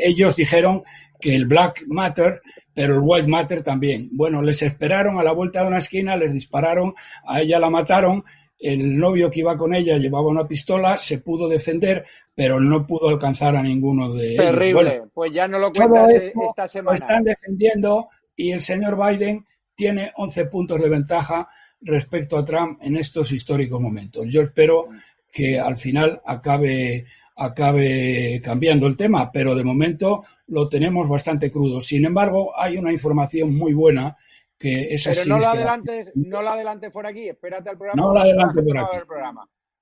ellos 0.04 0.36
dijeron 0.36 0.84
que 1.20 1.36
el 1.36 1.46
Black 1.46 1.84
Matter 1.88 2.42
pero 2.78 2.94
el 2.94 3.02
White 3.04 3.28
Matter 3.28 3.64
también. 3.64 4.08
Bueno, 4.12 4.44
les 4.44 4.62
esperaron 4.62 5.18
a 5.18 5.24
la 5.24 5.32
vuelta 5.32 5.62
de 5.62 5.68
una 5.68 5.80
esquina, 5.80 6.16
les 6.16 6.32
dispararon, 6.32 6.94
a 7.26 7.42
ella 7.42 7.58
la 7.58 7.72
mataron, 7.72 8.24
el 8.60 9.00
novio 9.00 9.32
que 9.32 9.40
iba 9.40 9.58
con 9.58 9.74
ella 9.74 9.98
llevaba 9.98 10.28
una 10.28 10.48
pistola, 10.48 10.96
se 10.96 11.18
pudo 11.18 11.50
defender, 11.50 12.06
pero 12.36 12.60
no 12.60 12.86
pudo 12.86 13.10
alcanzar 13.10 13.56
a 13.56 13.64
ninguno 13.64 14.14
de 14.14 14.34
ellos. 14.34 14.46
Terrible, 14.46 15.04
pues 15.12 15.34
ya 15.34 15.48
no 15.48 15.58
lo 15.58 15.74
cuentas 15.74 16.12
esta 16.12 16.68
semana. 16.68 17.00
Lo 17.00 17.04
están 17.04 17.24
defendiendo 17.24 18.10
y 18.36 18.52
el 18.52 18.62
señor 18.62 18.96
Biden 18.96 19.44
tiene 19.74 20.12
11 20.16 20.46
puntos 20.46 20.80
de 20.80 20.90
ventaja 20.90 21.48
respecto 21.82 22.38
a 22.38 22.46
Trump 22.46 22.78
en 22.84 22.96
estos 22.96 23.32
históricos 23.32 23.82
momentos. 23.82 24.26
Yo 24.30 24.44
espero 24.44 24.86
que 25.32 25.60
al 25.60 25.80
final 25.80 26.22
acabe 26.24 27.08
acabe 27.38 28.42
cambiando 28.44 28.88
el 28.88 28.98
tema, 28.98 29.32
pero 29.32 29.56
de 29.56 29.64
momento 29.64 30.26
lo 30.48 30.68
tenemos 30.68 31.08
bastante 31.08 31.52
crudo. 31.52 31.82
Sin 31.82 32.06
embargo, 32.06 32.60
hay 32.60 32.78
una 32.78 32.92
información 32.92 33.56
muy 33.56 33.74
buena 33.74 34.18
que 34.58 34.94
es 34.96 35.06
Pero 35.06 35.26
no 35.26 35.40
la 35.40 35.52
adelantes, 35.52 36.12
no 36.16 36.42
la 36.42 36.54
adelantes 36.54 36.92
por 36.92 37.06
aquí, 37.06 37.30
espérate 37.30 37.70
al 37.70 37.78
programa. 37.78 38.02
No 38.02 38.14
la 38.14 38.22
adelantes 38.22 38.64
por 38.66 38.78
aquí. 38.78 38.98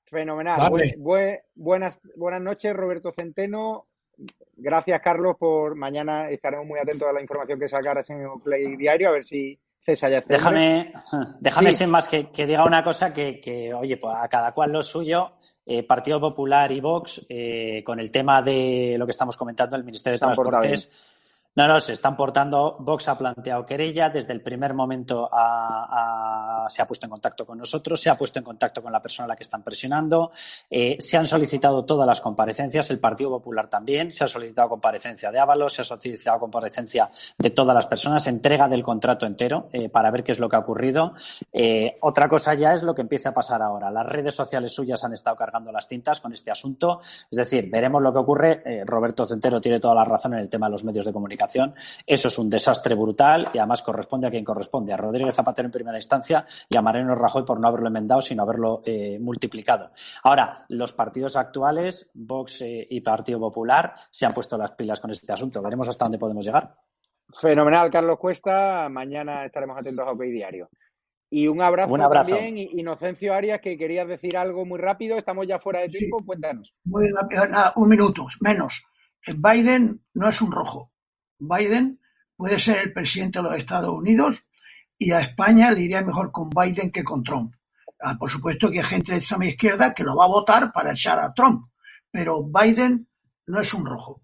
Fenomenal. 0.05 0.71
buenas, 1.55 1.99
buenas 2.15 2.41
noches, 2.41 2.75
Roberto 2.75 3.11
Centeno. 3.11 3.87
Gracias, 4.57 5.01
Carlos, 5.01 5.35
por 5.39 5.75
mañana 5.75 6.29
estaremos 6.29 6.65
muy 6.65 6.79
atentos 6.79 7.07
a 7.07 7.13
la 7.13 7.21
información 7.21 7.59
que 7.59 7.69
sacaras 7.69 8.09
en 8.09 8.39
Play 8.43 8.75
Diario, 8.77 9.09
a 9.09 9.13
ver 9.13 9.25
si 9.25 9.59
César 9.85 10.23
Déjame, 10.27 10.93
déjame 11.39 11.71
sin 11.71 11.89
más 11.89 12.07
que, 12.07 12.27
diga 12.35 12.65
una 12.65 12.83
cosa 12.83 13.13
que, 13.13 13.39
que, 13.39 13.73
oye, 13.73 13.97
pues 13.97 14.15
a 14.17 14.27
cada 14.27 14.51
cual 14.51 14.71
lo 14.71 14.81
suyo. 14.81 15.33
Eh, 15.67 15.83
Partido 15.83 16.19
Popular 16.19 16.71
y 16.71 16.79
Vox, 16.79 17.25
eh, 17.27 17.83
con 17.83 17.99
el 17.99 18.11
tema 18.11 18.41
de 18.41 18.95
lo 18.99 19.05
que 19.05 19.11
estamos 19.11 19.35
comentando, 19.35 19.75
el 19.75 19.83
Ministerio 19.83 20.15
de 20.15 20.19
Transportes, 20.19 20.91
no, 21.55 21.69
no, 21.69 21.79
se 21.79 21.93
están 21.93 22.17
portando. 22.17 22.75
Vox 22.79 23.07
ha 23.07 23.17
planteado 23.17 23.65
querella. 23.65 24.09
Desde 24.09 24.33
el 24.33 24.41
primer 24.41 24.73
momento 24.73 25.29
se 26.67 26.81
ha 26.81 26.85
puesto 26.85 27.05
en 27.05 27.09
contacto 27.09 27.45
con 27.45 27.57
nosotros, 27.57 28.01
se 28.01 28.09
ha 28.09 28.17
puesto 28.17 28.39
en 28.39 28.45
contacto 28.45 28.83
con 28.83 28.91
la 28.91 29.01
persona 29.01 29.23
a 29.23 29.29
la 29.29 29.35
que 29.37 29.43
están 29.43 29.63
presionando. 29.63 30.33
Eh, 30.69 30.97
se 30.99 31.15
han 31.15 31.25
solicitado 31.25 31.85
todas 31.85 32.05
las 32.05 32.19
comparecencias, 32.19 32.89
el 32.89 32.99
Partido 32.99 33.29
Popular 33.29 33.67
también. 33.69 34.11
Se 34.11 34.25
ha 34.25 34.27
solicitado 34.27 34.67
comparecencia 34.67 35.31
de 35.31 35.39
Ábalos, 35.39 35.73
se 35.73 35.83
ha 35.83 35.85
solicitado 35.85 36.39
comparecencia 36.39 37.09
de 37.37 37.49
todas 37.51 37.73
las 37.73 37.87
personas, 37.87 38.27
entrega 38.27 38.67
del 38.67 38.83
contrato 38.83 39.25
entero 39.25 39.69
eh, 39.71 39.87
para 39.87 40.11
ver 40.11 40.25
qué 40.25 40.33
es 40.33 40.39
lo 40.39 40.49
que 40.49 40.57
ha 40.57 40.59
ocurrido. 40.59 41.13
Eh, 41.53 41.95
otra 42.01 42.27
cosa 42.27 42.53
ya 42.53 42.73
es 42.73 42.83
lo 42.83 42.93
que 42.93 43.01
empieza 43.01 43.29
a 43.29 43.33
pasar 43.33 43.61
ahora. 43.61 43.89
Las 43.91 44.05
redes 44.05 44.35
sociales 44.35 44.73
suyas 44.73 45.05
han 45.05 45.13
estado 45.13 45.37
cargando 45.37 45.71
las 45.71 45.87
tintas 45.87 46.19
con 46.19 46.33
este 46.33 46.51
asunto. 46.51 46.99
Es 47.31 47.37
decir, 47.37 47.69
veremos 47.71 48.01
lo 48.01 48.11
que 48.11 48.19
ocurre. 48.19 48.83
Roberto 48.85 49.25
Centero 49.25 49.61
tiene 49.61 49.79
toda 49.79 49.95
la 49.95 50.03
razón 50.03 50.33
en 50.33 50.39
el 50.39 50.49
tema 50.49 50.67
de 50.67 50.73
los 50.73 50.83
medios 50.83 51.05
de 51.05 51.13
comunicación 51.13 51.44
eso 52.05 52.27
es 52.27 52.37
un 52.37 52.49
desastre 52.49 52.95
brutal 52.95 53.49
y 53.53 53.57
además 53.57 53.81
corresponde 53.81 54.27
a 54.27 54.31
quien 54.31 54.43
corresponde, 54.43 54.93
a 54.93 54.97
Rodríguez 54.97 55.35
Zapatero 55.35 55.67
en 55.67 55.71
primera 55.71 55.97
instancia 55.97 56.45
y 56.69 56.77
a 56.77 56.81
Mariano 56.81 57.15
Rajoy 57.15 57.43
por 57.43 57.59
no 57.59 57.67
haberlo 57.67 57.87
enmendado, 57.87 58.21
sino 58.21 58.43
haberlo 58.43 58.81
eh, 58.85 59.17
multiplicado. 59.19 59.91
Ahora, 60.23 60.65
los 60.69 60.93
partidos 60.93 61.35
actuales, 61.35 62.09
Vox 62.13 62.61
eh, 62.61 62.87
y 62.89 63.01
Partido 63.01 63.39
Popular, 63.39 63.93
se 64.09 64.25
han 64.25 64.33
puesto 64.33 64.57
las 64.57 64.71
pilas 64.71 64.99
con 64.99 65.11
este 65.11 65.31
asunto. 65.31 65.61
Veremos 65.61 65.87
hasta 65.87 66.05
dónde 66.05 66.17
podemos 66.17 66.45
llegar. 66.45 66.75
Fenomenal, 67.39 67.89
Carlos 67.91 68.17
Cuesta. 68.19 68.87
Mañana 68.89 69.45
estaremos 69.45 69.77
atentos 69.77 70.07
a 70.07 70.11
OK 70.11 70.21
Diario. 70.21 70.69
Y 71.29 71.47
un 71.47 71.61
abrazo, 71.61 71.91
un 71.91 72.01
abrazo, 72.01 72.35
también, 72.35 72.57
Inocencio 72.57 73.33
Arias, 73.33 73.59
que 73.59 73.77
querías 73.77 74.07
decir 74.07 74.37
algo 74.37 74.63
muy 74.63 74.79
rápido. 74.79 75.17
Estamos 75.17 75.47
ya 75.47 75.59
fuera 75.59 75.81
de 75.81 75.89
tiempo. 75.89 76.23
Cuéntanos. 76.23 76.79
Muy 76.85 77.09
rápido, 77.09 77.43
un 77.75 77.89
minuto, 77.89 78.27
menos. 78.41 78.85
Biden 79.35 80.01
no 80.13 80.29
es 80.29 80.41
un 80.41 80.51
rojo. 80.51 80.91
Biden 81.47 81.99
puede 82.35 82.59
ser 82.59 82.79
el 82.79 82.93
presidente 82.93 83.39
de 83.39 83.43
los 83.43 83.57
Estados 83.57 83.97
Unidos 83.97 84.43
y 84.97 85.11
a 85.11 85.21
España 85.21 85.71
le 85.71 85.81
iría 85.81 86.01
mejor 86.01 86.31
con 86.31 86.49
Biden 86.49 86.91
que 86.91 87.03
con 87.03 87.23
Trump. 87.23 87.53
Ah, 88.01 88.15
por 88.19 88.29
supuesto 88.29 88.69
que 88.69 88.79
hay 88.79 88.85
gente 88.85 89.11
de 89.11 89.19
extrema 89.19 89.45
izquierda 89.45 89.93
que 89.93 90.03
lo 90.03 90.15
va 90.15 90.25
a 90.25 90.29
votar 90.29 90.71
para 90.71 90.91
echar 90.91 91.19
a 91.19 91.33
Trump, 91.33 91.69
pero 92.11 92.43
Biden 92.43 93.07
no 93.47 93.59
es 93.59 93.73
un 93.73 93.85
rojo. 93.85 94.21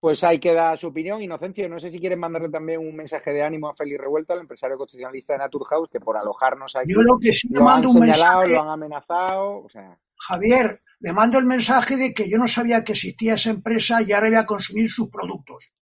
Pues 0.00 0.22
ahí 0.22 0.38
queda 0.38 0.76
su 0.76 0.88
opinión. 0.88 1.20
Inocencio, 1.20 1.68
no 1.68 1.80
sé 1.80 1.90
si 1.90 1.98
quieren 1.98 2.20
mandarle 2.20 2.48
también 2.50 2.78
un 2.78 2.94
mensaje 2.94 3.32
de 3.32 3.42
ánimo 3.42 3.68
a 3.68 3.74
Félix 3.74 4.00
Revuelta, 4.00 4.34
el 4.34 4.40
empresario 4.40 4.78
constitucionalista 4.78 5.32
de 5.32 5.40
Naturhaus, 5.40 5.90
que 5.90 5.98
por 5.98 6.16
alojarnos 6.16 6.76
aquí 6.76 6.92
Yo 6.92 7.00
lo 7.00 7.18
que 7.18 7.32
sí 7.32 7.48
le 7.50 7.60
mando 7.60 7.90
un 7.90 8.00
mensaje, 8.00 8.50
lo 8.50 8.62
han 8.62 8.68
amenazado. 8.68 9.66
Javier, 10.14 10.82
le 11.00 11.12
mando 11.12 11.38
el 11.38 11.46
mensaje 11.46 11.96
de 11.96 12.14
que 12.14 12.30
yo 12.30 12.38
no 12.38 12.46
sabía 12.46 12.84
que 12.84 12.92
existía 12.92 13.34
esa 13.34 13.50
empresa 13.50 14.00
y 14.02 14.12
ahora 14.12 14.28
voy 14.28 14.38
a 14.38 14.46
consumir 14.46 14.88
sus 14.88 15.08
productos. 15.08 15.72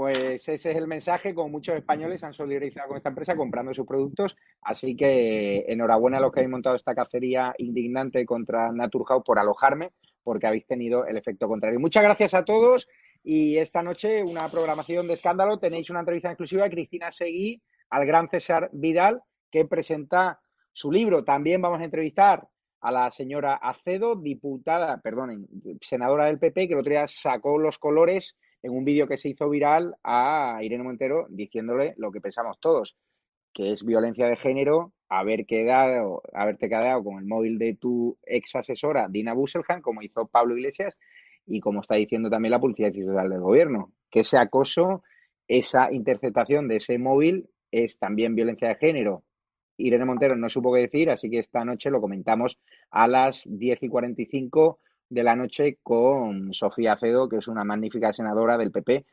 Pues 0.00 0.48
ese 0.48 0.54
es 0.54 0.76
el 0.76 0.86
mensaje, 0.86 1.34
como 1.34 1.50
muchos 1.50 1.76
españoles 1.76 2.24
han 2.24 2.32
solidarizado 2.32 2.88
con 2.88 2.96
esta 2.96 3.10
empresa 3.10 3.36
comprando 3.36 3.74
sus 3.74 3.86
productos, 3.86 4.34
así 4.62 4.96
que 4.96 5.66
enhorabuena 5.68 6.16
a 6.16 6.20
los 6.22 6.32
que 6.32 6.40
habéis 6.40 6.52
montado 6.52 6.74
esta 6.74 6.94
cacería 6.94 7.54
indignante 7.58 8.24
contra 8.24 8.72
Naturhaus 8.72 9.22
por 9.22 9.38
alojarme, 9.38 9.90
porque 10.22 10.46
habéis 10.46 10.66
tenido 10.66 11.04
el 11.04 11.18
efecto 11.18 11.46
contrario. 11.48 11.78
Muchas 11.78 12.02
gracias 12.02 12.32
a 12.32 12.46
todos 12.46 12.88
y 13.22 13.58
esta 13.58 13.82
noche 13.82 14.22
una 14.22 14.48
programación 14.48 15.06
de 15.06 15.12
escándalo. 15.12 15.58
Tenéis 15.58 15.90
una 15.90 16.00
entrevista 16.00 16.30
exclusiva 16.30 16.64
de 16.64 16.70
Cristina 16.70 17.12
Seguí 17.12 17.60
al 17.90 18.06
gran 18.06 18.30
César 18.30 18.70
Vidal, 18.72 19.20
que 19.50 19.66
presenta 19.66 20.40
su 20.72 20.90
libro. 20.90 21.24
También 21.24 21.60
vamos 21.60 21.78
a 21.82 21.84
entrevistar 21.84 22.48
a 22.80 22.90
la 22.90 23.10
señora 23.10 23.56
Acedo, 23.56 24.16
diputada, 24.16 24.98
perdonen, 25.02 25.46
senadora 25.82 26.24
del 26.24 26.38
PP, 26.38 26.68
que 26.68 26.72
el 26.72 26.80
otro 26.80 26.90
día 26.90 27.06
sacó 27.06 27.58
los 27.58 27.76
colores 27.76 28.34
en 28.62 28.72
un 28.72 28.84
vídeo 28.84 29.06
que 29.06 29.16
se 29.16 29.28
hizo 29.28 29.48
viral 29.48 29.94
a 30.04 30.58
Irene 30.62 30.84
Montero 30.84 31.26
diciéndole 31.30 31.94
lo 31.96 32.10
que 32.12 32.20
pensamos 32.20 32.58
todos, 32.60 32.96
que 33.52 33.72
es 33.72 33.84
violencia 33.84 34.26
de 34.26 34.36
género 34.36 34.92
haber 35.08 35.44
quedado, 35.44 36.22
haberte 36.32 36.68
quedado 36.68 37.02
con 37.02 37.18
el 37.18 37.26
móvil 37.26 37.58
de 37.58 37.74
tu 37.74 38.16
ex 38.24 38.54
asesora 38.54 39.08
Dina 39.08 39.34
Busselhan, 39.34 39.82
como 39.82 40.02
hizo 40.02 40.28
Pablo 40.28 40.56
Iglesias, 40.56 40.96
y 41.46 41.60
como 41.60 41.80
está 41.80 41.96
diciendo 41.96 42.30
también 42.30 42.52
la 42.52 42.60
Policía 42.60 42.92
Fiscal 42.92 43.28
del 43.28 43.40
Gobierno, 43.40 43.92
que 44.10 44.20
ese 44.20 44.38
acoso, 44.38 45.02
esa 45.48 45.92
interceptación 45.92 46.68
de 46.68 46.76
ese 46.76 46.98
móvil 46.98 47.48
es 47.72 47.98
también 47.98 48.34
violencia 48.34 48.68
de 48.68 48.76
género. 48.76 49.24
Irene 49.76 50.04
Montero 50.04 50.36
no 50.36 50.48
supo 50.48 50.72
qué 50.72 50.80
decir, 50.80 51.10
así 51.10 51.28
que 51.28 51.38
esta 51.38 51.64
noche 51.64 51.90
lo 51.90 52.00
comentamos 52.00 52.58
a 52.90 53.08
las 53.08 53.42
10 53.46 53.82
y 53.82 53.88
45 53.88 54.78
de 55.10 55.22
la 55.22 55.36
noche 55.36 55.78
con 55.82 56.54
Sofía 56.54 56.96
Cedo, 56.96 57.28
que 57.28 57.36
es 57.36 57.48
una 57.48 57.64
magnífica 57.64 58.12
senadora 58.12 58.56
del 58.56 58.70
PP 58.70 59.04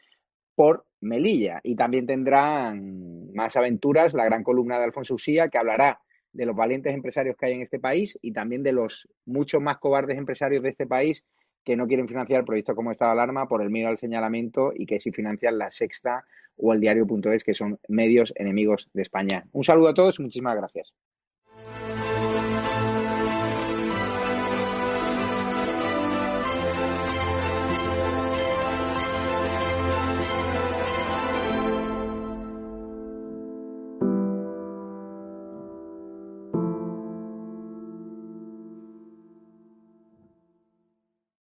por 0.55 0.85
Melilla. 1.01 1.59
Y 1.63 1.75
también 1.75 2.05
tendrán 2.05 3.33
más 3.33 3.55
aventuras 3.57 4.13
la 4.13 4.25
gran 4.25 4.43
columna 4.43 4.77
de 4.77 4.85
Alfonso 4.85 5.15
Usía, 5.15 5.49
que 5.49 5.57
hablará 5.57 5.99
de 6.31 6.45
los 6.45 6.55
valientes 6.55 6.93
empresarios 6.93 7.35
que 7.35 7.47
hay 7.47 7.53
en 7.53 7.61
este 7.61 7.79
país 7.79 8.17
y 8.21 8.31
también 8.31 8.63
de 8.63 8.71
los 8.71 9.07
muchos 9.25 9.61
más 9.61 9.79
cobardes 9.79 10.17
empresarios 10.17 10.63
de 10.63 10.69
este 10.69 10.85
país 10.85 11.23
que 11.63 11.75
no 11.75 11.87
quieren 11.87 12.07
financiar 12.07 12.45
proyectos 12.45 12.75
como 12.75 12.91
Estado 12.91 13.11
de 13.11 13.21
Alarma 13.21 13.47
por 13.47 13.61
el 13.61 13.69
miedo 13.69 13.89
al 13.89 13.97
señalamiento 13.97 14.71
y 14.73 14.85
que 14.85 14.99
sí 14.99 15.11
financian 15.11 15.57
la 15.57 15.69
Sexta 15.69 16.23
o 16.55 16.73
el 16.73 16.79
diario.es, 16.79 17.43
que 17.43 17.53
son 17.53 17.79
medios 17.87 18.31
enemigos 18.35 18.87
de 18.93 19.01
España. 19.01 19.45
Un 19.51 19.63
saludo 19.63 19.89
a 19.89 19.93
todos 19.93 20.19
y 20.19 20.23
muchísimas 20.23 20.55
gracias. 20.55 20.93